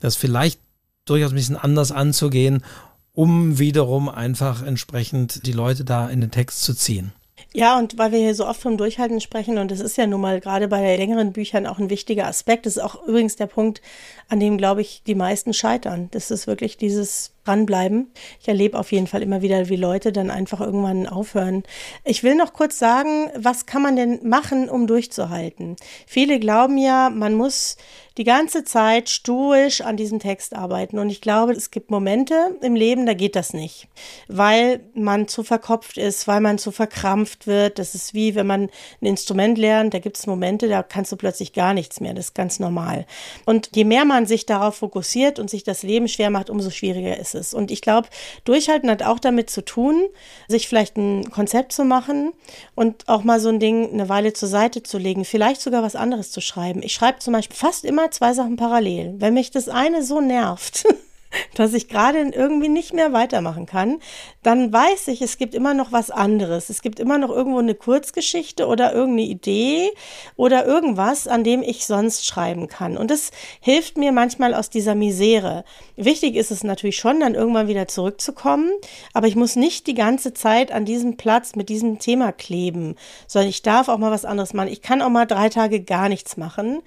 das 0.01 0.16
vielleicht 0.16 0.61
durchaus 1.05 1.32
ein 1.32 1.37
bisschen 1.37 1.57
anders 1.57 1.93
anzugehen, 1.93 2.64
um 3.12 3.59
wiederum 3.59 4.09
einfach 4.09 4.62
entsprechend 4.62 5.47
die 5.47 5.53
Leute 5.53 5.85
da 5.85 6.09
in 6.09 6.20
den 6.20 6.30
Text 6.30 6.62
zu 6.62 6.74
ziehen. 6.74 7.12
Ja, 7.57 7.78
und 7.78 7.99
weil 7.99 8.11
wir 8.11 8.18
hier 8.18 8.35
so 8.35 8.49
oft 8.49 8.61
vom 8.61 8.76
Durchhalten 8.76 9.20
sprechen, 9.20 9.59
und 9.59 9.70
das 9.70 9.78
ist 9.78 9.97
ja 9.97 10.09
nun 10.09 10.20
mal 10.20 10.41
gerade 10.41 10.66
bei 10.66 10.97
längeren 10.97 11.32
Büchern 11.32 11.68
auch 11.68 11.78
ein 11.78 11.89
wichtiger 11.89 12.26
Aspekt, 12.26 12.66
das 12.66 12.76
ist 12.76 12.82
auch 12.82 13.07
übrigens 13.07 13.37
der 13.37 13.47
Punkt, 13.47 13.80
an 14.29 14.41
dem, 14.41 14.59
glaube 14.59 14.81
ich, 14.81 15.03
die 15.07 15.14
meisten 15.14 15.53
scheitern. 15.53 16.09
Das 16.12 16.31
ist 16.31 16.47
wirklich 16.47 16.77
dieses 16.77 17.35
dranbleiben. 17.45 18.11
Ich 18.41 18.49
erlebe 18.49 18.79
auf 18.79 18.91
jeden 18.91 19.07
Fall 19.07 19.22
immer 19.22 19.43
wieder, 19.43 19.68
wie 19.68 19.77
Leute 19.77 20.12
dann 20.12 20.31
einfach 20.31 20.61
irgendwann 20.61 21.07
aufhören. 21.07 21.62
Ich 22.05 22.22
will 22.22 22.35
noch 22.35 22.53
kurz 22.53 22.79
sagen, 22.79 23.31
was 23.37 23.66
kann 23.66 23.83
man 23.83 23.97
denn 23.97 24.27
machen, 24.27 24.68
um 24.68 24.87
durchzuhalten? 24.87 25.77
Viele 26.07 26.41
glauben 26.41 26.79
ja, 26.79 27.11
man 27.11 27.35
muss 27.35 27.77
die 28.16 28.25
ganze 28.25 28.62
Zeit 28.62 29.09
stoisch 29.09 29.81
an 29.81 29.97
diesem 29.97 30.20
Text 30.20 30.55
arbeiten. 30.55 30.99
Und 31.01 31.11
ich 31.11 31.20
glaube, 31.20 31.53
es 31.53 31.72
gibt 31.72 31.91
Momente 31.91 32.57
im 32.62 32.77
Leben, 32.77 33.07
da 33.07 33.14
geht 33.14 33.35
das 33.35 33.53
nicht, 33.53 33.89
weil 34.29 34.81
man 34.95 35.27
zu 35.27 35.43
verkopft 35.43 35.99
ist, 35.99 36.29
weil 36.29 36.41
man 36.41 36.59
zu 36.59 36.70
verkrampft 36.70 37.49
wird. 37.49 37.81
Das 37.81 37.97
ist 37.97 38.14
wie, 38.14 38.37
wenn 38.37 38.47
man 38.47 38.70
ein 39.03 39.07
Instrument 39.07 39.59
lernt, 39.59 39.95
da 39.95 39.99
gibt 39.99 40.16
es 40.16 40.29
Momente, 40.29 40.68
da 40.68 40.85
kannst 40.85 41.11
du 41.11 41.16
plötzlich 41.16 41.53
gar 41.53 41.75
nichts 41.75 42.01
mehr. 42.01 42.14
Das 42.14 42.27
ist 42.27 42.35
ganz 42.35 42.61
normal. 42.61 43.05
Und 43.47 43.70
je 43.75 43.85
mehr 43.85 44.05
man 44.05 44.14
sich 44.27 44.47
darauf 44.47 44.77
fokussiert 44.77 45.39
und 45.39 45.51
sich 45.51 45.65
das 45.65 45.83
Leben 45.83 46.09
schwer 46.09 46.31
macht, 46.31 46.51
umso 46.51 46.71
schwieriger 46.71 47.19
ist 47.19 47.35
es. 47.35 47.53
Und 47.53 47.71
ich 47.71 47.81
glaube, 47.81 48.09
Durchhalten 48.45 48.91
hat 48.91 49.03
auch 49.03 49.19
damit 49.19 49.51
zu 49.51 49.65
tun, 49.65 50.05
sich 50.49 50.69
vielleicht 50.69 50.97
ein 50.97 51.31
Konzept 51.31 51.73
zu 51.73 51.85
machen 51.85 52.33
und 52.75 53.09
auch 53.09 53.25
mal 53.25 53.41
so 53.41 53.49
ein 53.49 53.61
Ding 53.61 53.93
eine 53.93 54.09
Weile 54.09 54.33
zur 54.33 54.49
Seite 54.49 54.83
zu 54.83 54.99
legen, 54.99 55.25
vielleicht 55.25 55.61
sogar 55.61 55.83
was 55.83 55.97
anderes 55.97 56.31
zu 56.31 56.41
schreiben. 56.41 56.83
Ich 56.83 56.95
schreibe 56.95 57.19
zum 57.19 57.33
Beispiel 57.33 57.57
fast 57.57 57.85
immer 57.85 58.11
zwei 58.11 58.33
Sachen 58.33 58.57
parallel. 58.57 59.15
Wenn 59.19 59.35
mich 59.35 59.51
das 59.51 59.69
eine 59.69 60.03
so 60.03 60.21
nervt, 60.21 60.85
dass 61.55 61.74
ich 61.74 61.89
gerade 61.89 62.18
irgendwie 62.18 62.68
nicht 62.68 62.93
mehr 62.93 63.12
weitermachen 63.12 63.66
kann, 63.66 64.01
dann 64.43 64.72
weiß 64.72 65.09
ich, 65.09 65.22
es 65.22 65.39
gibt 65.39 65.55
immer 65.55 65.74
noch 65.74 65.93
was 65.93 66.11
anderes. 66.11 66.70
Es 66.70 66.82
gibt 66.82 67.01
immer 67.01 67.18
noch 67.18 67.30
irgendwo 67.30 67.59
eine 67.59 67.74
Kurzgeschichte 67.74 68.66
oder 68.66 68.93
irgendeine 68.93 69.28
Idee 69.28 69.91
oder 70.37 70.66
irgendwas, 70.66 71.26
an 71.28 71.45
dem 71.45 71.62
ich 71.62 71.87
sonst 71.87 72.26
schreiben 72.26 72.68
kann. 72.68 72.97
Und 72.97 73.11
das 73.11 73.30
hilft 73.61 73.97
mir 73.97 74.12
manchmal 74.12 74.55
aus 74.55 74.70
dieser 74.70 74.95
Misere. 74.95 75.64
Wichtig 75.97 76.37
ist 76.37 76.51
es 76.51 76.64
natürlich 76.64 76.97
schon, 76.97 77.20
dann 77.20 77.35
irgendwann 77.35 77.68
wieder 77.68 77.89
zurückzukommen, 77.89 78.70
aber 79.12 79.26
ich 79.26 79.37
muss 79.37 79.57
nicht 79.57 79.87
die 79.87 79.95
ganze 79.95 80.35
Zeit 80.35 80.72
an 80.72 80.85
diesem 80.85 81.16
Platz 81.16 81.57
mit 81.57 81.68
diesem 81.68 81.99
Thema 81.99 82.32
kleben, 82.32 82.97
sondern 83.26 83.49
ich 83.49 83.62
darf 83.62 83.89
auch 83.89 83.99
mal 83.99 84.11
was 84.11 84.24
anderes 84.24 84.55
machen. 84.55 84.68
Ich 84.68 84.82
kann 84.82 85.03
auch 85.03 85.11
mal 85.11 85.26
drei 85.26 85.49
Tage 85.49 85.80
gar 85.80 86.09
nichts 86.09 86.37
machen. 86.37 86.82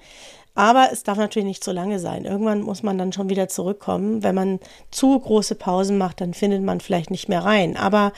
Aber 0.58 0.88
es 0.90 1.04
darf 1.04 1.18
natürlich 1.18 1.46
nicht 1.46 1.62
zu 1.62 1.70
lange 1.70 2.00
sein. 2.00 2.24
Irgendwann 2.24 2.62
muss 2.62 2.82
man 2.82 2.98
dann 2.98 3.12
schon 3.12 3.28
wieder 3.28 3.46
zurückkommen. 3.46 4.24
Wenn 4.24 4.34
man 4.34 4.58
zu 4.90 5.16
große 5.16 5.54
Pausen 5.54 5.98
macht, 5.98 6.20
dann 6.20 6.34
findet 6.34 6.64
man 6.64 6.80
vielleicht 6.80 7.12
nicht 7.12 7.28
mehr 7.28 7.44
rein. 7.44 7.76
Aber 7.76 8.12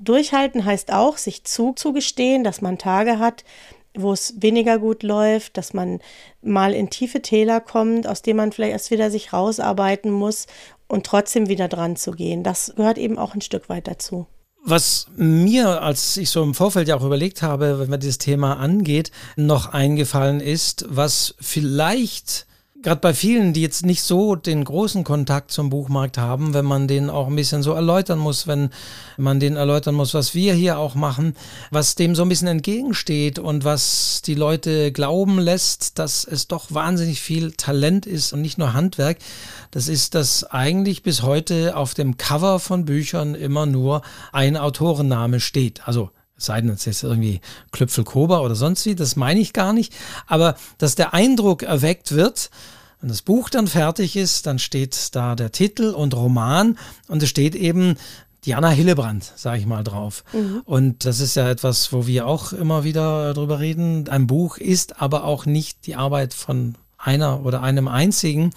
durchhalten 0.00 0.64
heißt 0.64 0.92
auch, 0.92 1.18
sich 1.18 1.44
zuzugestehen, 1.44 2.42
dass 2.42 2.62
man 2.62 2.78
Tage 2.78 3.20
hat, 3.20 3.44
wo 3.96 4.12
es 4.12 4.42
weniger 4.42 4.80
gut 4.80 5.04
läuft, 5.04 5.56
dass 5.56 5.72
man 5.72 6.00
mal 6.42 6.74
in 6.74 6.90
tiefe 6.90 7.22
Täler 7.22 7.60
kommt, 7.60 8.08
aus 8.08 8.22
denen 8.22 8.38
man 8.38 8.50
vielleicht 8.50 8.72
erst 8.72 8.90
wieder 8.90 9.12
sich 9.12 9.32
rausarbeiten 9.32 10.10
muss 10.10 10.48
und 10.88 11.06
trotzdem 11.06 11.48
wieder 11.48 11.68
dran 11.68 11.94
zu 11.94 12.10
gehen. 12.10 12.42
Das 12.42 12.72
gehört 12.74 12.98
eben 12.98 13.18
auch 13.18 13.36
ein 13.36 13.40
Stück 13.40 13.68
weit 13.68 13.86
dazu. 13.86 14.26
Was 14.64 15.06
mir, 15.16 15.82
als 15.82 16.16
ich 16.16 16.30
so 16.30 16.42
im 16.42 16.54
Vorfeld 16.54 16.88
ja 16.88 16.96
auch 16.96 17.04
überlegt 17.04 17.42
habe, 17.42 17.78
wenn 17.78 17.88
man 17.88 18.00
dieses 18.00 18.18
Thema 18.18 18.58
angeht, 18.58 19.12
noch 19.36 19.66
eingefallen 19.72 20.40
ist, 20.40 20.84
was 20.88 21.34
vielleicht 21.40 22.47
gerade 22.82 23.00
bei 23.00 23.12
vielen, 23.12 23.52
die 23.52 23.62
jetzt 23.62 23.84
nicht 23.84 24.02
so 24.02 24.36
den 24.36 24.64
großen 24.64 25.04
Kontakt 25.04 25.50
zum 25.50 25.70
Buchmarkt 25.70 26.16
haben, 26.16 26.54
wenn 26.54 26.64
man 26.64 26.86
den 26.86 27.10
auch 27.10 27.26
ein 27.26 27.36
bisschen 27.36 27.62
so 27.62 27.72
erläutern 27.72 28.18
muss, 28.18 28.46
wenn 28.46 28.70
man 29.16 29.40
den 29.40 29.56
erläutern 29.56 29.94
muss, 29.94 30.14
was 30.14 30.34
wir 30.34 30.54
hier 30.54 30.78
auch 30.78 30.94
machen, 30.94 31.34
was 31.70 31.96
dem 31.96 32.14
so 32.14 32.22
ein 32.22 32.28
bisschen 32.28 32.48
entgegensteht 32.48 33.38
und 33.38 33.64
was 33.64 34.22
die 34.24 34.34
Leute 34.34 34.92
glauben 34.92 35.38
lässt, 35.38 35.98
dass 35.98 36.24
es 36.24 36.46
doch 36.46 36.66
wahnsinnig 36.70 37.20
viel 37.20 37.52
Talent 37.52 38.06
ist 38.06 38.32
und 38.32 38.42
nicht 38.42 38.58
nur 38.58 38.74
Handwerk, 38.74 39.18
das 39.70 39.88
ist, 39.88 40.14
dass 40.14 40.44
eigentlich 40.44 41.02
bis 41.02 41.22
heute 41.22 41.76
auf 41.76 41.94
dem 41.94 42.16
Cover 42.16 42.60
von 42.60 42.84
Büchern 42.84 43.34
immer 43.34 43.66
nur 43.66 44.02
ein 44.32 44.56
Autorenname 44.56 45.40
steht. 45.40 45.86
Also 45.86 46.10
es 46.38 46.46
sei 46.46 46.60
denn, 46.60 46.70
es 46.70 46.86
ist 46.86 47.02
irgendwie 47.02 47.40
Klüpfelkober 47.72 48.42
oder 48.42 48.54
sonst 48.54 48.86
wie, 48.86 48.94
das 48.94 49.16
meine 49.16 49.40
ich 49.40 49.52
gar 49.52 49.72
nicht. 49.72 49.92
Aber 50.26 50.54
dass 50.78 50.94
der 50.94 51.12
Eindruck 51.12 51.64
erweckt 51.64 52.12
wird, 52.12 52.50
wenn 53.00 53.08
das 53.08 53.22
Buch 53.22 53.50
dann 53.50 53.66
fertig 53.66 54.16
ist, 54.16 54.46
dann 54.46 54.58
steht 54.58 55.14
da 55.14 55.34
der 55.34 55.52
Titel 55.52 55.90
und 55.90 56.14
Roman 56.14 56.78
und 57.08 57.22
es 57.22 57.28
steht 57.28 57.54
eben 57.54 57.96
Diana 58.44 58.70
Hillebrand, 58.70 59.32
sage 59.36 59.58
ich 59.58 59.66
mal 59.66 59.84
drauf. 59.84 60.24
Mhm. 60.32 60.62
Und 60.64 61.04
das 61.04 61.20
ist 61.20 61.34
ja 61.34 61.48
etwas, 61.50 61.92
wo 61.92 62.06
wir 62.06 62.26
auch 62.26 62.52
immer 62.52 62.84
wieder 62.84 63.34
drüber 63.34 63.58
reden. 63.58 64.08
Ein 64.08 64.26
Buch 64.26 64.58
ist 64.58 65.02
aber 65.02 65.24
auch 65.24 65.44
nicht 65.44 65.86
die 65.86 65.96
Arbeit 65.96 66.34
von 66.34 66.76
einer 66.96 67.44
oder 67.44 67.62
einem 67.62 67.88
einzigen, 67.88 68.50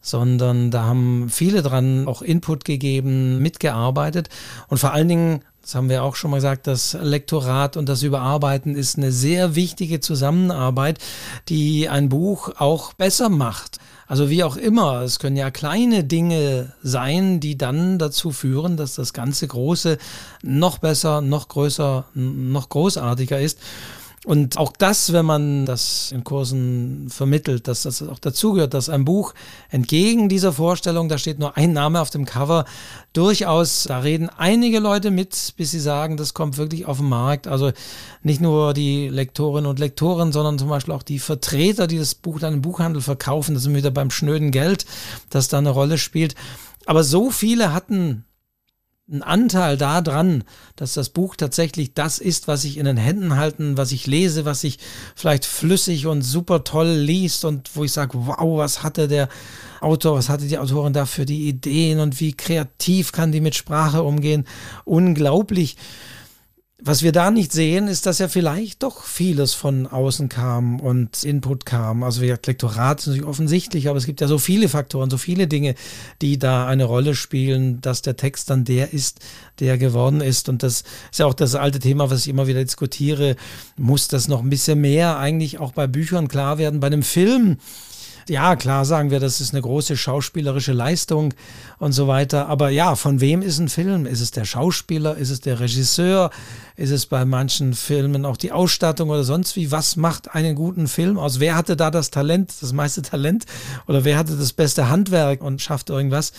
sondern 0.00 0.70
da 0.70 0.84
haben 0.84 1.28
viele 1.28 1.62
dran 1.62 2.06
auch 2.06 2.22
Input 2.22 2.64
gegeben, 2.64 3.38
mitgearbeitet 3.38 4.28
und 4.68 4.78
vor 4.78 4.92
allen 4.92 5.08
Dingen 5.08 5.40
das 5.66 5.74
haben 5.74 5.88
wir 5.88 6.04
auch 6.04 6.14
schon 6.14 6.30
mal 6.30 6.36
gesagt, 6.36 6.68
das 6.68 6.96
Lektorat 7.02 7.76
und 7.76 7.88
das 7.88 8.04
Überarbeiten 8.04 8.76
ist 8.76 8.98
eine 8.98 9.10
sehr 9.10 9.56
wichtige 9.56 9.98
Zusammenarbeit, 9.98 11.00
die 11.48 11.88
ein 11.88 12.08
Buch 12.08 12.52
auch 12.58 12.92
besser 12.92 13.30
macht. 13.30 13.78
Also 14.06 14.30
wie 14.30 14.44
auch 14.44 14.56
immer, 14.56 15.00
es 15.00 15.18
können 15.18 15.34
ja 15.34 15.50
kleine 15.50 16.04
Dinge 16.04 16.72
sein, 16.84 17.40
die 17.40 17.58
dann 17.58 17.98
dazu 17.98 18.30
führen, 18.30 18.76
dass 18.76 18.94
das 18.94 19.12
ganze 19.12 19.48
Große 19.48 19.98
noch 20.44 20.78
besser, 20.78 21.20
noch 21.20 21.48
größer, 21.48 22.04
noch 22.14 22.68
großartiger 22.68 23.40
ist. 23.40 23.58
Und 24.26 24.58
auch 24.58 24.72
das, 24.76 25.12
wenn 25.12 25.24
man 25.24 25.66
das 25.66 26.10
in 26.10 26.24
Kursen 26.24 27.06
vermittelt, 27.10 27.68
dass 27.68 27.84
das 27.84 28.02
auch 28.02 28.18
dazugehört, 28.18 28.74
dass 28.74 28.88
ein 28.88 29.04
Buch 29.04 29.34
entgegen 29.70 30.28
dieser 30.28 30.52
Vorstellung, 30.52 31.08
da 31.08 31.16
steht 31.16 31.38
nur 31.38 31.56
ein 31.56 31.72
Name 31.72 32.00
auf 32.00 32.10
dem 32.10 32.24
Cover, 32.24 32.64
durchaus, 33.12 33.84
da 33.84 34.00
reden 34.00 34.28
einige 34.28 34.80
Leute 34.80 35.12
mit, 35.12 35.54
bis 35.56 35.70
sie 35.70 35.78
sagen, 35.78 36.16
das 36.16 36.34
kommt 36.34 36.58
wirklich 36.58 36.86
auf 36.86 36.96
den 36.96 37.08
Markt. 37.08 37.46
Also 37.46 37.70
nicht 38.24 38.40
nur 38.40 38.74
die 38.74 39.08
Lektorinnen 39.08 39.70
und 39.70 39.78
Lektoren, 39.78 40.32
sondern 40.32 40.58
zum 40.58 40.70
Beispiel 40.70 40.94
auch 40.94 41.04
die 41.04 41.20
Vertreter, 41.20 41.86
die 41.86 41.98
das 41.98 42.16
Buch 42.16 42.40
dann 42.40 42.54
im 42.54 42.62
Buchhandel 42.62 43.02
verkaufen. 43.02 43.54
Das 43.54 43.62
sind 43.62 43.76
wieder 43.76 43.92
beim 43.92 44.10
schnöden 44.10 44.50
Geld, 44.50 44.86
das 45.30 45.46
da 45.46 45.58
eine 45.58 45.70
Rolle 45.70 45.98
spielt. 45.98 46.34
Aber 46.84 47.04
so 47.04 47.30
viele 47.30 47.72
hatten 47.72 48.24
ein 49.08 49.22
Anteil 49.22 49.76
daran, 49.76 50.42
dass 50.74 50.94
das 50.94 51.10
Buch 51.10 51.36
tatsächlich 51.36 51.94
das 51.94 52.18
ist, 52.18 52.48
was 52.48 52.64
ich 52.64 52.76
in 52.76 52.86
den 52.86 52.96
Händen 52.96 53.36
halten, 53.36 53.76
was 53.76 53.92
ich 53.92 54.08
lese, 54.08 54.44
was 54.44 54.64
ich 54.64 54.80
vielleicht 55.14 55.44
flüssig 55.44 56.06
und 56.06 56.22
super 56.22 56.64
toll 56.64 56.88
liest 56.88 57.44
und 57.44 57.70
wo 57.76 57.84
ich 57.84 57.92
sage, 57.92 58.18
wow, 58.26 58.58
was 58.58 58.82
hatte 58.82 59.06
der 59.06 59.28
Autor, 59.80 60.16
was 60.16 60.28
hatte 60.28 60.46
die 60.46 60.58
Autorin 60.58 60.92
da 60.92 61.06
für 61.06 61.24
die 61.24 61.46
Ideen 61.46 62.00
und 62.00 62.18
wie 62.18 62.32
kreativ 62.32 63.12
kann 63.12 63.30
die 63.30 63.40
mit 63.40 63.54
Sprache 63.54 64.02
umgehen. 64.02 64.44
Unglaublich. 64.84 65.76
Was 66.86 67.02
wir 67.02 67.10
da 67.10 67.32
nicht 67.32 67.50
sehen, 67.50 67.88
ist, 67.88 68.06
dass 68.06 68.20
ja 68.20 68.28
vielleicht 68.28 68.84
doch 68.84 69.02
vieles 69.02 69.54
von 69.54 69.88
außen 69.88 70.28
kam 70.28 70.78
und 70.78 71.24
Input 71.24 71.66
kam. 71.66 72.04
Also 72.04 72.20
wie 72.20 72.26
gesagt, 72.26 72.46
Lektorat 72.46 73.00
ist 73.00 73.08
natürlich 73.08 73.26
offensichtlich, 73.26 73.88
aber 73.88 73.98
es 73.98 74.06
gibt 74.06 74.20
ja 74.20 74.28
so 74.28 74.38
viele 74.38 74.68
Faktoren, 74.68 75.10
so 75.10 75.18
viele 75.18 75.48
Dinge, 75.48 75.74
die 76.22 76.38
da 76.38 76.68
eine 76.68 76.84
Rolle 76.84 77.16
spielen, 77.16 77.80
dass 77.80 78.02
der 78.02 78.16
Text 78.16 78.50
dann 78.50 78.64
der 78.64 78.92
ist, 78.92 79.18
der 79.58 79.78
geworden 79.78 80.20
ist. 80.20 80.48
Und 80.48 80.62
das 80.62 80.84
ist 81.10 81.18
ja 81.18 81.26
auch 81.26 81.34
das 81.34 81.56
alte 81.56 81.80
Thema, 81.80 82.08
was 82.08 82.20
ich 82.20 82.28
immer 82.28 82.46
wieder 82.46 82.62
diskutiere. 82.62 83.34
Muss 83.76 84.06
das 84.06 84.28
noch 84.28 84.40
ein 84.40 84.48
bisschen 84.48 84.80
mehr 84.80 85.18
eigentlich 85.18 85.58
auch 85.58 85.72
bei 85.72 85.88
Büchern 85.88 86.28
klar 86.28 86.58
werden? 86.58 86.78
Bei 86.78 86.86
einem 86.86 87.02
Film 87.02 87.56
ja, 88.28 88.56
klar 88.56 88.84
sagen 88.84 89.10
wir, 89.10 89.20
das 89.20 89.40
ist 89.40 89.52
eine 89.52 89.62
große 89.62 89.96
schauspielerische 89.96 90.72
Leistung 90.72 91.34
und 91.78 91.92
so 91.92 92.08
weiter. 92.08 92.48
Aber 92.48 92.70
ja, 92.70 92.96
von 92.96 93.20
wem 93.20 93.42
ist 93.42 93.58
ein 93.58 93.68
Film? 93.68 94.06
Ist 94.06 94.20
es 94.20 94.30
der 94.30 94.44
Schauspieler? 94.44 95.16
Ist 95.16 95.30
es 95.30 95.40
der 95.40 95.60
Regisseur? 95.60 96.30
Ist 96.76 96.90
es 96.90 97.06
bei 97.06 97.24
manchen 97.24 97.74
Filmen 97.74 98.24
auch 98.24 98.36
die 98.36 98.52
Ausstattung 98.52 99.10
oder 99.10 99.24
sonst 99.24 99.56
wie? 99.56 99.70
Was 99.70 99.96
macht 99.96 100.34
einen 100.34 100.54
guten 100.54 100.88
Film 100.88 101.18
aus? 101.18 101.40
Wer 101.40 101.54
hatte 101.54 101.76
da 101.76 101.90
das 101.90 102.10
Talent, 102.10 102.52
das 102.60 102.72
meiste 102.72 103.02
Talent? 103.02 103.46
Oder 103.86 104.04
wer 104.04 104.18
hatte 104.18 104.36
das 104.36 104.52
beste 104.52 104.88
Handwerk 104.88 105.42
und 105.42 105.62
schafft 105.62 105.90
irgendwas? 105.90 106.32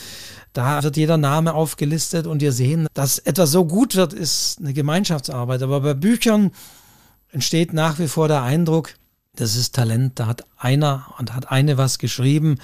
Da 0.53 0.83
wird 0.83 0.97
jeder 0.97 1.17
Name 1.17 1.53
aufgelistet 1.53 2.27
und 2.27 2.41
wir 2.41 2.51
sehen, 2.51 2.87
dass 2.93 3.19
etwas 3.19 3.51
so 3.51 3.65
gut 3.65 3.95
wird, 3.95 4.13
ist 4.13 4.59
eine 4.59 4.73
Gemeinschaftsarbeit. 4.73 5.61
Aber 5.61 5.81
bei 5.81 5.93
Büchern 5.93 6.51
entsteht 7.31 7.73
nach 7.73 7.99
wie 7.99 8.07
vor 8.07 8.27
der 8.27 8.41
Eindruck, 8.41 8.93
das 9.37 9.55
ist 9.55 9.75
Talent, 9.75 10.19
da 10.19 10.27
hat 10.27 10.45
einer 10.57 11.13
und 11.17 11.33
hat 11.33 11.51
eine 11.51 11.77
was 11.77 11.99
geschrieben 11.99 12.59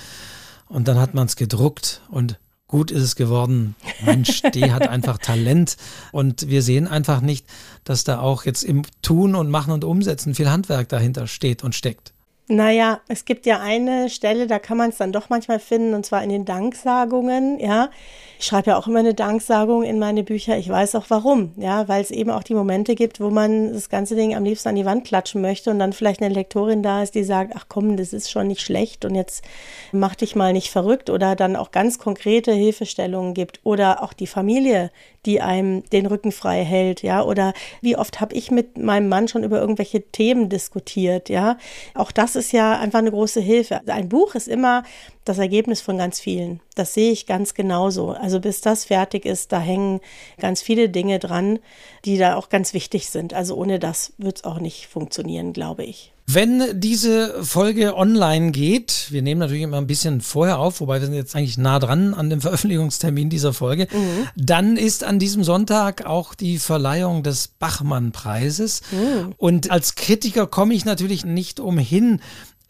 und 0.67 0.88
dann 0.88 0.99
hat 0.99 1.13
man 1.13 1.28
es 1.28 1.36
gedruckt 1.36 2.01
und 2.09 2.39
gut 2.67 2.89
ist 2.89 3.03
es 3.03 3.15
geworden. 3.15 3.76
Mensch, 4.03 4.41
die 4.53 4.71
hat 4.71 4.88
einfach 4.88 5.19
Talent 5.19 5.78
und 6.11 6.49
wir 6.49 6.61
sehen 6.61 6.88
einfach 6.88 7.21
nicht, 7.21 7.45
dass 7.84 8.03
da 8.03 8.19
auch 8.19 8.45
jetzt 8.45 8.63
im 8.63 8.82
Tun 9.01 9.36
und 9.36 9.49
Machen 9.49 9.74
und 9.74 9.84
Umsetzen 9.84 10.36
viel 10.36 10.49
Handwerk 10.49 10.89
dahinter 10.89 11.28
steht 11.28 11.63
und 11.63 11.76
steckt. 11.76 12.13
Naja, 12.47 12.99
es 13.07 13.24
gibt 13.24 13.45
ja 13.45 13.61
eine 13.61 14.09
Stelle, 14.09 14.47
da 14.47 14.59
kann 14.59 14.78
man 14.78 14.89
es 14.89 14.97
dann 14.97 15.13
doch 15.13 15.30
manchmal 15.30 15.59
finden, 15.59 15.93
und 15.93 16.05
zwar 16.05 16.24
in 16.24 16.30
den 16.30 16.45
Danksagungen, 16.45 17.59
ja. 17.59 17.89
Ich 18.39 18.45
schreibe 18.45 18.71
ja 18.71 18.77
auch 18.77 18.88
immer 18.88 18.99
eine 18.99 19.13
Danksagung 19.13 19.84
in 19.84 19.99
meine 19.99 20.23
Bücher. 20.23 20.57
Ich 20.57 20.67
weiß 20.67 20.95
auch 20.95 21.05
warum, 21.09 21.53
ja, 21.57 21.88
weil 21.88 22.01
es 22.01 22.11
eben 22.11 22.29
auch 22.29 22.43
die 22.43 22.55
Momente 22.55 22.95
gibt, 22.95 23.19
wo 23.19 23.29
man 23.29 23.71
das 23.73 23.89
ganze 23.89 24.15
Ding 24.15 24.36
am 24.36 24.43
liebsten 24.43 24.69
an 24.69 24.75
die 24.75 24.86
Wand 24.86 25.05
klatschen 25.05 25.41
möchte 25.41 25.71
und 25.71 25.79
dann 25.79 25.93
vielleicht 25.93 26.21
eine 26.21 26.34
Lektorin 26.34 26.84
da 26.84 27.03
ist, 27.03 27.15
die 27.15 27.23
sagt, 27.23 27.53
ach 27.55 27.65
komm, 27.69 27.95
das 27.97 28.11
ist 28.13 28.31
schon 28.31 28.47
nicht 28.47 28.61
schlecht 28.61 29.05
und 29.05 29.15
jetzt 29.15 29.43
mach 29.91 30.15
dich 30.15 30.36
mal 30.36 30.53
nicht 30.53 30.69
verrückt 30.71 31.09
oder 31.09 31.36
dann 31.36 31.55
auch 31.55 31.71
ganz 31.71 31.99
konkrete 31.99 32.51
Hilfestellungen 32.51 33.34
gibt 33.34 33.59
oder 33.63 34.03
auch 34.03 34.13
die 34.13 34.27
Familie, 34.27 34.91
die 35.25 35.41
einem 35.41 35.84
den 35.91 36.05
Rücken 36.05 36.31
frei 36.31 36.63
hält, 36.63 37.01
ja, 37.01 37.23
oder 37.23 37.53
wie 37.81 37.95
oft 37.95 38.19
habe 38.19 38.36
ich 38.36 38.51
mit 38.51 38.77
meinem 38.77 39.07
Mann 39.07 39.27
schon 39.27 39.43
über 39.43 39.59
irgendwelche 39.59 40.01
Themen 40.01 40.49
diskutiert, 40.49 41.29
ja. 41.29 41.57
Auch 41.93 42.11
das 42.11 42.36
ist 42.36 42.51
ja 42.51 42.77
einfach 42.77 42.99
eine 42.99 43.11
große 43.11 43.39
Hilfe. 43.39 43.81
Ein 43.88 44.09
Buch 44.09 44.36
ist 44.36 44.47
immer 44.47 44.84
das 45.26 45.38
Ergebnis 45.38 45.82
von 45.82 45.97
ganz 45.97 46.19
vielen. 46.19 46.59
Das 46.76 46.93
sehe 46.93 47.11
ich 47.11 47.26
ganz 47.26 47.53
genauso. 47.53 48.11
Also 48.11 48.39
bis 48.39 48.61
das 48.61 48.86
fertig 48.86 49.26
ist, 49.26 49.51
da 49.51 49.59
hängen 49.59 50.01
ganz 50.39 50.61
viele 50.61 50.89
Dinge 50.89 51.19
dran, 51.19 51.59
die 52.05 52.17
da 52.17 52.36
auch 52.36 52.49
ganz 52.49 52.74
wichtig 52.74 53.09
sind. 53.09 53.34
Also 53.34 53.55
ohne 53.55 53.80
das 53.80 54.13
wird 54.17 54.38
es 54.38 54.43
auch 54.43 54.59
nicht 54.59 54.88
funktionieren, 54.88 55.53
glaube 55.53 55.84
ich. 55.84 56.13
Wenn 56.26 56.80
diese 56.80 57.43
Folge 57.43 57.97
online 57.97 58.51
geht, 58.51 59.07
wir 59.09 59.21
nehmen 59.21 59.39
natürlich 59.39 59.63
immer 59.63 59.78
ein 59.78 59.88
bisschen 59.88 60.21
vorher 60.21 60.57
auf, 60.57 60.80
wobei 60.80 61.01
wir 61.01 61.07
sind 61.07 61.15
jetzt 61.15 61.36
eigentlich 61.36 61.57
nah 61.57 61.80
dran 61.80 62.13
an 62.13 62.30
dem 62.30 62.39
Veröffentlichungstermin 62.39 63.30
dieser 63.30 63.51
Folge, 63.51 63.89
mhm. 63.91 64.28
dann 64.38 64.78
ist 64.78 65.03
an 65.03 65.19
diesem 65.19 65.43
Sonntag 65.43 66.05
auch 66.05 66.34
die 66.34 66.59
Verleihung 66.59 67.24
des 67.24 67.49
Bachmann-Preises. 67.49 68.84
Mhm. 68.91 69.34
Und 69.38 69.69
als 69.69 69.95
Kritiker 69.95 70.47
komme 70.47 70.74
ich 70.74 70.86
natürlich 70.86 71.26
nicht 71.26 71.59
umhin, 71.59 72.21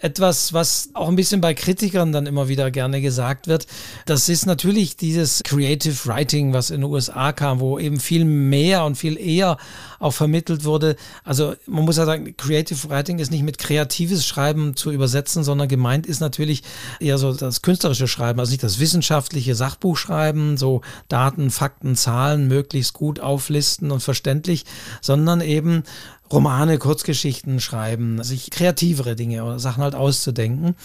etwas, 0.04 0.52
was 0.52 0.90
auch 0.94 1.08
ein 1.08 1.16
bisschen 1.16 1.40
bei 1.40 1.54
Kritikern 1.54 2.12
dann 2.12 2.26
immer 2.26 2.50
wieder 2.50 2.72
gerne 2.72 3.00
gesagt 3.00 3.48
wird. 3.48 3.68
Das 4.06 4.28
ist 4.28 4.46
natürlich 4.46 4.98
dieses 4.98 5.42
Creative 5.44 5.96
Writing, 6.06 6.52
was 6.52 6.72
in 6.72 6.82
den 6.82 6.92
USA 6.92 7.32
kam, 7.32 7.62
wo 7.62 7.80
eben 7.80 8.02
viel 8.02 8.26
mehr 8.26 8.84
und 8.84 8.96
viel 8.96 9.18
eher 9.18 9.56
auch 10.00 10.12
vermittelt 10.12 10.66
wurde. 10.66 10.98
Also 11.24 11.56
man 11.68 11.86
muss 11.86 11.96
ja 11.96 12.06
sagen, 12.06 12.36
Creative 12.36 12.90
Writing 12.90 13.20
ist 13.20 13.32
nicht 13.32 13.44
mit 13.44 13.58
kreatives 13.58 14.28
Schreiben 14.28 14.76
zu 14.76 14.92
übersetzen, 14.92 15.46
sondern 15.46 15.70
gemeint 15.70 16.06
ist 16.06 16.20
natürlich 16.20 16.64
eher 17.00 17.18
so 17.18 17.32
das 17.32 17.62
künstlerische 17.62 18.10
Schreiben, 18.10 18.42
also 18.42 18.52
nicht 18.52 18.64
das 18.64 18.80
wissenschaftliche 18.80 19.56
Sachbuchschreiben, 19.56 20.58
so 20.58 20.82
Daten, 21.08 21.50
Fakten, 21.50 21.96
Zahlen 21.96 22.50
möglichst 22.50 22.92
gut 22.92 23.22
auflisten 23.22 23.90
und 23.90 24.04
verständlich, 24.04 24.66
sondern 25.02 25.40
eben 25.40 25.84
Romane, 26.32 26.78
Kurzgeschichten 26.78 27.60
schreiben, 27.60 28.24
sich 28.24 28.50
kreativere 28.50 29.16
Dinge 29.16 29.44
oder 29.44 29.60
Sachen 29.60 29.84
halt 29.84 29.96
auszudenken. 29.96 30.76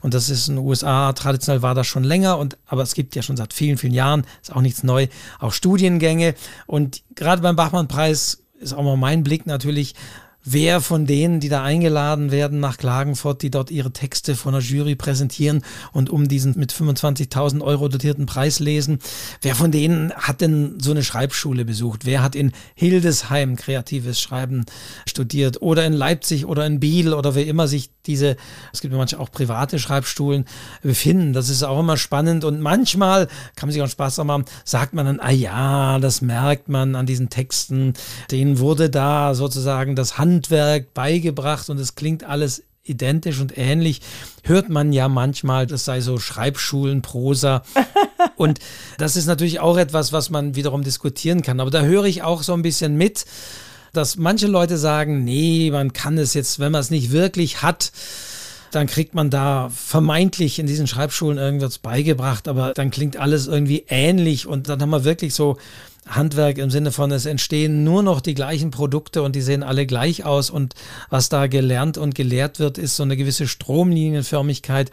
Und 0.00 0.14
das 0.14 0.28
ist 0.28 0.48
in 0.48 0.56
den 0.56 0.64
USA, 0.64 1.12
traditionell 1.12 1.62
war 1.62 1.74
das 1.74 1.86
schon 1.86 2.04
länger, 2.04 2.38
und, 2.38 2.58
aber 2.66 2.82
es 2.82 2.94
gibt 2.94 3.16
ja 3.16 3.22
schon 3.22 3.36
seit 3.36 3.54
vielen, 3.54 3.78
vielen 3.78 3.94
Jahren, 3.94 4.26
ist 4.42 4.54
auch 4.54 4.60
nichts 4.60 4.82
neu, 4.82 5.06
auch 5.38 5.52
Studiengänge. 5.52 6.34
Und 6.66 7.02
gerade 7.14 7.42
beim 7.42 7.56
Bachmann-Preis 7.56 8.42
ist 8.60 8.74
auch 8.74 8.82
mal 8.82 8.96
mein 8.96 9.22
Blick 9.22 9.46
natürlich, 9.46 9.94
wer 10.44 10.80
von 10.80 11.06
denen, 11.06 11.40
die 11.40 11.48
da 11.48 11.62
eingeladen 11.62 12.30
werden 12.30 12.60
nach 12.60 12.78
Klagenfurt, 12.78 13.42
die 13.42 13.50
dort 13.50 13.70
ihre 13.70 13.92
Texte 13.92 14.34
von 14.36 14.52
der 14.52 14.62
Jury 14.62 14.94
präsentieren 14.94 15.62
und 15.92 16.08
um 16.08 16.28
diesen 16.28 16.58
mit 16.58 16.72
25.000 16.72 17.60
Euro 17.60 17.88
dotierten 17.88 18.26
Preis 18.26 18.58
lesen, 18.58 18.98
wer 19.42 19.54
von 19.54 19.70
denen 19.70 20.12
hat 20.14 20.40
denn 20.40 20.78
so 20.80 20.92
eine 20.92 21.04
Schreibschule 21.04 21.64
besucht? 21.64 22.06
Wer 22.06 22.22
hat 22.22 22.34
in 22.34 22.52
Hildesheim 22.74 23.56
kreatives 23.56 24.20
Schreiben 24.20 24.64
studiert 25.06 25.60
oder 25.60 25.84
in 25.84 25.92
Leipzig 25.92 26.46
oder 26.46 26.64
in 26.66 26.80
Biel 26.80 27.12
oder 27.12 27.34
wer 27.34 27.46
immer 27.46 27.68
sich 27.68 27.90
diese, 28.06 28.36
es 28.72 28.80
gibt 28.80 28.94
manche 28.94 29.20
auch 29.20 29.30
private 29.30 29.78
Schreibstuhlen 29.78 30.46
befinden. 30.82 31.34
Das 31.34 31.50
ist 31.50 31.62
auch 31.62 31.80
immer 31.80 31.98
spannend 31.98 32.44
und 32.44 32.60
manchmal 32.60 33.26
kann 33.56 33.68
man 33.68 33.72
sich 33.72 33.82
auch 33.82 33.88
Spaß 33.88 34.18
haben, 34.18 34.44
sagt 34.64 34.94
man 34.94 35.04
dann, 35.04 35.20
ah 35.20 35.30
ja, 35.30 35.98
das 35.98 36.22
merkt 36.22 36.68
man 36.68 36.96
an 36.96 37.04
diesen 37.04 37.28
Texten, 37.28 37.92
denen 38.30 38.58
wurde 38.58 38.88
da 38.88 39.34
sozusagen 39.34 39.96
das 39.96 40.16
Hand 40.16 40.29
Handwerk 40.30 40.94
beigebracht 40.94 41.68
und 41.70 41.78
es 41.78 41.94
klingt 41.94 42.24
alles 42.24 42.62
identisch 42.84 43.40
und 43.40 43.56
ähnlich. 43.58 44.00
Hört 44.44 44.68
man 44.68 44.92
ja 44.92 45.08
manchmal, 45.08 45.66
das 45.66 45.84
sei 45.84 46.00
so 46.00 46.18
Schreibschulen, 46.18 47.02
Prosa. 47.02 47.62
und 48.36 48.58
das 48.98 49.16
ist 49.16 49.26
natürlich 49.26 49.60
auch 49.60 49.76
etwas, 49.76 50.12
was 50.12 50.30
man 50.30 50.54
wiederum 50.54 50.82
diskutieren 50.82 51.42
kann. 51.42 51.60
Aber 51.60 51.70
da 51.70 51.82
höre 51.82 52.04
ich 52.04 52.22
auch 52.22 52.42
so 52.42 52.54
ein 52.54 52.62
bisschen 52.62 52.96
mit, 52.96 53.26
dass 53.92 54.16
manche 54.16 54.46
Leute 54.46 54.78
sagen, 54.78 55.24
nee, 55.24 55.70
man 55.70 55.92
kann 55.92 56.16
es 56.16 56.34
jetzt, 56.34 56.58
wenn 56.58 56.72
man 56.72 56.80
es 56.80 56.90
nicht 56.90 57.10
wirklich 57.10 57.62
hat, 57.62 57.92
dann 58.70 58.86
kriegt 58.86 59.14
man 59.14 59.30
da 59.30 59.68
vermeintlich 59.74 60.60
in 60.60 60.66
diesen 60.66 60.86
Schreibschulen 60.86 61.38
irgendwas 61.38 61.78
beigebracht, 61.78 62.46
aber 62.46 62.72
dann 62.72 62.92
klingt 62.92 63.16
alles 63.16 63.48
irgendwie 63.48 63.84
ähnlich 63.88 64.46
und 64.46 64.68
dann 64.68 64.80
haben 64.80 64.90
wir 64.90 65.02
wirklich 65.02 65.34
so 65.34 65.56
Handwerk 66.10 66.58
im 66.58 66.70
Sinne 66.70 66.92
von, 66.92 67.10
es 67.10 67.26
entstehen 67.26 67.84
nur 67.84 68.02
noch 68.02 68.20
die 68.20 68.34
gleichen 68.34 68.70
Produkte 68.70 69.22
und 69.22 69.34
die 69.34 69.40
sehen 69.40 69.62
alle 69.62 69.86
gleich 69.86 70.24
aus 70.24 70.50
und 70.50 70.74
was 71.08 71.28
da 71.28 71.46
gelernt 71.46 71.98
und 71.98 72.14
gelehrt 72.14 72.58
wird, 72.58 72.78
ist 72.78 72.96
so 72.96 73.02
eine 73.02 73.16
gewisse 73.16 73.48
Stromlinienförmigkeit. 73.48 74.90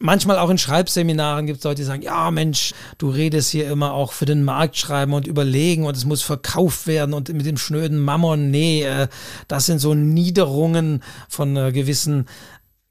Manchmal 0.00 0.38
auch 0.38 0.50
in 0.50 0.58
Schreibseminaren 0.58 1.46
gibt 1.46 1.58
es 1.58 1.64
Leute, 1.64 1.76
die 1.76 1.84
sagen, 1.84 2.02
ja 2.02 2.30
Mensch, 2.30 2.74
du 2.98 3.10
redest 3.10 3.50
hier 3.50 3.70
immer 3.70 3.92
auch 3.92 4.12
für 4.12 4.26
den 4.26 4.42
Markt 4.42 4.76
schreiben 4.76 5.12
und 5.12 5.26
überlegen 5.26 5.84
und 5.86 5.96
es 5.96 6.04
muss 6.04 6.20
verkauft 6.20 6.86
werden 6.86 7.14
und 7.14 7.32
mit 7.32 7.46
dem 7.46 7.56
schnöden 7.56 7.98
Mammon, 8.00 8.50
nee, 8.50 8.82
äh, 8.82 9.06
das 9.46 9.66
sind 9.66 9.78
so 9.78 9.94
Niederungen 9.94 11.02
von 11.28 11.50
einer 11.50 11.70
gewissen 11.70 12.26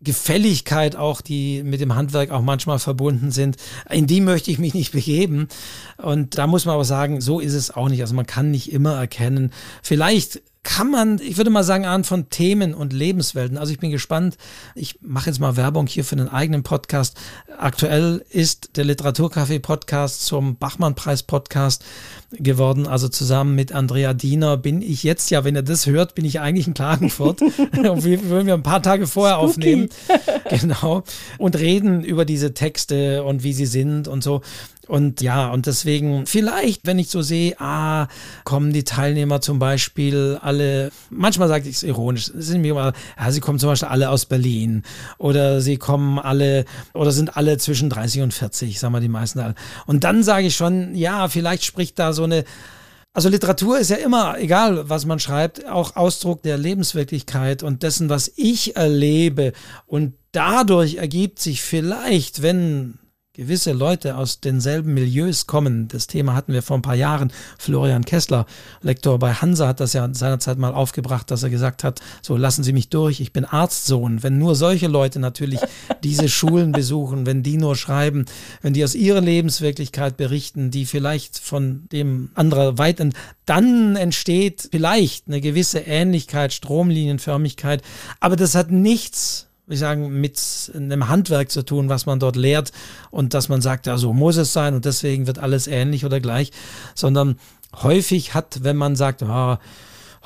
Gefälligkeit 0.03 0.95
auch, 0.95 1.21
die 1.21 1.63
mit 1.63 1.81
dem 1.81 1.95
Handwerk 1.95 2.31
auch 2.31 2.41
manchmal 2.41 2.79
verbunden 2.79 3.31
sind. 3.31 3.57
In 3.89 4.07
die 4.07 4.21
möchte 4.21 4.51
ich 4.51 4.59
mich 4.59 4.73
nicht 4.73 4.91
begeben. 4.91 5.47
Und 5.97 6.37
da 6.37 6.47
muss 6.47 6.65
man 6.65 6.75
aber 6.75 6.85
sagen, 6.85 7.21
so 7.21 7.39
ist 7.39 7.53
es 7.53 7.71
auch 7.71 7.89
nicht. 7.89 8.01
Also 8.01 8.15
man 8.15 8.27
kann 8.27 8.51
nicht 8.51 8.71
immer 8.71 8.95
erkennen. 8.95 9.51
Vielleicht 9.81 10.41
kann 10.63 10.89
man, 10.89 11.19
ich 11.21 11.35
würde 11.35 11.49
mal 11.49 11.63
sagen, 11.63 11.85
an 11.85 12.05
von 12.05 12.29
Themen 12.29 12.73
und 12.73 12.93
Lebenswelten. 12.93 13.57
Also 13.57 13.73
ich 13.73 13.79
bin 13.79 13.91
gespannt. 13.91 14.37
Ich 14.75 14.99
mache 15.01 15.29
jetzt 15.29 15.39
mal 15.39 15.57
Werbung 15.57 15.87
hier 15.87 16.05
für 16.05 16.15
einen 16.15 16.29
eigenen 16.29 16.63
Podcast. 16.63 17.17
Aktuell 17.57 18.23
ist 18.29 18.77
der 18.77 18.85
Literaturcafé 18.85 19.59
Podcast 19.59 20.25
zum 20.25 20.55
Bachmann-Preis 20.55 21.23
Podcast 21.23 21.83
geworden. 22.31 22.87
Also 22.87 23.09
zusammen 23.09 23.55
mit 23.55 23.73
Andrea 23.73 24.13
Diener 24.13 24.55
bin 24.55 24.81
ich 24.81 25.03
jetzt 25.03 25.29
ja, 25.31 25.43
wenn 25.43 25.55
ihr 25.55 25.63
das 25.63 25.85
hört, 25.85 26.15
bin 26.15 26.23
ich 26.23 26.39
eigentlich 26.39 26.67
in 26.67 26.73
Klagenfurt. 26.73 27.41
und 27.41 28.03
wir 28.05 28.23
würden 28.29 28.47
wir 28.47 28.53
ein 28.53 28.63
paar 28.63 28.81
Tage 28.81 29.05
vorher 29.05 29.35
Spooky. 29.35 29.49
aufnehmen. 29.49 29.89
genau. 30.49 31.03
Und 31.37 31.57
reden 31.57 32.05
über 32.05 32.23
diese 32.23 32.53
Texte 32.53 33.23
und 33.23 33.43
wie 33.43 33.53
sie 33.53 33.65
sind 33.65 34.07
und 34.07 34.23
so. 34.23 34.41
Und 34.87 35.21
ja, 35.21 35.49
und 35.49 35.65
deswegen 35.65 36.25
vielleicht, 36.25 36.85
wenn 36.85 36.99
ich 36.99 37.09
so 37.09 37.21
sehe, 37.21 37.59
ah, 37.59 38.07
kommen 38.43 38.73
die 38.73 38.83
Teilnehmer 38.83 39.39
zum 39.39 39.57
Beispiel 39.57 40.37
alle, 40.41 40.91
manchmal 41.09 41.47
sage 41.47 41.69
ich 41.69 41.77
es 41.77 41.83
ironisch, 41.83 42.31
sind 42.33 42.61
mir 42.61 42.71
immer, 42.71 42.93
ja, 43.17 43.31
sie 43.31 43.39
kommen 43.39 43.59
zum 43.59 43.69
Beispiel 43.69 43.87
alle 43.87 44.09
aus 44.09 44.25
Berlin 44.25 44.83
oder 45.17 45.61
sie 45.61 45.77
kommen 45.77 46.19
alle 46.19 46.65
oder 46.93 47.11
sind 47.11 47.37
alle 47.37 47.57
zwischen 47.57 47.89
30 47.89 48.23
und 48.23 48.33
40, 48.33 48.79
sagen 48.79 48.93
wir 48.93 48.99
die 48.99 49.07
meisten 49.07 49.39
alle. 49.39 49.55
Und 49.85 50.03
dann 50.03 50.21
sage 50.21 50.47
ich 50.47 50.55
schon, 50.55 50.95
ja, 50.95 51.29
vielleicht 51.29 51.63
spricht 51.63 51.97
da 51.97 52.11
so 52.11 52.23
eine 52.23 52.43
also 53.15 53.29
Literatur 53.29 53.77
ist 53.77 53.91
ja 53.91 53.97
immer, 53.97 54.39
egal 54.39 54.89
was 54.89 55.05
man 55.05 55.19
schreibt, 55.19 55.67
auch 55.67 55.95
Ausdruck 55.95 56.41
der 56.41 56.57
Lebenswirklichkeit 56.57 57.61
und 57.61 57.83
dessen, 57.83 58.09
was 58.09 58.31
ich 58.35 58.75
erlebe. 58.75 59.53
Und 59.85 60.15
dadurch 60.31 60.95
ergibt 60.95 61.37
sich 61.37 61.61
vielleicht, 61.61 62.41
wenn 62.41 62.97
gewisse 63.35 63.71
Leute 63.71 64.15
aus 64.15 64.41
denselben 64.41 64.93
Milieus 64.93 65.47
kommen. 65.47 65.87
Das 65.87 66.05
Thema 66.05 66.35
hatten 66.35 66.53
wir 66.53 66.61
vor 66.61 66.77
ein 66.77 66.83
paar 66.83 66.93
Jahren. 66.93 67.33
Florian 67.57 68.05
Kessler, 68.05 68.45
Lektor 68.83 69.17
bei 69.17 69.33
Hansa, 69.33 69.67
hat 69.67 69.79
das 69.79 69.93
ja 69.93 70.07
seinerzeit 70.13 70.59
mal 70.59 70.71
aufgebracht, 70.71 71.31
dass 71.31 71.41
er 71.41 71.49
gesagt 71.49 71.83
hat, 71.83 71.99
so 72.21 72.37
lassen 72.37 72.63
Sie 72.63 72.73
mich 72.73 72.89
durch, 72.89 73.21
ich 73.21 73.33
bin 73.33 73.43
Arztsohn. 73.43 74.21
Wenn 74.21 74.37
nur 74.37 74.53
solche 74.53 74.85
Leute 74.85 75.17
natürlich 75.17 75.61
diese 76.03 76.29
Schulen 76.29 76.73
besuchen, 76.73 77.25
wenn 77.25 77.41
die 77.41 77.57
nur 77.57 77.75
schreiben, 77.75 78.25
wenn 78.61 78.73
die 78.73 78.83
aus 78.83 78.93
ihrer 78.93 79.21
Lebenswirklichkeit 79.21 80.15
berichten, 80.15 80.69
die 80.69 80.85
vielleicht 80.85 81.39
von 81.39 81.87
dem 81.91 82.29
anderer 82.35 82.77
weit 82.77 82.99
ent 82.99 83.15
dann 83.47 83.95
entsteht 83.95 84.69
vielleicht 84.71 85.27
eine 85.27 85.41
gewisse 85.41 85.79
Ähnlichkeit, 85.79 86.53
Stromlinienförmigkeit, 86.53 87.81
aber 88.19 88.35
das 88.35 88.53
hat 88.53 88.69
nichts 88.69 89.47
ich 89.73 89.79
sagen, 89.79 90.21
mit 90.21 90.39
einem 90.75 91.09
Handwerk 91.09 91.51
zu 91.51 91.63
tun, 91.63 91.89
was 91.89 92.05
man 92.05 92.19
dort 92.19 92.35
lehrt 92.35 92.71
und 93.11 93.33
dass 93.33 93.49
man 93.49 93.61
sagt, 93.61 93.87
ja, 93.87 93.97
so 93.97 94.13
muss 94.13 94.37
es 94.37 94.53
sein 94.53 94.73
und 94.73 94.85
deswegen 94.85 95.27
wird 95.27 95.39
alles 95.39 95.67
ähnlich 95.67 96.05
oder 96.05 96.19
gleich, 96.19 96.51
sondern 96.95 97.37
häufig 97.81 98.33
hat, 98.33 98.63
wenn 98.63 98.77
man 98.77 98.95
sagt, 98.95 99.23
ah, 99.23 99.59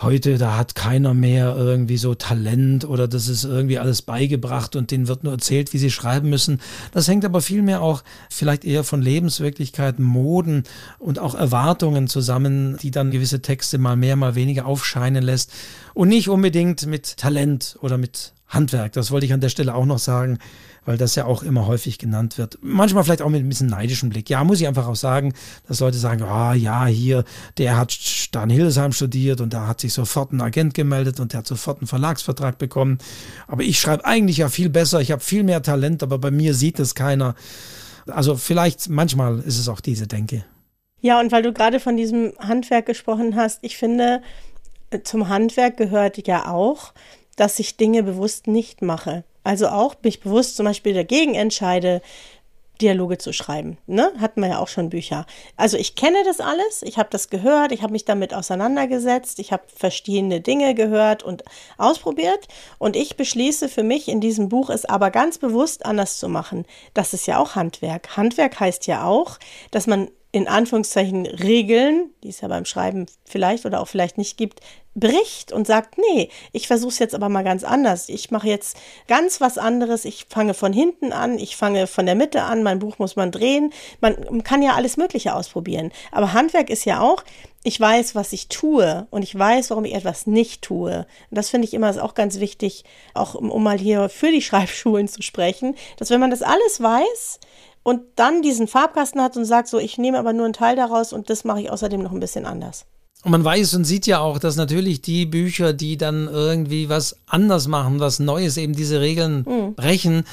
heute, 0.02 0.38
da 0.38 0.58
hat 0.58 0.76
keiner 0.76 1.14
mehr 1.14 1.56
irgendwie 1.58 1.98
so 1.98 2.14
Talent 2.14 2.86
oder 2.86 3.08
das 3.08 3.28
ist 3.28 3.43
irgendwie 3.43 3.80
alles 3.80 4.04
beigebracht 4.04 4.76
und 4.76 4.91
denen 4.91 5.08
wird 5.08 5.24
nur 5.24 5.34
erzählt, 5.34 5.74
wie 5.74 5.80
sie 5.80 5.89
schreiben 5.89 6.30
müssen. 6.30 6.62
Das 6.91 7.08
hängt 7.08 7.26
aber 7.26 7.41
vielmehr 7.41 7.82
auch 7.82 8.04
vielleicht 8.30 8.64
eher 8.64 8.84
von 8.84 9.02
Lebenswirklichkeiten, 9.02 10.04
Moden 10.04 10.64
und 11.00 11.20
auch 11.20 11.34
Erwartungen 11.34 12.08
zusammen, 12.08 12.78
die 12.82 12.91
dann 12.91 13.12
gewisse 13.12 13.41
Texte 13.41 13.80
mal 13.80 13.95
mehr, 13.95 14.16
mal 14.16 14.36
weniger 14.36 14.66
aufscheinen 14.66 15.24
lässt 15.24 15.52
und 15.93 16.10
nicht 16.10 16.30
unbedingt 16.30 16.86
mit 16.86 17.18
Talent 17.18 17.78
oder 17.82 17.98
mit 17.98 18.34
Handwerk. 18.48 18.93
Das 18.93 19.12
wollte 19.12 19.26
ich 19.26 19.34
an 19.34 19.41
der 19.41 19.50
Stelle 19.50 19.76
auch 19.76 19.86
noch 19.86 20.00
sagen, 20.00 20.39
weil 20.86 20.98
das 20.98 21.16
ja 21.16 21.26
auch 21.26 21.43
immer 21.43 21.68
häufig 21.68 22.00
genannt 22.00 22.38
wird. 22.38 22.58
Manchmal 22.62 23.04
vielleicht 23.04 23.22
auch 23.22 23.30
mit 23.30 23.43
ein 23.43 23.50
bisschen 23.50 23.68
neidischem 23.68 24.10
Blick. 24.10 24.30
Ja, 24.30 24.43
muss 24.43 24.62
ich 24.62 24.68
einfach 24.68 24.88
auch 24.88 24.95
sagen, 24.95 25.34
dass 25.68 25.82
Leute 25.82 25.98
sagen, 25.98 26.24
ah 26.24 26.52
oh, 26.52 26.54
ja, 26.54 26.86
hier, 26.86 27.26
der 27.58 27.78
hat 27.78 27.98
da 28.32 28.43
in 28.43 28.50
Hildesheim 28.50 28.93
studiert 28.93 29.41
und 29.41 29.54
da 29.54 29.68
hat 29.68 29.82
sich 29.82 29.91
sofort 29.91 30.32
ein 30.32 30.41
Agent 30.41 30.74
gemeldet 30.74 31.20
und 31.20 31.34
der 31.34 31.39
hat 31.39 31.48
sofort 31.48 31.80
einen 31.80 31.88
Verlagsvertrag 31.88 32.58
bekommen. 32.58 33.00
Aber 33.48 33.64
ich 33.64 33.80
schreibe 33.80 34.06
eigentlich 34.06 34.38
ja 34.38 34.48
viel 34.48 34.70
besser, 34.70 35.02
ich 35.02 35.12
habe 35.12 35.22
viel 35.22 35.43
mehr 35.43 35.62
Talent, 35.62 36.02
aber 36.02 36.18
bei 36.18 36.32
mir 36.32 36.54
sieht 36.54 36.80
es 36.80 36.95
keiner. 36.95 37.36
Also 38.08 38.38
vielleicht 38.38 38.88
manchmal 38.88 39.39
ist 39.39 39.60
es 39.60 39.68
auch 39.68 39.82
diese 39.82 40.08
Denke. 40.08 40.45
Ja, 41.02 41.20
und 41.20 41.32
weil 41.32 41.43
du 41.43 41.52
gerade 41.52 41.80
von 41.80 41.98
diesem 41.98 42.34
Handwerk 42.39 42.86
gesprochen 42.86 43.36
hast, 43.36 43.60
ich 43.62 43.78
finde, 43.78 44.22
zum 45.04 45.28
Handwerk 45.28 45.78
gehört 45.78 46.26
ja 46.28 46.50
auch, 46.50 46.93
dass 47.38 47.60
ich 47.60 47.78
Dinge 47.78 48.04
bewusst 48.04 48.48
nicht 48.48 48.82
mache. 48.82 49.24
Also 49.46 49.70
auch 49.70 49.96
mich 50.04 50.20
bewusst 50.20 50.58
zum 50.58 50.66
Beispiel 50.66 50.94
dagegen 50.94 51.34
entscheide, 51.34 52.02
Dialoge 52.82 53.18
zu 53.18 53.34
schreiben. 53.34 53.78
Ne? 53.88 54.12
Hatten 54.20 54.42
wir 54.42 54.50
ja 54.50 54.60
auch 54.60 54.68
schon 54.68 54.90
Bücher. 54.90 55.26
Also 55.56 55.78
ich 55.78 55.96
kenne 55.96 56.24
das 56.26 56.40
alles, 56.40 56.84
ich 56.84 56.98
habe 56.98 57.10
das 57.12 57.30
gehört, 57.30 57.72
ich 57.72 57.82
habe 57.82 57.92
mich 57.92 58.06
damit 58.06 58.34
auseinandergesetzt, 58.34 59.40
ich 59.40 59.52
habe 59.52 59.64
verschiedene 59.74 60.42
Dinge 60.42 60.76
gehört 60.76 61.24
und 61.24 61.44
ausprobiert 61.78 62.48
und 62.78 62.96
ich 62.96 63.18
beschließe 63.18 63.70
für 63.70 63.84
mich 63.84 64.08
in 64.08 64.22
diesem 64.22 64.50
Buch 64.50 64.70
es 64.70 64.86
aber 64.86 65.12
ganz 65.12 65.38
bewusst 65.38 65.86
anders 65.86 66.18
zu 66.18 66.30
machen. 66.30 66.66
Das 66.94 67.14
ist 67.14 67.28
ja 67.28 67.40
auch 67.40 67.56
Handwerk. 67.56 68.16
Handwerk 68.18 68.60
heißt 68.60 68.88
ja 68.88 69.06
auch, 69.06 69.38
dass 69.72 69.88
man 69.88 70.10
in 70.32 70.47
Anführungszeichen 70.47 71.25
Regeln, 71.25 72.11
die 72.23 72.30
es 72.30 72.41
ja 72.41 72.47
beim 72.47 72.65
Schreiben 72.65 73.05
vielleicht 73.25 73.65
oder 73.65 73.82
auch 73.82 73.88
vielleicht 73.88 74.17
nicht 74.17 74.38
gibt, 74.38 74.61
bricht 74.97 75.51
und 75.51 75.67
sagt, 75.67 75.97
nee, 75.97 76.30
ich 76.51 76.67
versuche 76.67 76.89
es 76.89 76.99
jetzt 76.99 77.15
aber 77.15 77.30
mal 77.30 77.43
ganz 77.43 77.63
anders. 77.63 78.09
Ich 78.09 78.32
mache 78.32 78.47
jetzt 78.47 78.78
ganz 79.07 79.39
was 79.39 79.57
anderes. 79.57 80.05
Ich 80.05 80.25
fange 80.28 80.53
von 80.53 80.73
hinten 80.73 81.13
an, 81.13 81.38
ich 81.38 81.55
fange 81.55 81.88
von 81.88 82.05
der 82.05 82.15
Mitte 82.15 82.41
an, 82.41 82.63
mein 82.63 82.80
Buch 82.80 82.97
muss 82.97 83.15
man 83.15 83.32
drehen. 83.32 83.71
Man 84.01 84.43
kann 84.43 84.63
ja 84.63 84.73
alles 84.73 84.97
Mögliche 84.97 85.36
ausprobieren. 85.36 85.91
Aber 86.11 86.34
Handwerk 86.34 86.69
ist 86.69 86.86
ja 86.86 86.99
auch, 86.99 87.23
ich 87.63 87.80
weiß, 87.80 88.15
was 88.15 88.34
ich 88.34 88.47
tue 88.47 89.07
und 89.11 89.23
ich 89.23 89.38
weiß, 89.38 89.69
warum 89.69 89.86
ich 89.86 89.93
etwas 89.93 90.25
nicht 90.25 90.61
tue. 90.61 91.05
Und 91.30 91.38
das 91.38 91.49
finde 91.49 91.67
ich 91.67 91.73
immer 91.73 92.01
auch 92.03 92.13
ganz 92.15 92.39
wichtig, 92.39 92.84
auch 93.13 93.36
um 93.36 93.63
mal 93.63 93.78
hier 93.78 94.09
für 94.09 94.32
die 94.32 94.41
Schreibschulen 94.41 95.07
zu 95.07 95.21
sprechen, 95.21 95.75
dass 95.97 96.09
wenn 96.09 96.19
man 96.19 96.32
das 96.32 96.41
alles 96.41 96.82
weiß, 96.82 97.39
und 97.88 98.02
dann 98.18 98.42
diesen 98.42 98.68
Farbkasten 98.68 99.22
hat 99.22 99.38
und 99.38 99.46
sagt 99.46 99.70
so, 99.70 99.80
ich 99.80 99.98
nehme 99.98 100.20
aber 100.20 100.34
nur 100.34 100.44
einen 100.44 100.52
Teil 100.52 100.76
daraus 100.76 101.14
und 101.14 101.30
das 101.30 101.46
mache 101.46 101.62
ich 101.62 101.72
außerdem 101.72 102.04
noch 102.04 102.12
ein 102.12 102.20
bisschen 102.20 102.46
anders. 102.46 102.86
Und 103.24 103.32
man 103.32 103.46
weiß 103.46 103.76
und 103.76 103.86
sieht 103.86 104.06
ja 104.08 104.20
auch, 104.20 104.40
dass 104.40 104.58
natürlich 104.58 105.02
die 105.02 105.26
Bücher, 105.26 105.72
die 105.72 105.96
dann 105.96 106.28
irgendwie 106.28 106.90
was 106.90 107.16
anders 107.28 107.70
machen, 107.70 108.02
was 108.02 108.20
Neues, 108.20 108.58
eben 108.58 108.76
diese 108.76 109.00
Regeln 109.00 109.46
mhm. 109.48 109.76
brechen, 109.76 110.26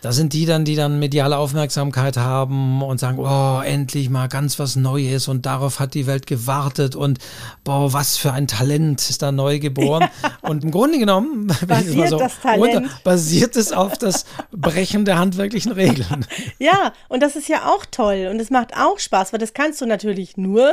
da 0.00 0.12
sind 0.12 0.32
die 0.32 0.46
dann, 0.46 0.64
die 0.64 0.76
dann 0.76 0.98
mediale 0.98 1.36
Aufmerksamkeit 1.36 2.16
haben 2.16 2.82
und 2.82 3.00
sagen, 3.00 3.18
oh, 3.18 3.60
endlich 3.62 4.10
mal 4.10 4.28
ganz 4.28 4.58
was 4.58 4.76
Neues 4.76 5.28
und 5.28 5.46
darauf 5.46 5.80
hat 5.80 5.94
die 5.94 6.06
Welt 6.06 6.26
gewartet 6.26 6.94
und 6.94 7.18
boah, 7.64 7.92
was 7.92 8.16
für 8.16 8.32
ein 8.32 8.46
Talent 8.46 9.08
ist 9.10 9.22
da 9.22 9.32
neu 9.32 9.58
geboren. 9.58 10.08
Ja. 10.22 10.50
Und 10.50 10.64
im 10.64 10.70
Grunde 10.70 10.98
genommen 10.98 11.46
basiert, 11.66 12.08
so 12.10 12.18
das 12.18 12.40
Talent. 12.40 12.76
Runter, 12.76 12.90
basiert 13.04 13.56
es 13.56 13.72
auf 13.72 13.98
das 13.98 14.24
Brechen 14.50 15.04
der 15.04 15.18
handwerklichen 15.18 15.72
Regeln. 15.72 16.26
Ja, 16.58 16.92
und 17.08 17.22
das 17.22 17.36
ist 17.36 17.48
ja 17.48 17.66
auch 17.68 17.84
toll 17.86 18.28
und 18.30 18.40
es 18.40 18.50
macht 18.50 18.76
auch 18.76 18.98
Spaß, 18.98 19.32
weil 19.32 19.38
das 19.38 19.54
kannst 19.54 19.80
du 19.80 19.86
natürlich 19.86 20.36
nur, 20.36 20.72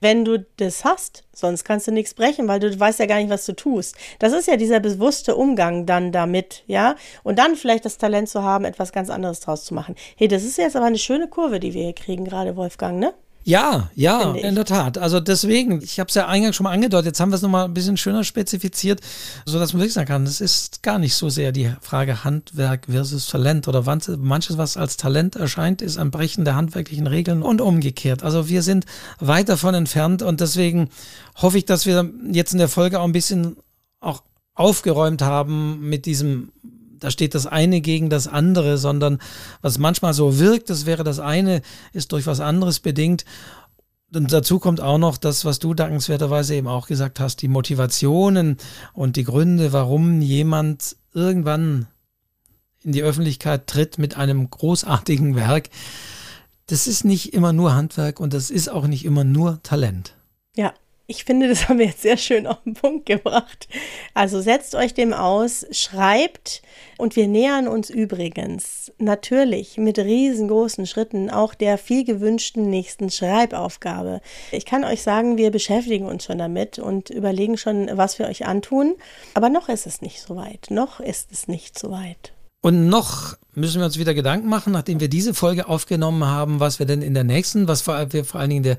wenn 0.00 0.24
du 0.24 0.44
das 0.56 0.84
hast. 0.84 1.23
Sonst 1.34 1.64
kannst 1.64 1.86
du 1.86 1.92
nichts 1.92 2.14
brechen, 2.14 2.48
weil 2.48 2.60
du 2.60 2.78
weißt 2.78 2.98
ja 3.00 3.06
gar 3.06 3.16
nicht, 3.16 3.30
was 3.30 3.46
du 3.46 3.54
tust. 3.54 3.96
Das 4.18 4.32
ist 4.32 4.48
ja 4.48 4.56
dieser 4.56 4.80
bewusste 4.80 5.36
Umgang 5.36 5.86
dann 5.86 6.12
damit, 6.12 6.62
ja. 6.66 6.96
Und 7.22 7.38
dann 7.38 7.56
vielleicht 7.56 7.84
das 7.84 7.98
Talent 7.98 8.28
zu 8.28 8.42
haben, 8.42 8.64
etwas 8.64 8.92
ganz 8.92 9.10
anderes 9.10 9.40
draus 9.40 9.64
zu 9.64 9.74
machen. 9.74 9.94
Hey, 10.16 10.28
das 10.28 10.44
ist 10.44 10.58
jetzt 10.58 10.76
aber 10.76 10.86
eine 10.86 10.98
schöne 10.98 11.28
Kurve, 11.28 11.60
die 11.60 11.74
wir 11.74 11.82
hier 11.82 11.92
kriegen, 11.92 12.24
gerade 12.24 12.56
Wolfgang, 12.56 12.98
ne? 12.98 13.14
Ja, 13.46 13.90
ja, 13.94 14.32
in 14.32 14.54
der 14.54 14.64
Tat. 14.64 14.96
Also 14.96 15.20
deswegen, 15.20 15.82
ich 15.82 16.00
habe 16.00 16.08
es 16.08 16.14
ja 16.14 16.26
eingangs 16.26 16.56
schon 16.56 16.64
mal 16.64 16.72
angedeutet, 16.72 17.06
jetzt 17.06 17.20
haben 17.20 17.30
wir 17.30 17.36
es 17.36 17.42
nochmal 17.42 17.66
ein 17.66 17.74
bisschen 17.74 17.98
schöner 17.98 18.24
spezifiziert, 18.24 19.00
sodass 19.44 19.74
man 19.74 19.80
wirklich 19.80 19.92
sagen 19.92 20.08
kann, 20.08 20.24
es 20.24 20.40
ist 20.40 20.82
gar 20.82 20.98
nicht 20.98 21.14
so 21.14 21.28
sehr 21.28 21.52
die 21.52 21.70
Frage 21.82 22.24
Handwerk 22.24 22.86
versus 22.88 23.28
Talent 23.28 23.68
oder 23.68 23.84
manches, 24.16 24.56
was 24.56 24.78
als 24.78 24.96
Talent 24.96 25.36
erscheint, 25.36 25.82
ist 25.82 25.98
ein 25.98 26.10
Brechen 26.10 26.46
der 26.46 26.56
handwerklichen 26.56 27.06
Regeln 27.06 27.42
und 27.42 27.60
umgekehrt. 27.60 28.22
Also 28.22 28.48
wir 28.48 28.62
sind 28.62 28.86
weit 29.20 29.50
davon 29.50 29.74
entfernt 29.74 30.22
und 30.22 30.40
deswegen 30.40 30.88
hoffe 31.36 31.58
ich, 31.58 31.66
dass 31.66 31.84
wir 31.84 32.10
jetzt 32.32 32.52
in 32.52 32.58
der 32.58 32.68
Folge 32.68 32.98
auch 32.98 33.04
ein 33.04 33.12
bisschen 33.12 33.56
auch 34.00 34.22
aufgeräumt 34.54 35.20
haben 35.20 35.86
mit 35.88 36.06
diesem 36.06 36.50
da 37.04 37.10
steht 37.10 37.34
das 37.34 37.44
eine 37.44 37.82
gegen 37.82 38.08
das 38.08 38.26
andere, 38.26 38.78
sondern 38.78 39.18
was 39.60 39.76
manchmal 39.76 40.14
so 40.14 40.38
wirkt, 40.38 40.70
das 40.70 40.86
wäre 40.86 41.04
das 41.04 41.18
eine, 41.18 41.60
ist 41.92 42.12
durch 42.12 42.26
was 42.26 42.40
anderes 42.40 42.80
bedingt. 42.80 43.26
Und 44.14 44.32
dazu 44.32 44.58
kommt 44.58 44.80
auch 44.80 44.96
noch 44.96 45.18
das, 45.18 45.44
was 45.44 45.58
du 45.58 45.74
dankenswerterweise 45.74 46.54
eben 46.54 46.66
auch 46.66 46.86
gesagt 46.86 47.20
hast, 47.20 47.42
die 47.42 47.48
Motivationen 47.48 48.56
und 48.94 49.16
die 49.16 49.24
Gründe, 49.24 49.74
warum 49.74 50.22
jemand 50.22 50.96
irgendwann 51.12 51.88
in 52.82 52.92
die 52.92 53.02
Öffentlichkeit 53.02 53.66
tritt 53.66 53.98
mit 53.98 54.16
einem 54.16 54.48
großartigen 54.48 55.36
Werk. 55.36 55.68
Das 56.68 56.86
ist 56.86 57.04
nicht 57.04 57.34
immer 57.34 57.52
nur 57.52 57.74
Handwerk 57.74 58.18
und 58.18 58.32
das 58.32 58.48
ist 58.48 58.70
auch 58.70 58.86
nicht 58.86 59.04
immer 59.04 59.24
nur 59.24 59.62
Talent. 59.62 60.16
Ja, 60.56 60.72
ich 61.06 61.24
finde, 61.24 61.48
das 61.48 61.68
haben 61.68 61.78
wir 61.78 61.86
jetzt 61.86 62.02
sehr 62.02 62.16
schön 62.16 62.46
auf 62.46 62.62
den 62.64 62.74
Punkt 62.74 63.06
gebracht. 63.06 63.68
Also 64.14 64.40
setzt 64.40 64.74
euch 64.74 64.94
dem 64.94 65.12
aus, 65.12 65.66
schreibt 65.70 66.62
und 66.98 67.16
wir 67.16 67.26
nähern 67.26 67.68
uns 67.68 67.90
übrigens 67.90 68.92
natürlich 68.98 69.76
mit 69.78 69.98
riesengroßen 69.98 70.86
Schritten 70.86 71.30
auch 71.30 71.54
der 71.54 71.78
viel 71.78 72.04
gewünschten 72.04 72.70
nächsten 72.70 73.10
Schreibaufgabe. 73.10 74.20
Ich 74.52 74.66
kann 74.66 74.84
euch 74.84 75.02
sagen, 75.02 75.36
wir 75.36 75.50
beschäftigen 75.50 76.06
uns 76.06 76.24
schon 76.24 76.38
damit 76.38 76.78
und 76.78 77.10
überlegen 77.10 77.56
schon, 77.56 77.90
was 77.92 78.18
wir 78.18 78.26
euch 78.26 78.46
antun. 78.46 78.94
Aber 79.34 79.48
noch 79.48 79.68
ist 79.68 79.86
es 79.86 80.02
nicht 80.02 80.20
so 80.20 80.36
weit. 80.36 80.66
Noch 80.70 81.00
ist 81.00 81.32
es 81.32 81.48
nicht 81.48 81.78
so 81.78 81.90
weit. 81.90 82.33
Und 82.64 82.88
noch 82.88 83.36
müssen 83.52 83.80
wir 83.80 83.84
uns 83.84 83.98
wieder 83.98 84.14
Gedanken 84.14 84.48
machen, 84.48 84.72
nachdem 84.72 84.98
wir 84.98 85.08
diese 85.08 85.34
Folge 85.34 85.68
aufgenommen 85.68 86.24
haben, 86.24 86.60
was 86.60 86.78
wir 86.78 86.86
denn 86.86 87.02
in 87.02 87.12
der 87.12 87.22
nächsten, 87.22 87.68
was 87.68 87.86
wir 87.86 88.24
vor 88.24 88.40
allen 88.40 88.48
Dingen 88.48 88.64
in 88.64 88.70
der 88.70 88.78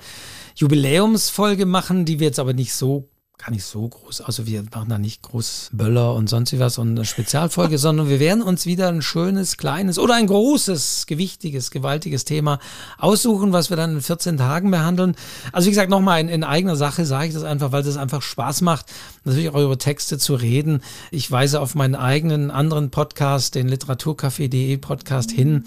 Jubiläumsfolge 0.55 1.67
machen, 1.67 2.03
die 2.03 2.19
wir 2.19 2.25
jetzt 2.25 2.39
aber 2.39 2.53
nicht 2.53 2.73
so 2.73 3.07
gar 3.37 3.51
nicht 3.51 3.65
so 3.65 3.87
groß. 3.87 4.21
Also 4.21 4.47
wir 4.47 4.63
machen 4.73 4.89
da 4.89 4.97
nicht 4.97 5.21
groß 5.21 5.71
Böller 5.73 6.13
und 6.13 6.29
sonst 6.29 6.57
was 6.57 6.77
und 6.77 6.89
eine 6.89 7.05
Spezialfolge, 7.05 7.77
sondern 7.79 8.09
wir 8.09 8.19
werden 8.19 8.41
uns 8.41 8.65
wieder 8.65 8.87
ein 8.87 9.01
schönes, 9.01 9.57
kleines 9.57 9.99
oder 9.99 10.15
ein 10.15 10.27
großes, 10.27 11.05
gewichtiges, 11.05 11.71
gewaltiges 11.71 12.25
Thema 12.25 12.59
aussuchen, 12.97 13.53
was 13.53 13.69
wir 13.69 13.77
dann 13.77 13.95
in 13.95 14.01
14 14.01 14.37
Tagen 14.37 14.71
behandeln. 14.71 15.15
Also 15.51 15.67
wie 15.67 15.71
gesagt, 15.71 15.89
nochmal 15.89 16.21
in, 16.21 16.29
in 16.29 16.43
eigener 16.43 16.75
Sache 16.75 17.05
sage 17.05 17.27
ich 17.27 17.33
das 17.33 17.43
einfach, 17.43 17.71
weil 17.71 17.83
das 17.83 17.97
einfach 17.97 18.21
Spaß 18.21 18.61
macht, 18.61 18.85
natürlich 19.25 19.49
auch 19.49 19.61
über 19.61 19.77
Texte 19.77 20.17
zu 20.17 20.35
reden. 20.35 20.81
Ich 21.11 21.29
weise 21.29 21.59
auf 21.59 21.75
meinen 21.75 21.95
eigenen 21.95 22.51
anderen 22.51 22.89
Podcast, 22.89 23.55
den 23.55 23.67
Literaturcafé.de 23.67 24.77
Podcast 24.77 25.31
hin 25.31 25.65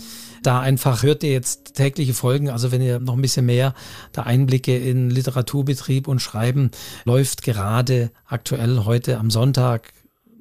da 0.49 0.61
einfach 0.61 1.03
hört 1.03 1.23
ihr 1.25 1.33
jetzt 1.33 1.75
tägliche 1.75 2.15
Folgen. 2.15 2.49
Also 2.49 2.73
wenn 2.73 2.81
ihr 2.81 3.01
noch 3.01 3.13
ein 3.13 3.21
bisschen 3.21 3.45
mehr 3.45 3.75
da 4.13 4.23
Einblicke 4.23 4.75
in 4.75 5.11
Literaturbetrieb 5.11 6.09
und 6.09 6.21
Schreiben 6.21 6.71
läuft 7.05 7.43
gerade 7.43 8.11
aktuell 8.25 8.87
heute 8.87 9.19
am 9.19 9.31
Sonntag 9.31 9.93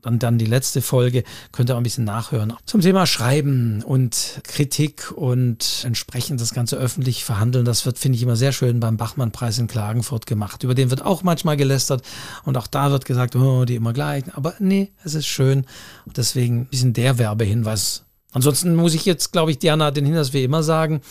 dann, 0.01 0.17
dann 0.17 0.37
die 0.37 0.45
letzte 0.45 0.81
Folge, 0.81 1.25
könnt 1.51 1.69
ihr 1.69 1.73
auch 1.73 1.79
ein 1.79 1.83
bisschen 1.83 2.05
nachhören. 2.05 2.53
Zum 2.65 2.79
Thema 2.79 3.05
Schreiben 3.05 3.83
und 3.83 4.39
Kritik 4.45 5.11
und 5.11 5.83
entsprechend 5.83 6.39
das 6.39 6.53
Ganze 6.53 6.77
öffentlich 6.77 7.25
verhandeln. 7.25 7.65
Das 7.65 7.85
wird, 7.85 7.97
finde 7.97 8.15
ich, 8.15 8.23
immer 8.23 8.37
sehr 8.37 8.53
schön 8.53 8.79
beim 8.79 8.95
Bachmann-Preis 8.95 9.57
in 9.57 9.67
Klagenfurt 9.67 10.25
gemacht. 10.25 10.63
Über 10.63 10.75
den 10.75 10.89
wird 10.89 11.03
auch 11.03 11.23
manchmal 11.23 11.57
gelästert 11.57 12.01
und 12.45 12.55
auch 12.55 12.67
da 12.67 12.91
wird 12.91 13.03
gesagt, 13.03 13.35
oh, 13.35 13.65
die 13.65 13.75
immer 13.75 13.91
gleich. 13.91 14.23
Aber 14.35 14.53
nee, 14.59 14.93
es 15.03 15.15
ist 15.15 15.27
schön. 15.27 15.65
Deswegen 16.05 16.61
ein 16.61 16.65
bisschen 16.67 16.93
der 16.93 17.17
Werbehinweis 17.17 18.06
Ansonsten 18.31 18.75
muss 18.75 18.93
ich 18.93 19.05
jetzt, 19.05 19.31
glaube 19.31 19.51
ich, 19.51 19.59
Diana, 19.59 19.91
den 19.91 20.05
Hinweis 20.05 20.33
wie 20.33 20.43
immer 20.43 20.63
sagen, 20.63 21.01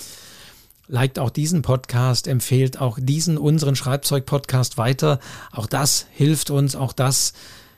liked 0.88 1.18
auch 1.18 1.30
diesen 1.30 1.62
Podcast, 1.62 2.26
empfehlt 2.26 2.80
auch 2.80 2.98
diesen, 3.00 3.38
unseren 3.38 3.76
Schreibzeug-Podcast 3.76 4.78
weiter. 4.78 5.18
Auch 5.52 5.66
das 5.66 6.06
hilft 6.12 6.50
uns, 6.50 6.76
auch 6.76 6.92
das 6.92 7.32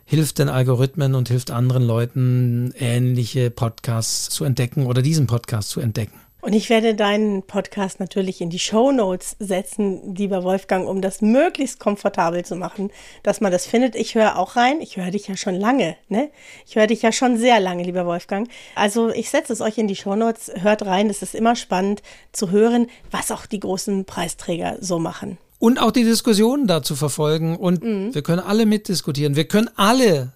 hilft 0.05 0.39
den 0.39 0.49
Algorithmen 0.49 1.15
und 1.15 1.29
hilft 1.29 1.51
anderen 1.51 1.83
Leuten, 1.83 2.73
ähnliche 2.79 3.51
Podcasts 3.51 4.31
zu 4.31 4.45
entdecken 4.45 4.87
oder 4.87 5.03
diesen 5.03 5.27
Podcast 5.27 5.71
zu 5.71 5.81
entdecken. 5.81 6.19
Und 6.41 6.53
ich 6.53 6.71
werde 6.71 6.95
deinen 6.95 7.43
Podcast 7.43 7.99
natürlich 7.99 8.41
in 8.41 8.49
die 8.49 8.61
Show 8.61 8.93
Notes 8.93 9.35
setzen, 9.41 10.15
lieber 10.15 10.45
Wolfgang, 10.45 10.89
um 10.89 11.03
das 11.03 11.21
möglichst 11.21 11.81
komfortabel 11.81 12.45
zu 12.45 12.55
machen, 12.55 12.91
dass 13.25 13.41
man 13.41 13.51
das 13.51 13.67
findet. 13.67 13.97
Ich 13.97 14.15
höre 14.15 14.39
auch 14.39 14.55
rein. 14.55 14.81
Ich 14.81 14.97
höre 14.97 15.11
dich 15.11 15.27
ja 15.27 15.37
schon 15.37 15.57
lange, 15.57 15.97
ne? 16.09 16.31
Ich 16.65 16.77
höre 16.77 16.87
dich 16.87 17.03
ja 17.03 17.11
schon 17.11 17.39
sehr 17.39 17.59
lange, 17.59 17.83
lieber 17.83 18.07
Wolfgang. 18.07 18.49
Also 18.77 19.09
ich 19.09 19.31
setze 19.31 19.53
es 19.53 19.61
euch 19.61 19.79
in 19.79 19.89
die 19.89 19.97
Show 19.97 20.15
Notes. 20.15 20.53
Hört 20.55 20.87
rein. 20.87 21.11
Es 21.11 21.23
ist 21.23 21.35
immer 21.35 21.57
spannend 21.57 22.03
zu 22.31 22.53
hören, 22.53 22.87
was 23.11 23.33
auch 23.33 23.47
die 23.47 23.61
großen 23.61 24.05
Preisträger 24.05 24.77
so 24.81 25.01
machen. 25.01 25.39
Und 25.59 25.81
auch 25.81 25.91
die 25.91 26.05
Diskussionen 26.05 26.69
dazu 26.69 26.95
verfolgen. 26.95 27.57
Und 27.57 27.83
mhm. 27.83 28.15
wir 28.15 28.23
können 28.23 28.43
alle 28.43 28.65
mitdiskutieren. 28.65 29.35
Wir 29.35 29.49
können 29.49 29.71
alle, 29.75 30.31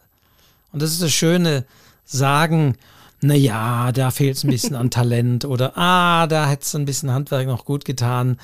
und 0.73 0.83
das 0.83 0.91
ist 0.91 1.01
das 1.01 1.13
Schöne, 1.13 1.65
sagen, 2.05 2.77
naja, 3.23 3.93
da 3.93 4.11
fehlt 4.11 4.37
es 4.37 4.45
ein 4.45 4.51
bisschen 4.51 4.77
an 4.77 4.91
Talent 4.91 5.45
oder 5.45 5.77
ah, 5.77 6.27
da 6.27 6.49
hätte 6.49 6.65
es 6.65 6.75
ein 6.75 6.85
bisschen 6.85 7.11
Handwerk 7.11 7.47
noch 7.47 7.65
gut 7.65 7.85
getan. 7.85 8.37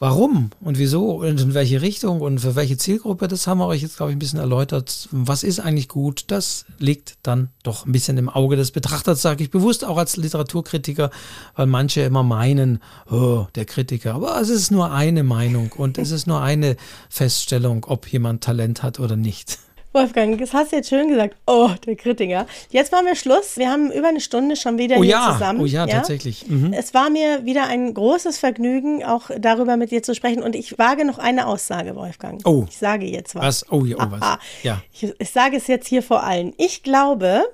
Warum 0.00 0.50
und 0.60 0.78
wieso 0.78 1.16
und 1.16 1.40
in 1.40 1.54
welche 1.54 1.82
Richtung 1.82 2.20
und 2.20 2.38
für 2.38 2.54
welche 2.54 2.76
Zielgruppe, 2.76 3.26
das 3.26 3.48
haben 3.48 3.58
wir 3.58 3.66
euch 3.66 3.82
jetzt, 3.82 3.96
glaube 3.96 4.12
ich, 4.12 4.16
ein 4.16 4.20
bisschen 4.20 4.38
erläutert. 4.38 5.08
Was 5.10 5.42
ist 5.42 5.58
eigentlich 5.58 5.88
gut? 5.88 6.24
Das 6.28 6.66
liegt 6.78 7.18
dann 7.24 7.48
doch 7.64 7.84
ein 7.84 7.90
bisschen 7.90 8.16
im 8.16 8.28
Auge 8.28 8.54
des 8.54 8.70
Betrachters, 8.70 9.22
sage 9.22 9.42
ich 9.42 9.50
bewusst 9.50 9.84
auch 9.84 9.96
als 9.96 10.16
Literaturkritiker, 10.16 11.10
weil 11.56 11.66
manche 11.66 12.02
immer 12.02 12.22
meinen, 12.22 12.80
oh, 13.10 13.46
der 13.56 13.64
Kritiker. 13.64 14.14
Aber 14.14 14.40
es 14.40 14.50
ist 14.50 14.70
nur 14.70 14.92
eine 14.92 15.24
Meinung 15.24 15.72
und 15.72 15.98
es 15.98 16.12
ist 16.12 16.28
nur 16.28 16.40
eine 16.40 16.76
Feststellung, 17.08 17.84
ob 17.84 18.06
jemand 18.06 18.44
Talent 18.44 18.84
hat 18.84 19.00
oder 19.00 19.16
nicht. 19.16 19.58
Wolfgang, 19.92 20.38
das 20.38 20.52
hast 20.52 20.72
du 20.72 20.76
jetzt 20.76 20.90
schön 20.90 21.08
gesagt. 21.08 21.34
Oh, 21.46 21.70
der 21.86 21.96
Kritiker. 21.96 22.46
Jetzt 22.70 22.92
machen 22.92 23.06
wir 23.06 23.16
Schluss. 23.16 23.56
Wir 23.56 23.70
haben 23.70 23.90
über 23.90 24.08
eine 24.08 24.20
Stunde 24.20 24.54
schon 24.54 24.76
wieder 24.76 24.98
oh, 24.98 25.02
hier 25.02 25.12
ja. 25.12 25.32
zusammen. 25.32 25.60
Oh 25.60 25.64
ja, 25.64 25.86
ja? 25.86 25.96
tatsächlich. 25.96 26.46
Mhm. 26.46 26.74
Es 26.74 26.92
war 26.92 27.08
mir 27.08 27.46
wieder 27.46 27.66
ein 27.66 27.94
großes 27.94 28.38
Vergnügen, 28.38 29.02
auch 29.02 29.30
darüber 29.38 29.78
mit 29.78 29.90
dir 29.90 30.02
zu 30.02 30.14
sprechen. 30.14 30.42
Und 30.42 30.54
ich 30.54 30.78
wage 30.78 31.06
noch 31.06 31.18
eine 31.18 31.46
Aussage, 31.46 31.96
Wolfgang. 31.96 32.42
Oh. 32.44 32.66
Ich 32.68 32.76
sage 32.76 33.06
jetzt 33.06 33.34
was. 33.34 33.44
Was? 33.44 33.72
Oh, 33.72 33.86
ja, 33.86 33.96
oh, 33.98 34.06
was? 34.10 34.38
Ja. 34.62 34.82
Ich, 34.92 35.14
ich 35.18 35.30
sage 35.30 35.56
es 35.56 35.66
jetzt 35.68 35.88
hier 35.88 36.02
vor 36.02 36.22
allen. 36.22 36.52
Ich 36.58 36.82
glaube, 36.82 37.44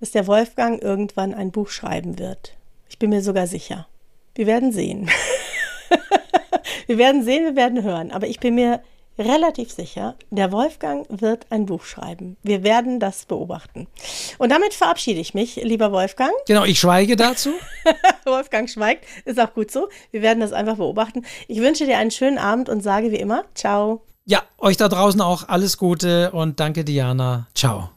dass 0.00 0.10
der 0.10 0.26
Wolfgang 0.26 0.82
irgendwann 0.82 1.32
ein 1.32 1.52
Buch 1.52 1.68
schreiben 1.68 2.18
wird. 2.18 2.54
Ich 2.88 2.98
bin 2.98 3.10
mir 3.10 3.22
sogar 3.22 3.46
sicher. 3.46 3.86
Wir 4.34 4.46
werden 4.46 4.72
sehen. 4.72 5.08
wir 6.86 6.98
werden 6.98 7.22
sehen, 7.22 7.44
wir 7.44 7.56
werden 7.56 7.84
hören. 7.84 8.10
Aber 8.10 8.26
ich 8.26 8.40
bin 8.40 8.56
mir 8.56 8.80
relativ 9.18 9.70
sicher, 9.72 10.14
der 10.30 10.52
Wolfgang 10.52 11.06
wird 11.08 11.46
ein 11.50 11.66
Buch 11.66 11.84
schreiben. 11.84 12.36
Wir 12.42 12.62
werden 12.62 13.00
das 13.00 13.26
beobachten. 13.26 13.86
Und 14.38 14.50
damit 14.50 14.74
verabschiede 14.74 15.20
ich 15.20 15.34
mich, 15.34 15.56
lieber 15.56 15.92
Wolfgang. 15.92 16.32
Genau, 16.46 16.64
ich 16.64 16.80
schweige 16.80 17.16
dazu. 17.16 17.50
Wolfgang 18.24 18.68
schweigt, 18.68 19.04
ist 19.24 19.40
auch 19.40 19.54
gut 19.54 19.70
so. 19.70 19.88
Wir 20.10 20.22
werden 20.22 20.40
das 20.40 20.52
einfach 20.52 20.76
beobachten. 20.76 21.24
Ich 21.46 21.60
wünsche 21.60 21.86
dir 21.86 21.98
einen 21.98 22.10
schönen 22.10 22.38
Abend 22.38 22.68
und 22.68 22.82
sage 22.82 23.10
wie 23.12 23.16
immer, 23.16 23.44
ciao. 23.54 24.02
Ja, 24.24 24.42
euch 24.58 24.76
da 24.76 24.88
draußen 24.88 25.20
auch 25.20 25.48
alles 25.48 25.78
Gute 25.78 26.30
und 26.32 26.60
danke, 26.60 26.84
Diana. 26.84 27.46
Ciao. 27.54 27.86